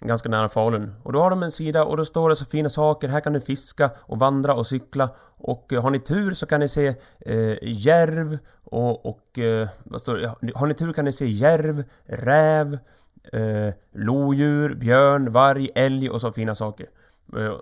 Ganska 0.00 0.28
nära 0.28 0.48
Falun. 0.48 0.94
Och 1.02 1.12
då 1.12 1.20
har 1.20 1.30
de 1.30 1.42
en 1.42 1.50
sida 1.50 1.84
och 1.84 1.96
då 1.96 2.04
står 2.04 2.28
det 2.28 2.36
så 2.36 2.44
fina 2.44 2.70
saker. 2.70 3.08
Här 3.08 3.20
kan 3.20 3.32
du 3.32 3.40
fiska 3.40 3.90
och 4.00 4.18
vandra 4.18 4.54
och 4.54 4.66
cykla. 4.66 5.10
Och 5.36 5.72
eh, 5.72 5.82
har 5.82 5.90
ni 5.90 6.00
tur 6.00 6.34
så 6.34 6.46
kan 6.46 6.60
ni 6.60 6.68
se 6.68 6.86
eh, 7.20 7.58
järv 7.62 8.38
och, 8.64 9.06
och 9.06 9.38
eh, 9.38 9.68
vad 9.84 10.00
står 10.00 10.16
det? 10.16 10.52
Har 10.54 10.66
ni 10.66 10.74
tur 10.74 10.92
kan 10.92 11.04
ni 11.04 11.12
se 11.12 11.26
järv, 11.26 11.84
räv, 12.04 12.78
eh, 13.32 13.74
lodjur, 13.92 14.74
björn, 14.74 15.32
varg, 15.32 15.70
älg 15.74 16.10
och 16.10 16.20
så 16.20 16.32
fina 16.32 16.54
saker. 16.54 16.86
Eh, 17.36 17.54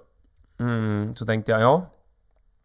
mm, 0.58 1.16
så 1.16 1.26
tänkte 1.26 1.52
jag, 1.52 1.60
ja. 1.60 1.86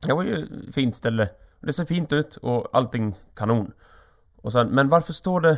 Det 0.07 0.13
var 0.13 0.23
ju 0.23 0.43
ett 0.43 0.75
fint 0.75 0.95
ställe. 0.95 1.29
Det 1.59 1.73
ser 1.73 1.85
fint 1.85 2.13
ut 2.13 2.35
och 2.35 2.67
allting 2.73 3.15
kanon. 3.35 3.71
Och 4.35 4.51
sen, 4.51 4.67
men 4.67 4.89
varför 4.89 5.13
står 5.13 5.41
det... 5.41 5.57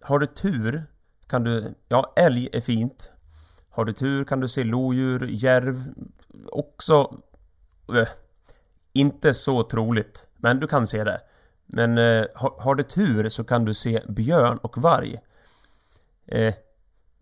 Har 0.00 0.18
du 0.18 0.26
tur 0.26 0.86
kan 1.28 1.44
du... 1.44 1.74
Ja, 1.88 2.12
älg 2.16 2.48
är 2.52 2.60
fint. 2.60 3.12
Har 3.78 3.84
du 3.84 3.92
tur 3.92 4.24
kan 4.24 4.40
du 4.40 4.48
se 4.48 4.64
lodjur, 4.64 5.26
järv. 5.30 5.94
Också... 6.46 7.18
eh, 7.94 8.08
inte 8.92 9.34
så 9.34 9.62
troligt. 9.62 10.26
Men 10.36 10.60
du 10.60 10.66
kan 10.66 10.86
se 10.86 11.04
det. 11.04 11.20
Men 11.66 11.98
eh, 11.98 12.24
har, 12.34 12.60
har 12.60 12.74
du 12.74 12.82
tur 12.82 13.28
så 13.28 13.44
kan 13.44 13.64
du 13.64 13.74
se 13.74 14.02
björn 14.08 14.58
och 14.58 14.78
varg. 14.78 15.20
Eh, 16.26 16.54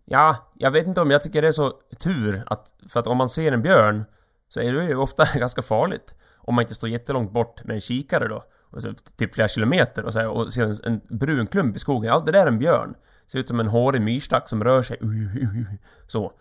ja, 0.05 0.51
jag 0.53 0.71
vet 0.71 0.87
inte 0.87 1.01
om 1.01 1.11
jag 1.11 1.21
tycker 1.21 1.41
det 1.41 1.47
är 1.47 1.51
så 1.51 1.73
tur 1.99 2.43
att... 2.45 2.73
För 2.89 2.99
att 2.99 3.07
om 3.07 3.17
man 3.17 3.29
ser 3.29 3.51
en 3.51 3.61
björn 3.61 4.05
så 4.47 4.59
är 4.59 4.73
det 4.73 4.85
ju 4.85 4.95
ofta 4.95 5.25
ganska 5.39 5.61
farligt. 5.61 6.15
Om 6.35 6.55
man 6.55 6.61
inte 6.61 6.75
står 6.75 6.89
jättelångt 6.89 7.31
bort 7.31 7.63
med 7.63 7.73
en 7.73 7.81
kikare 7.81 8.27
då. 8.27 8.43
Och 8.61 8.81
så, 8.81 8.93
typ 9.17 9.33
flera 9.33 9.47
kilometer 9.47 10.05
och, 10.05 10.13
så 10.13 10.19
här, 10.19 10.27
och 10.27 10.53
ser 10.53 10.63
en, 10.63 10.77
en 10.83 11.17
brun 11.17 11.47
klump 11.47 11.75
i 11.75 11.79
skogen. 11.79 12.09
Ja, 12.09 12.23
det 12.25 12.31
där 12.31 12.41
är 12.41 12.47
en 12.47 12.59
björn. 12.59 12.95
Ser 13.27 13.39
ut 13.39 13.47
som 13.47 13.59
en 13.59 13.67
hårig 13.67 14.01
myrstack 14.01 14.49
som 14.49 14.63
rör 14.63 14.83
sig. 14.83 14.97
Så. 16.07 16.25
Eh, 16.25 16.31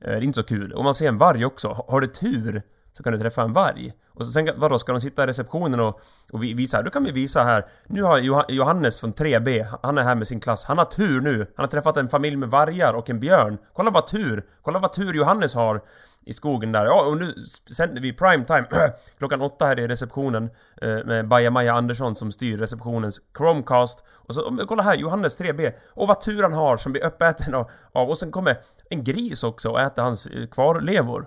det 0.00 0.16
är 0.16 0.22
inte 0.22 0.40
så 0.40 0.46
kul. 0.46 0.72
Och 0.72 0.84
man 0.84 0.94
ser 0.94 1.08
en 1.08 1.18
varg 1.18 1.44
också. 1.44 1.84
Har 1.88 2.00
du 2.00 2.06
tur 2.06 2.62
så 2.96 3.02
kan 3.02 3.12
du 3.12 3.18
träffa 3.18 3.42
en 3.42 3.52
varg. 3.52 3.92
Och 4.14 4.26
så 4.26 4.32
sen, 4.32 4.48
vadå, 4.56 4.78
ska 4.78 4.92
de 4.92 5.00
sitta 5.00 5.24
i 5.24 5.26
receptionen 5.26 5.80
och, 5.80 6.00
och 6.32 6.42
visa? 6.42 6.82
Då 6.82 6.90
kan 6.90 7.04
vi 7.04 7.12
visa 7.12 7.44
här. 7.44 7.66
Nu 7.86 8.02
har 8.02 8.18
Johannes 8.48 9.00
från 9.00 9.14
3B, 9.14 9.66
han 9.82 9.98
är 9.98 10.02
här 10.02 10.14
med 10.14 10.28
sin 10.28 10.40
klass. 10.40 10.64
Han 10.64 10.78
har 10.78 10.84
tur 10.84 11.20
nu. 11.20 11.38
Han 11.38 11.64
har 11.64 11.66
träffat 11.66 11.96
en 11.96 12.08
familj 12.08 12.36
med 12.36 12.48
vargar 12.48 12.94
och 12.94 13.10
en 13.10 13.20
björn. 13.20 13.58
Kolla 13.72 13.90
vad 13.90 14.06
tur! 14.06 14.44
Kolla 14.62 14.78
vad 14.78 14.92
tur 14.92 15.14
Johannes 15.14 15.54
har 15.54 15.80
i 16.26 16.32
skogen 16.32 16.72
där. 16.72 16.84
Ja, 16.84 17.06
och 17.06 17.16
nu 17.16 17.34
sänder 17.76 18.02
vi 18.02 18.12
primetime 18.12 18.66
klockan 19.18 19.40
åtta 19.40 19.66
här 19.66 19.80
i 19.80 19.88
receptionen 19.88 20.50
eh, 20.82 21.04
med 21.04 21.28
Baja-Maja 21.28 21.74
Andersson 21.74 22.14
som 22.14 22.32
styr 22.32 22.58
receptionens 22.58 23.20
Chromecast. 23.36 24.04
Och 24.08 24.34
så, 24.34 24.58
kolla 24.68 24.82
här, 24.82 24.96
Johannes 24.96 25.40
3B. 25.40 25.72
Och 25.90 26.08
vad 26.08 26.20
tur 26.20 26.42
han 26.42 26.52
har 26.52 26.76
som 26.76 26.92
blir 26.92 27.04
uppäten 27.04 27.54
av, 27.54 27.70
av. 27.92 28.10
Och 28.10 28.18
sen 28.18 28.30
kommer 28.30 28.56
en 28.90 29.04
gris 29.04 29.44
också 29.44 29.68
och 29.68 29.80
äter 29.80 30.02
hans 30.02 30.26
eh, 30.26 30.46
kvarlevor. 30.46 31.26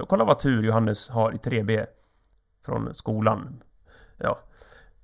Och 0.00 0.08
kolla 0.08 0.24
vad 0.24 0.38
tur 0.38 0.62
Johannes 0.62 1.08
har 1.08 1.32
i 1.32 1.36
3B. 1.36 1.86
Från 2.64 2.94
skolan. 2.94 3.62
Ja. 4.16 4.38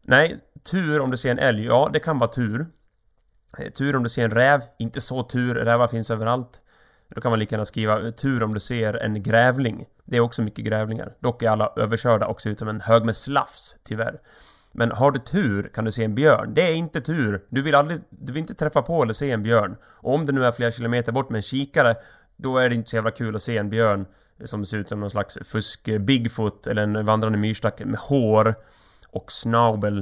Nej, 0.03 0.41
tur 0.71 1.01
om 1.01 1.11
du 1.11 1.17
ser 1.17 1.31
en 1.31 1.39
älg. 1.39 1.65
Ja, 1.65 1.91
det 1.93 2.01
kan 2.01 2.19
vara 2.19 2.31
tur. 2.31 2.67
Eh, 3.59 3.73
tur 3.73 3.97
om 3.97 4.03
du 4.03 4.09
ser 4.09 4.25
en 4.25 4.31
räv. 4.31 4.61
Inte 4.79 5.01
så 5.01 5.23
tur. 5.23 5.55
Rävar 5.55 5.89
finns 5.89 6.11
överallt. 6.11 6.61
Då 7.09 7.21
kan 7.21 7.31
man 7.31 7.39
lika 7.39 7.55
gärna 7.55 7.65
skriva 7.65 8.01
eh, 8.01 8.11
tur 8.11 8.43
om 8.43 8.55
du 8.55 8.61
ser 8.61 8.95
en 8.95 9.23
grävling. 9.23 9.87
Det 10.05 10.17
är 10.17 10.21
också 10.21 10.43
mycket 10.43 10.65
grävlingar. 10.65 11.15
Dock 11.21 11.43
är 11.43 11.51
alla 11.51 11.73
överkörda 11.77 12.27
och 12.27 12.41
ser 12.41 12.51
ut 12.51 12.59
som 12.59 12.69
en 12.69 12.81
hög 12.81 13.05
med 13.05 13.17
slafs, 13.17 13.77
tyvärr. 13.85 14.21
Men 14.75 14.93
har 14.93 15.11
du 15.11 15.19
tur 15.19 15.71
kan 15.75 15.85
du 15.85 15.93
se 15.93 16.05
en 16.05 16.15
björn. 16.15 16.55
Det 16.55 16.63
är 16.63 16.75
inte 16.75 17.01
tur. 17.01 17.45
Du 17.49 17.63
vill 17.63 17.75
aldrig... 17.75 18.01
Du 18.11 18.33
vill 18.33 18.41
inte 18.41 18.55
träffa 18.55 18.83
på 18.83 19.03
eller 19.03 19.15
se 19.15 19.31
en 19.31 19.43
björn. 19.43 19.77
Och 19.85 20.15
om 20.15 20.27
det 20.27 20.33
nu 20.33 20.45
är 20.45 20.53
flera 20.53 20.71
kilometer 20.71 21.13
bort 21.13 21.31
med 21.31 21.37
en 21.39 21.43
kikare, 21.43 21.95
då 22.37 22.59
är 22.59 22.69
det 22.69 22.75
inte 22.75 22.91
så 22.91 22.97
jävla 22.97 23.11
kul 23.11 23.37
att 23.37 23.43
se 23.43 23.59
en 23.59 23.71
björn 23.71 24.07
som 24.45 24.67
ser 24.67 24.79
ut 24.79 24.89
som 24.89 25.01
någon 25.01 25.11
slags 25.11 25.39
fusk-bigfoot 25.43 26.67
eller 26.67 26.83
en 26.83 27.05
vandrande 27.07 27.39
myrstack 27.39 27.81
med 27.85 27.99
hår 27.99 28.55
och 29.09 29.33
snabel. 29.33 29.99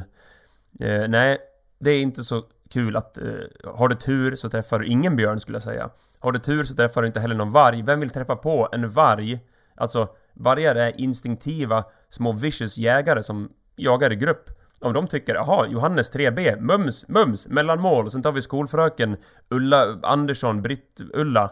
Eh, 0.81 1.09
nej, 1.09 1.39
det 1.79 1.91
är 1.91 2.03
inte 2.03 2.25
så 2.25 2.43
kul 2.71 2.97
att... 2.97 3.19
Eh, 3.19 3.25
har 3.65 3.89
du 3.89 3.95
tur 3.95 4.37
så 4.37 4.49
träffar 4.49 4.79
du 4.79 4.87
ingen 4.87 5.17
björn 5.17 5.41
skulle 5.41 5.57
jag 5.57 5.63
säga. 5.63 5.91
Har 6.19 6.33
du 6.33 6.39
tur 6.39 6.65
så 6.65 6.75
träffar 6.75 7.01
du 7.01 7.07
inte 7.07 7.21
heller 7.21 7.35
någon 7.35 7.53
varg. 7.53 7.83
Vem 7.83 8.01
vill 8.01 8.11
träffa 8.11 8.37
på 8.37 8.69
en 8.73 8.91
varg? 8.91 9.41
Alltså, 9.75 10.09
vargar 10.35 10.75
är 10.75 11.01
instinktiva 11.01 11.85
små 12.09 12.33
vicious 12.33 12.79
jägare 12.79 13.23
som 13.23 13.53
jagar 13.77 14.13
i 14.13 14.17
grupp. 14.17 14.51
Om 14.81 14.93
de 14.93 15.07
tycker 15.07 15.35
jaha, 15.35 15.67
Johannes 15.67 16.13
3B, 16.13 16.61
mums, 16.61 17.09
mums, 17.09 17.47
mellanmål 17.47 18.07
och 18.07 18.13
sen 18.13 18.23
tar 18.23 18.33
vi 18.33 18.43
skolfröken 18.43 19.17
Ulla 19.51 19.99
Andersson, 20.03 20.63
Britt-Ulla 20.63 21.51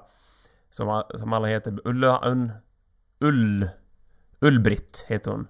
som, 0.71 1.03
som 1.15 1.33
alla 1.33 1.47
heter, 1.47 1.79
Ulla, 1.85 2.21
Un, 2.25 2.53
Ull, 3.21 3.69
Ull-Britt 4.41 5.05
heter 5.07 5.31
hon. 5.31 5.49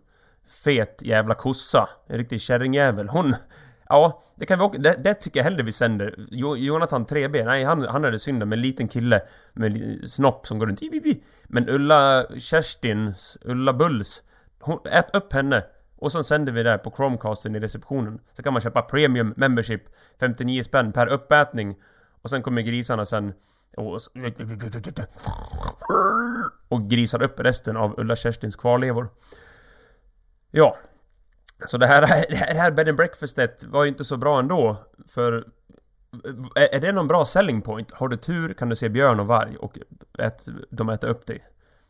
Fet 0.64 1.02
jävla 1.02 1.34
kossa, 1.34 1.88
en 2.06 2.18
riktig 2.18 2.40
kärringjävel. 2.40 3.08
Hon, 3.08 3.34
Ja, 3.92 4.20
det 4.36 4.46
kan 4.46 4.58
vi 4.58 4.64
också, 4.64 4.80
det, 4.80 4.96
det 5.04 5.14
tycker 5.14 5.40
jag 5.40 5.44
hellre 5.44 5.62
vi 5.62 5.72
sänder. 5.72 6.14
Jo, 6.30 6.56
Jonathan 6.56 7.06
3B, 7.06 7.44
nej 7.44 7.64
han, 7.64 7.84
han 7.84 8.04
är 8.04 8.10
det 8.10 8.18
synd 8.18 8.38
med 8.38 8.56
en 8.56 8.62
liten 8.62 8.88
kille 8.88 9.20
med 9.52 10.00
snopp 10.10 10.46
som 10.46 10.58
går 10.58 10.66
runt. 10.66 10.80
Men 11.48 11.68
Ulla 11.68 12.26
Kerstins, 12.38 13.38
Ulla 13.40 13.72
Bulls, 13.72 14.22
hon, 14.60 14.78
ät 14.84 15.14
upp 15.14 15.32
henne. 15.32 15.64
Och 15.98 16.12
sen 16.12 16.24
sänder 16.24 16.52
vi 16.52 16.62
det 16.62 16.78
på 16.78 16.90
Chromecasten 16.90 17.56
i 17.56 17.60
receptionen. 17.60 18.20
Så 18.32 18.42
kan 18.42 18.52
man 18.52 18.62
köpa 18.62 18.82
Premium 18.82 19.34
Membership, 19.36 19.82
59 20.20 20.62
spänn 20.62 20.92
per 20.92 21.06
uppätning. 21.06 21.76
Och 22.22 22.30
sen 22.30 22.42
kommer 22.42 22.62
grisarna 22.62 23.06
sen 23.06 23.32
och, 23.76 23.98
och 26.70 26.90
grisar 26.90 27.22
upp 27.22 27.40
resten 27.40 27.76
av 27.76 27.94
Ulla 28.00 28.16
Kerstins 28.16 28.56
kvarlevor. 28.56 29.08
Ja, 30.50 30.76
så 31.66 31.78
det 31.78 31.86
här, 31.86 32.00
det 32.30 32.60
här 32.60 32.70
bed 32.70 32.88
and 32.88 32.96
breakfastet 32.96 33.64
var 33.64 33.84
ju 33.84 33.88
inte 33.88 34.04
så 34.04 34.16
bra 34.16 34.38
ändå. 34.38 34.76
För... 35.08 35.44
Är 36.54 36.80
det 36.80 36.92
någon 36.92 37.08
bra 37.08 37.24
selling 37.24 37.62
point? 37.62 37.92
Har 37.92 38.08
du 38.08 38.16
tur 38.16 38.52
kan 38.52 38.68
du 38.68 38.76
se 38.76 38.88
björn 38.88 39.20
och 39.20 39.26
varg 39.26 39.56
och 39.56 39.78
ät, 40.18 40.46
de 40.70 40.88
äter 40.88 41.08
upp 41.08 41.26
dig. 41.26 41.44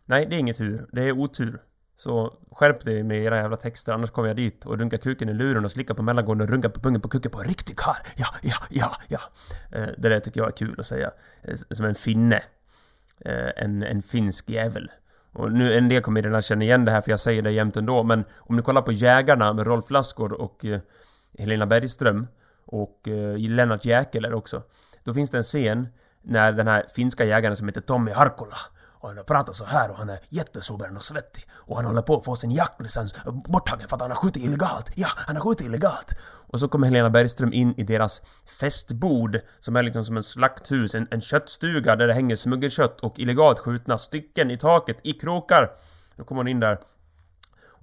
Nej, 0.04 0.26
det 0.30 0.36
är 0.36 0.38
inget 0.38 0.56
tur. 0.56 0.86
Det 0.92 1.02
är 1.02 1.12
otur. 1.12 1.62
Så 1.96 2.38
skärp 2.52 2.84
dig 2.84 3.02
med 3.02 3.22
era 3.22 3.36
jävla 3.36 3.56
texter, 3.56 3.92
annars 3.92 4.10
kommer 4.10 4.28
jag 4.28 4.36
dit 4.36 4.66
och 4.66 4.78
runkar 4.78 4.98
kuken 4.98 5.28
i 5.28 5.34
luren 5.34 5.64
och 5.64 5.70
slickar 5.70 5.94
på 5.94 6.02
mellangården 6.02 6.40
och 6.40 6.48
runkar 6.48 6.68
på 6.68 6.80
pungen 6.80 7.00
på 7.00 7.08
kuken 7.08 7.30
på 7.30 7.40
en 7.40 7.48
riktig 7.48 7.76
karl. 7.76 8.06
Ja, 8.16 8.26
ja, 8.42 8.56
ja, 8.70 8.90
ja. 9.08 9.20
Eh, 9.72 9.88
det 9.98 10.08
där 10.08 10.20
tycker 10.20 10.40
jag 10.40 10.48
är 10.48 10.56
kul 10.56 10.80
att 10.80 10.86
säga. 10.86 11.10
Eh, 11.42 11.54
som 11.70 11.86
en 11.86 11.94
finne. 11.94 12.42
Eh, 13.24 13.64
en, 13.64 13.82
en 13.82 14.02
finsk 14.02 14.50
jävel. 14.50 14.90
Och 15.32 15.52
nu, 15.52 15.74
en 15.74 15.88
del 15.88 16.02
kommer 16.02 16.22
redan 16.22 16.42
känna 16.42 16.64
igen 16.64 16.84
det 16.84 16.92
här 16.92 17.00
för 17.00 17.10
jag 17.10 17.20
säger 17.20 17.42
det 17.42 17.50
jämt 17.50 17.76
ändå, 17.76 18.02
men 18.02 18.24
om 18.38 18.56
ni 18.56 18.62
kollar 18.62 18.82
på 18.82 18.92
Jägarna 18.92 19.52
med 19.52 19.66
Rolf 19.66 19.90
Lassgård 19.90 20.32
och 20.32 20.64
eh, 20.64 20.80
Helena 21.38 21.66
Bergström 21.66 22.26
och 22.66 23.08
eh, 23.08 23.38
Lennart 23.38 23.84
Jäkeler 23.84 24.34
också. 24.34 24.62
Då 25.04 25.14
finns 25.14 25.30
det 25.30 25.36
en 25.36 25.42
scen 25.42 25.88
när 26.22 26.52
den 26.52 26.68
här 26.68 26.86
finska 26.94 27.24
jägaren 27.24 27.56
som 27.56 27.68
heter 27.68 27.80
Tommy 27.80 28.10
Harkola 28.10 28.56
och 29.00 29.08
han 29.08 29.24
pratar 29.24 29.52
så 29.52 29.64
här 29.64 29.90
och 29.90 29.96
han 29.96 30.10
är 30.10 30.18
jättesobern 30.28 30.96
och 30.96 31.04
svettig 31.04 31.44
och 31.52 31.76
han 31.76 31.84
håller 31.84 32.02
på 32.02 32.16
att 32.16 32.24
få 32.24 32.36
sin 32.36 32.50
jaktlicens 32.50 33.14
borttagen 33.24 33.88
för 33.88 33.96
att 33.96 34.02
han 34.02 34.10
har 34.10 34.16
skjutit 34.16 34.44
illegalt. 34.44 34.90
Ja, 34.94 35.08
han 35.16 35.36
har 35.36 35.42
skjutit 35.42 35.66
illegalt. 35.66 36.14
Och 36.52 36.60
så 36.60 36.68
kommer 36.68 36.86
Helena 36.86 37.10
Bergström 37.10 37.52
in 37.52 37.74
i 37.76 37.82
deras 37.82 38.22
festbord 38.60 39.40
som 39.60 39.76
är 39.76 39.82
liksom 39.82 40.04
som 40.04 40.16
en 40.16 40.22
slakthus, 40.22 40.94
en, 40.94 41.08
en 41.10 41.20
köttstuga 41.20 41.96
där 41.96 42.06
det 42.06 42.14
hänger 42.14 42.36
smuggelkött 42.36 43.00
och 43.00 43.18
illegalt 43.18 43.58
skjutna 43.58 43.98
stycken 43.98 44.50
i 44.50 44.58
taket, 44.58 44.96
i 45.02 45.12
krokar. 45.12 45.70
Då 46.16 46.24
kommer 46.24 46.38
hon 46.38 46.48
in 46.48 46.60
där 46.60 46.78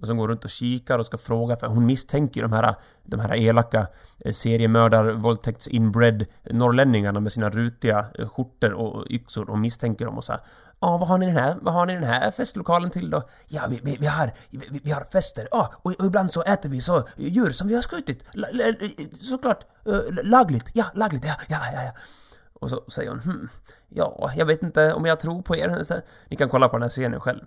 och 0.02 0.08
som 0.08 0.18
går 0.18 0.28
runt 0.28 0.44
och 0.44 0.50
kikar 0.50 1.00
och 1.00 1.06
ska 1.06 1.18
fråga 1.18 1.58
för 1.58 1.68
hon 1.68 1.86
misstänker 1.86 2.42
de 2.42 2.54
här, 2.54 2.76
de 3.04 3.20
här 3.20 3.36
elaka 3.36 3.88
eh, 4.20 4.32
seriemördar 4.32 5.12
våldtäkts 5.12 5.68
inbred 5.68 6.26
norrlänningarna 6.52 7.20
med 7.20 7.32
sina 7.32 7.50
rutiga 7.50 8.06
eh, 8.20 8.30
skjortor 8.30 8.74
och 8.74 9.08
yxor. 9.10 9.46
Hon 9.46 9.62
misstänker 9.62 10.06
dem 10.06 10.18
och 10.18 10.24
så 10.24 10.32
här, 10.32 10.42
Ja, 10.80 10.98
vad 10.98 11.08
har 11.08 11.18
ni 11.18 11.26
den 11.26 11.36
här, 11.36 11.58
vad 11.62 11.74
har 11.74 11.86
ni 11.86 11.94
den 11.94 12.04
här 12.04 12.32
festlokalen 12.32 12.90
till 12.90 13.10
då? 13.10 13.24
Ja, 13.48 13.62
vi, 13.70 13.80
vi, 13.84 13.98
vi 14.00 14.08
har, 14.08 14.32
vi, 14.50 14.80
vi, 14.84 14.92
har 14.92 15.04
fester. 15.12 15.48
Ja, 15.52 15.74
och, 15.82 16.00
och, 16.00 16.06
ibland 16.06 16.32
så 16.32 16.44
äter 16.44 16.70
vi 16.70 16.82
så 16.82 17.08
djur 17.16 17.52
som 17.52 17.68
vi 17.68 17.76
har 17.76 17.82
skjutit. 17.82 18.24
Eh, 18.34 19.06
såklart, 19.22 19.66
uh, 19.88 20.00
lagligt. 20.24 20.72
Ja, 20.74 20.86
lagligt. 20.94 21.26
Ja, 21.26 21.36
ja, 21.48 21.60
ja. 21.74 21.84
ja. 21.84 21.92
Och 22.60 22.70
så 22.70 22.84
säger 22.88 23.10
hon 23.10 23.20
hm, 23.20 23.50
ja, 23.90 24.32
jag 24.36 24.46
vet 24.46 24.64
inte 24.64 24.94
om 24.94 25.06
jag 25.06 25.20
tror 25.20 25.42
på 25.42 25.56
er. 25.56 25.84
Så, 25.84 26.02
ni 26.28 26.38
kan 26.38 26.50
kolla 26.50 26.70
på 26.70 26.78
den 26.78 26.82
här 26.82 26.90
scenen 26.90 27.20
själv. 27.20 27.42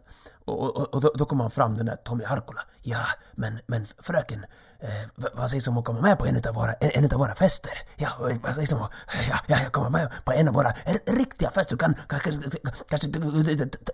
Och, 0.44 0.76
och, 0.76 0.94
och 0.94 1.00
då, 1.00 1.12
då 1.14 1.24
kommer 1.24 1.44
han 1.44 1.50
fram 1.50 1.76
den 1.76 1.86
där 1.86 1.96
Tommy 1.96 2.24
Harkola. 2.24 2.60
Ja, 2.82 3.04
men, 3.32 3.58
men 3.66 3.86
fröken, 4.02 4.44
eh, 4.78 5.28
vad 5.32 5.50
sägs 5.50 5.68
om 5.68 5.78
att 5.78 5.84
komma 5.84 6.00
med 6.00 6.18
på 6.18 6.26
en 6.26 6.36
av 6.48 6.54
våra, 6.54 6.72
en, 6.72 7.04
en 7.04 7.12
av 7.12 7.18
våra 7.18 7.34
fester? 7.34 7.72
Ja, 7.96 8.08
vad 8.42 8.54
sägs 8.54 8.72
om 8.72 8.82
att, 8.82 8.92
ja, 9.30 9.38
ja, 9.46 9.56
jag 9.62 9.72
kommer 9.72 9.90
med 9.90 10.10
på 10.24 10.32
en 10.32 10.48
av 10.48 10.54
våra 10.54 10.72
riktiga 11.06 11.50
fester. 11.50 11.74
Du 11.74 11.78
kan 11.78 11.94
kanske, 12.08 12.32
kanske 12.88 13.08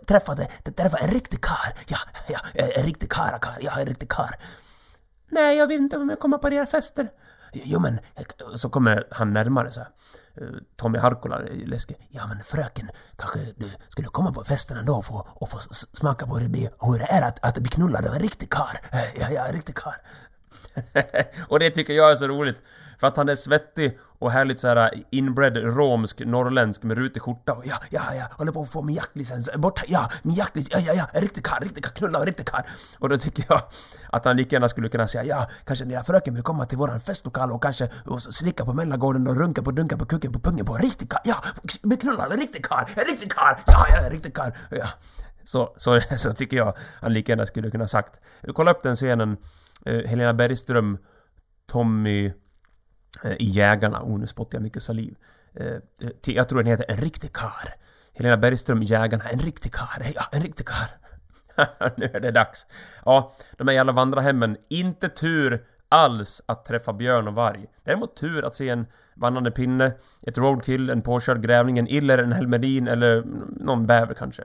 träffa, 0.07 0.37
träffa 0.77 0.97
en 0.97 1.11
riktig 1.11 1.41
kar. 1.43 1.75
Ja, 1.87 1.99
ja, 2.29 2.39
en 2.55 2.83
riktig 2.83 3.11
kar, 3.11 3.41
ja, 3.61 3.81
en 3.81 3.87
riktig 3.87 4.11
kar. 4.11 4.37
Nej, 5.31 5.57
jag 5.57 5.67
vill 5.67 5.79
inte 5.79 6.17
komma 6.21 6.39
på 6.39 6.53
era 6.53 6.67
fester. 6.67 7.09
Jo 7.53 7.79
men, 7.81 7.99
så 8.57 8.69
kommer 8.69 9.07
han 9.11 9.33
närmare 9.33 9.71
så 9.71 9.81
här. 9.81 9.89
Eh, 10.41 10.47
Tommy 10.77 10.99
Harkola 10.99 11.39
läskig. 11.67 11.97
Ja 12.11 12.27
men 12.27 12.41
fröken, 12.45 12.91
kanske 13.17 13.39
du 13.57 13.71
skulle 13.89 14.09
komma 14.09 14.33
på 14.33 14.45
festen 14.45 14.77
ändå 14.77 14.95
och 14.97 15.05
få, 15.05 15.29
och 15.35 15.49
få 15.49 15.59
smaka 15.93 16.27
på 16.27 16.35
hur 16.35 16.43
det, 16.43 16.49
blir, 16.49 16.71
hur 16.81 16.99
det 16.99 17.05
är 17.05 17.23
att, 17.23 17.45
att 17.45 17.59
bli 17.59 17.69
knullad 17.69 18.07
av 18.07 18.15
en 18.15 18.21
riktig 18.21 18.51
kar. 18.51 18.81
Eh, 18.93 19.21
ja, 19.21 19.31
ja, 19.31 19.47
en 19.47 19.53
riktig 19.53 19.75
kar. 19.77 19.97
och 21.49 21.61
det 21.61 21.71
tycker 21.71 21.93
jag 21.93 22.11
är 22.11 22.15
så 22.15 22.29
roligt. 22.29 22.57
För 22.99 23.07
att 23.07 23.17
han 23.17 23.29
är 23.29 23.37
svettig 23.37 23.99
och 24.19 24.33
härligt 24.33 24.61
så 24.61 24.69
här 24.69 24.77
äh, 24.77 25.01
inbred 25.11 25.57
romsk, 25.57 26.21
norrländsk 26.21 26.83
med 26.83 26.99
rutig 26.99 27.23
skjorta 27.23 27.53
och 27.53 27.67
ja, 27.67 27.77
ja, 27.91 28.15
ja, 28.15 28.27
håller 28.33 28.53
på 28.53 28.63
att 28.63 28.71
få 28.71 28.83
min 28.83 28.97
jaktlicens 28.97 29.51
borta, 29.57 29.83
ja, 29.89 30.11
min 30.23 30.35
jaktlicens, 30.35 30.87
ja, 30.87 30.93
ja, 30.93 30.99
ja, 30.99 31.09
en 31.13 31.23
riktig 31.23 31.45
karl, 31.45 31.63
riktig 31.63 31.85
karl, 31.85 31.93
knulla 31.93 32.19
en 32.19 32.27
riktig 32.27 32.47
karl. 32.47 32.63
Och 32.99 33.09
då 33.09 33.19
tycker 33.19 33.45
jag 33.49 33.63
att 34.11 34.25
han 34.25 34.37
lika 34.37 34.57
gärna 34.57 34.69
skulle 34.69 34.89
kunna 34.89 35.07
säga 35.07 35.25
ja, 35.25 35.49
kanske 35.65 35.85
den 35.85 35.93
där 35.93 36.03
fröken 36.03 36.35
vill 36.35 36.43
komma 36.43 36.67
till 36.67 36.79
våran 36.79 37.01
festlokal 37.01 37.53
och 37.53 37.63
kanske 37.63 37.89
och 38.05 38.23
slicka 38.23 38.65
på 38.65 38.73
mellangården 38.73 39.27
och 39.27 39.37
runka 39.37 39.63
på 39.63 39.71
dunka 39.71 39.97
på 39.97 40.07
kuken 40.07 40.33
på 40.33 40.39
pungen 40.39 40.65
på 40.65 40.75
en 40.77 40.83
riktig 40.83 41.11
karl, 41.11 41.23
ja, 41.25 41.43
bli 41.83 41.97
knullad, 41.97 42.33
en 42.33 42.39
riktig 42.39 42.65
karl, 42.65 42.85
en 42.97 43.05
riktig 43.05 43.33
karl, 43.33 43.55
ja, 43.67 43.87
ja, 43.89 43.97
en 43.97 44.11
riktig 44.11 44.35
karl, 44.35 44.51
ja. 44.71 44.87
Så, 45.47 45.75
så, 45.77 46.01
så 46.17 46.33
tycker 46.33 46.57
jag 46.57 46.77
han 47.01 47.13
lika 47.13 47.33
gärna 47.33 47.47
skulle 47.47 47.71
kunna 47.71 47.89
sagt. 47.89 48.21
Kolla 48.55 48.71
upp 48.71 48.83
den 48.83 48.97
scenen. 48.97 49.37
Eh, 49.85 50.09
Helena 50.09 50.35
Bergström, 50.35 50.99
Tommy 51.67 52.33
eh, 53.25 53.33
i 53.33 53.45
Jägarna. 53.45 54.03
Oh, 54.03 54.19
nu 54.19 54.27
spottar 54.27 54.59
jag 54.59 54.63
mycket 54.63 54.83
saliv. 54.83 55.15
Eh, 55.55 55.77
jag 56.27 56.49
tror 56.49 56.59
den 56.59 56.67
heter 56.67 56.87
En 56.89 56.97
riktig 56.97 57.33
kar. 57.33 57.75
Helena 58.15 58.37
Bergström, 58.37 58.83
Jägarna, 58.83 59.25
En 59.25 59.39
riktig 59.39 59.73
kar. 59.73 60.03
Ja, 60.15 60.23
en 60.33 60.43
riktig 60.43 60.67
kar. 60.67 60.89
nu 61.97 62.05
är 62.05 62.21
det 62.21 62.31
dags. 62.31 62.67
Ja, 63.05 63.33
de 63.57 63.69
här 63.69 63.75
jävla 63.75 63.93
vandrarhemmen. 63.93 64.57
Inte 64.69 65.09
tur 65.09 65.65
alls 65.89 66.43
att 66.47 66.65
träffa 66.65 66.93
björn 66.93 67.29
och 67.29 67.35
varg. 67.35 67.67
Däremot 67.85 68.17
tur 68.17 68.45
att 68.45 68.55
se 68.55 68.69
en 68.69 68.87
vandrande 69.17 69.51
pinne, 69.51 69.93
ett 70.23 70.39
roadkill, 70.39 70.91
en 70.91 71.03
påkörd 71.03 71.43
grävling, 71.43 71.79
en 71.79 71.89
iller, 71.89 72.19
en 72.19 72.33
helmerin 72.33 72.89
eller 72.89 73.25
någon 73.61 73.87
bäver 73.87 74.15
kanske. 74.15 74.45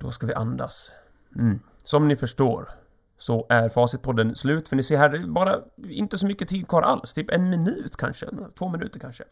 Då 0.00 0.10
ska 0.10 0.26
vi 0.26 0.34
andas. 0.34 0.92
Mm. 1.36 1.60
Som 1.84 2.08
ni 2.08 2.16
förstår 2.16 2.70
så 3.18 3.46
är 3.48 3.68
Facitpodden 3.68 4.34
slut. 4.34 4.68
För 4.68 4.76
ni 4.76 4.82
ser 4.82 4.98
här, 4.98 5.08
det 5.08 5.18
är 5.18 5.26
bara 5.26 5.56
inte 5.88 6.18
så 6.18 6.26
mycket 6.26 6.48
tid 6.48 6.68
kvar 6.68 6.82
alls. 6.82 7.14
Typ 7.14 7.30
en 7.30 7.50
minut 7.50 7.96
kanske, 7.96 8.26
två 8.58 8.68
minuter 8.68 9.00
kanske. 9.00 9.24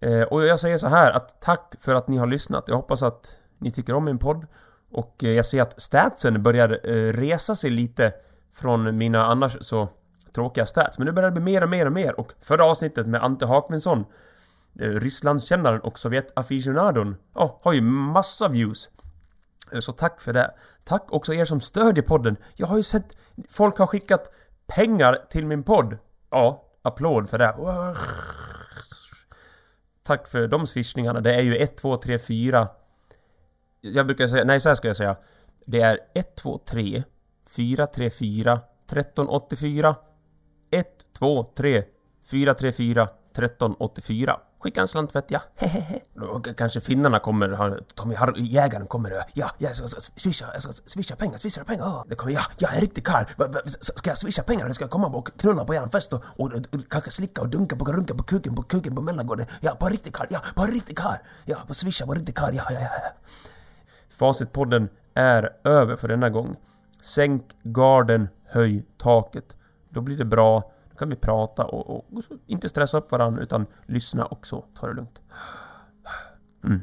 Eh, 0.00 0.22
och 0.22 0.46
jag 0.46 0.60
säger 0.60 0.78
så 0.78 0.88
här 0.88 1.10
att 1.10 1.40
tack 1.40 1.74
för 1.80 1.94
att 1.94 2.08
ni 2.08 2.16
har 2.16 2.26
lyssnat. 2.26 2.64
Jag 2.66 2.76
hoppas 2.76 3.02
att 3.02 3.36
ni 3.58 3.70
tycker 3.70 3.94
om 3.94 4.04
min 4.04 4.18
podd. 4.18 4.46
Och 4.90 5.24
eh, 5.24 5.30
jag 5.30 5.46
ser 5.46 5.62
att 5.62 5.80
statsen 5.80 6.42
börjar 6.42 6.80
eh, 6.84 7.12
resa 7.12 7.54
sig 7.54 7.70
lite 7.70 8.12
från 8.54 8.96
mina 8.98 9.26
annars 9.26 9.56
så 9.60 9.88
tråkiga 10.32 10.66
stats. 10.66 10.98
Men 10.98 11.06
nu 11.06 11.12
börjar 11.12 11.30
det 11.30 11.40
bli 11.40 11.52
mer 11.52 11.62
och 11.62 11.68
mer 11.68 11.86
och 11.86 11.92
mer. 11.92 12.20
Och 12.20 12.32
förra 12.40 12.64
avsnittet 12.64 13.06
med 13.06 13.24
Ante 13.24 13.46
Hakvinsson, 13.46 14.04
eh, 14.80 14.88
Rysslandskännaren 14.88 15.80
och 15.80 15.98
Sovjet-aficionadon, 15.98 17.16
oh, 17.34 17.60
har 17.62 17.72
ju 17.72 17.80
massa 17.80 18.48
views. 18.48 18.90
Eh, 19.72 19.80
så 19.80 19.92
tack 19.92 20.20
för 20.20 20.32
det. 20.32 20.54
Tack 20.84 21.12
också 21.12 21.34
er 21.34 21.44
som 21.44 21.60
stödjer 21.60 22.04
podden. 22.04 22.36
Jag 22.54 22.66
har 22.66 22.76
ju 22.76 22.82
sett... 22.82 23.16
Folk 23.48 23.78
har 23.78 23.86
skickat 23.86 24.32
pengar 24.66 25.26
till 25.30 25.46
min 25.46 25.62
podd. 25.62 25.98
Ja, 26.30 26.64
applåd 26.82 27.30
för 27.30 27.38
det. 27.38 27.54
Tack 30.02 30.28
för 30.28 30.48
de 30.48 30.66
swishningarna. 30.66 31.20
Det 31.20 31.34
är 31.34 31.42
ju 31.42 31.56
1, 31.56 31.76
2, 31.76 31.96
3, 31.96 32.18
4... 32.18 32.68
Jag 33.80 34.06
brukar 34.06 34.26
säga... 34.26 34.44
Nej, 34.44 34.60
så 34.60 34.68
här 34.68 34.76
ska 34.76 34.88
jag 34.88 34.96
säga. 34.96 35.16
Det 35.66 35.80
är 35.80 35.98
1, 36.14 36.36
2, 36.36 36.58
3, 36.58 37.02
4, 37.48 37.86
3, 37.86 38.10
4, 38.10 38.60
13, 38.86 39.28
84. 39.28 39.96
1, 40.70 40.86
2, 41.18 41.52
3, 41.56 41.84
4, 42.30 42.54
3, 42.54 42.72
4, 42.72 43.08
13, 43.34 43.74
84. 43.78 44.40
Skicka 44.60 44.80
en 44.80 44.88
slant 44.88 45.14
vet 45.14 45.30
jag. 45.30 45.40
Hehehe. 45.56 46.00
Kanske 46.56 46.80
finnarna 46.80 47.18
kommer, 47.18 47.80
Tommy 47.94 48.14
Har 48.14 48.34
jägaren 48.36 48.86
kommer. 48.86 49.24
Ja, 49.34 49.50
jag 49.58 49.76
ska 49.76 49.88
swisha, 50.16 50.46
jag 50.52 50.62
ska 50.62 50.72
swisha 50.72 51.16
pengar, 51.16 51.38
swisha 51.38 51.64
pengar. 51.64 51.84
Oh, 51.84 52.04
det 52.08 52.14
kommer, 52.14 52.32
ja, 52.32 52.40
jag 52.58 52.70
är 52.72 52.74
en 52.74 52.80
riktig 52.80 53.06
karl. 53.06 53.24
Ska 53.80 54.10
jag 54.10 54.18
swisha 54.18 54.42
pengar 54.42 54.64
eller 54.64 54.74
ska 54.74 54.84
jag 54.84 54.90
komma 54.90 55.06
och 55.06 55.28
knulla 55.36 55.64
på 55.64 55.74
eran 55.74 55.90
fest 55.90 56.12
och, 56.12 56.24
och, 56.36 56.52
och, 56.52 56.88
kanske 56.90 57.10
slicka 57.10 57.40
och 57.40 57.48
dunka 57.48 57.76
på 57.76 57.84
runka 57.84 58.14
på 58.14 58.22
kuken 58.22 58.54
på 58.54 58.62
kuken 58.62 58.94
på 58.94 59.02
mellangården? 59.02 59.46
Ja, 59.60 59.74
på 59.74 59.86
en 59.86 59.92
riktig 59.92 60.14
karl, 60.14 60.26
ja, 60.30 60.40
på 60.54 60.62
en 60.62 60.70
riktig 60.70 60.98
karl. 60.98 61.16
Ja, 61.44 61.56
på 61.66 61.74
swisha 61.74 62.06
på 62.06 62.12
en 62.12 62.18
riktig 62.18 62.36
karl, 62.36 62.54
ja, 62.54 62.64
ja, 62.70 62.80
ja. 62.80 62.90
Facitpodden 64.10 64.88
är 65.14 65.50
över 65.64 65.96
för 65.96 66.08
denna 66.08 66.30
gång. 66.30 66.56
Sänk 67.00 67.44
garden, 67.62 68.28
höj 68.46 68.86
taket. 68.98 69.56
Då 69.90 70.00
blir 70.00 70.16
det 70.16 70.24
bra 70.24 70.72
kan 70.98 71.08
vi 71.08 71.16
prata 71.16 71.64
och, 71.64 71.90
och, 71.90 71.96
och 71.96 72.24
inte 72.46 72.68
stressa 72.68 72.98
upp 72.98 73.12
varandra 73.12 73.42
utan 73.42 73.66
lyssna 73.86 74.24
och 74.26 74.46
så 74.46 74.64
ta 74.74 74.86
det 74.86 74.94
lugnt. 74.94 75.20
Mm. 76.64 76.80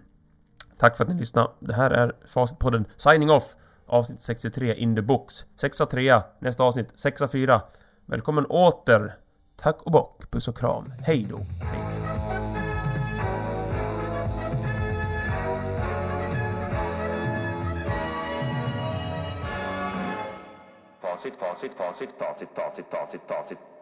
Tack 0.77 0.97
för 0.97 1.03
att 1.03 1.09
ni 1.09 1.19
lyssnade. 1.19 1.49
Det 1.59 1.73
här 1.73 1.91
är 1.91 2.15
Facitpodden 2.27 2.85
Signing 2.97 3.31
Off 3.31 3.55
Avsnitt 3.87 4.21
63 4.21 4.73
In 4.73 4.95
the 4.95 5.01
Books 5.01 5.45
6 5.55 5.77
3 5.91 6.21
Nästa 6.39 6.63
avsnitt 6.63 6.91
6 6.95 7.21
4 7.31 7.61
Välkommen 8.05 8.45
åter! 8.45 9.15
Tack 9.55 9.81
och 9.81 9.91
bock, 9.91 10.31
puss 10.31 10.47
och 10.47 10.57
kram. 10.57 10.85
Hej 11.05 11.27
då! 11.29 11.37
Hej. 11.37 11.95
Facit, 21.01 21.39
facit, 21.39 21.77
facit, 21.77 22.09
facit, 22.19 22.49
facit, 22.55 22.85
facit, 22.91 23.21
facit. 23.27 23.74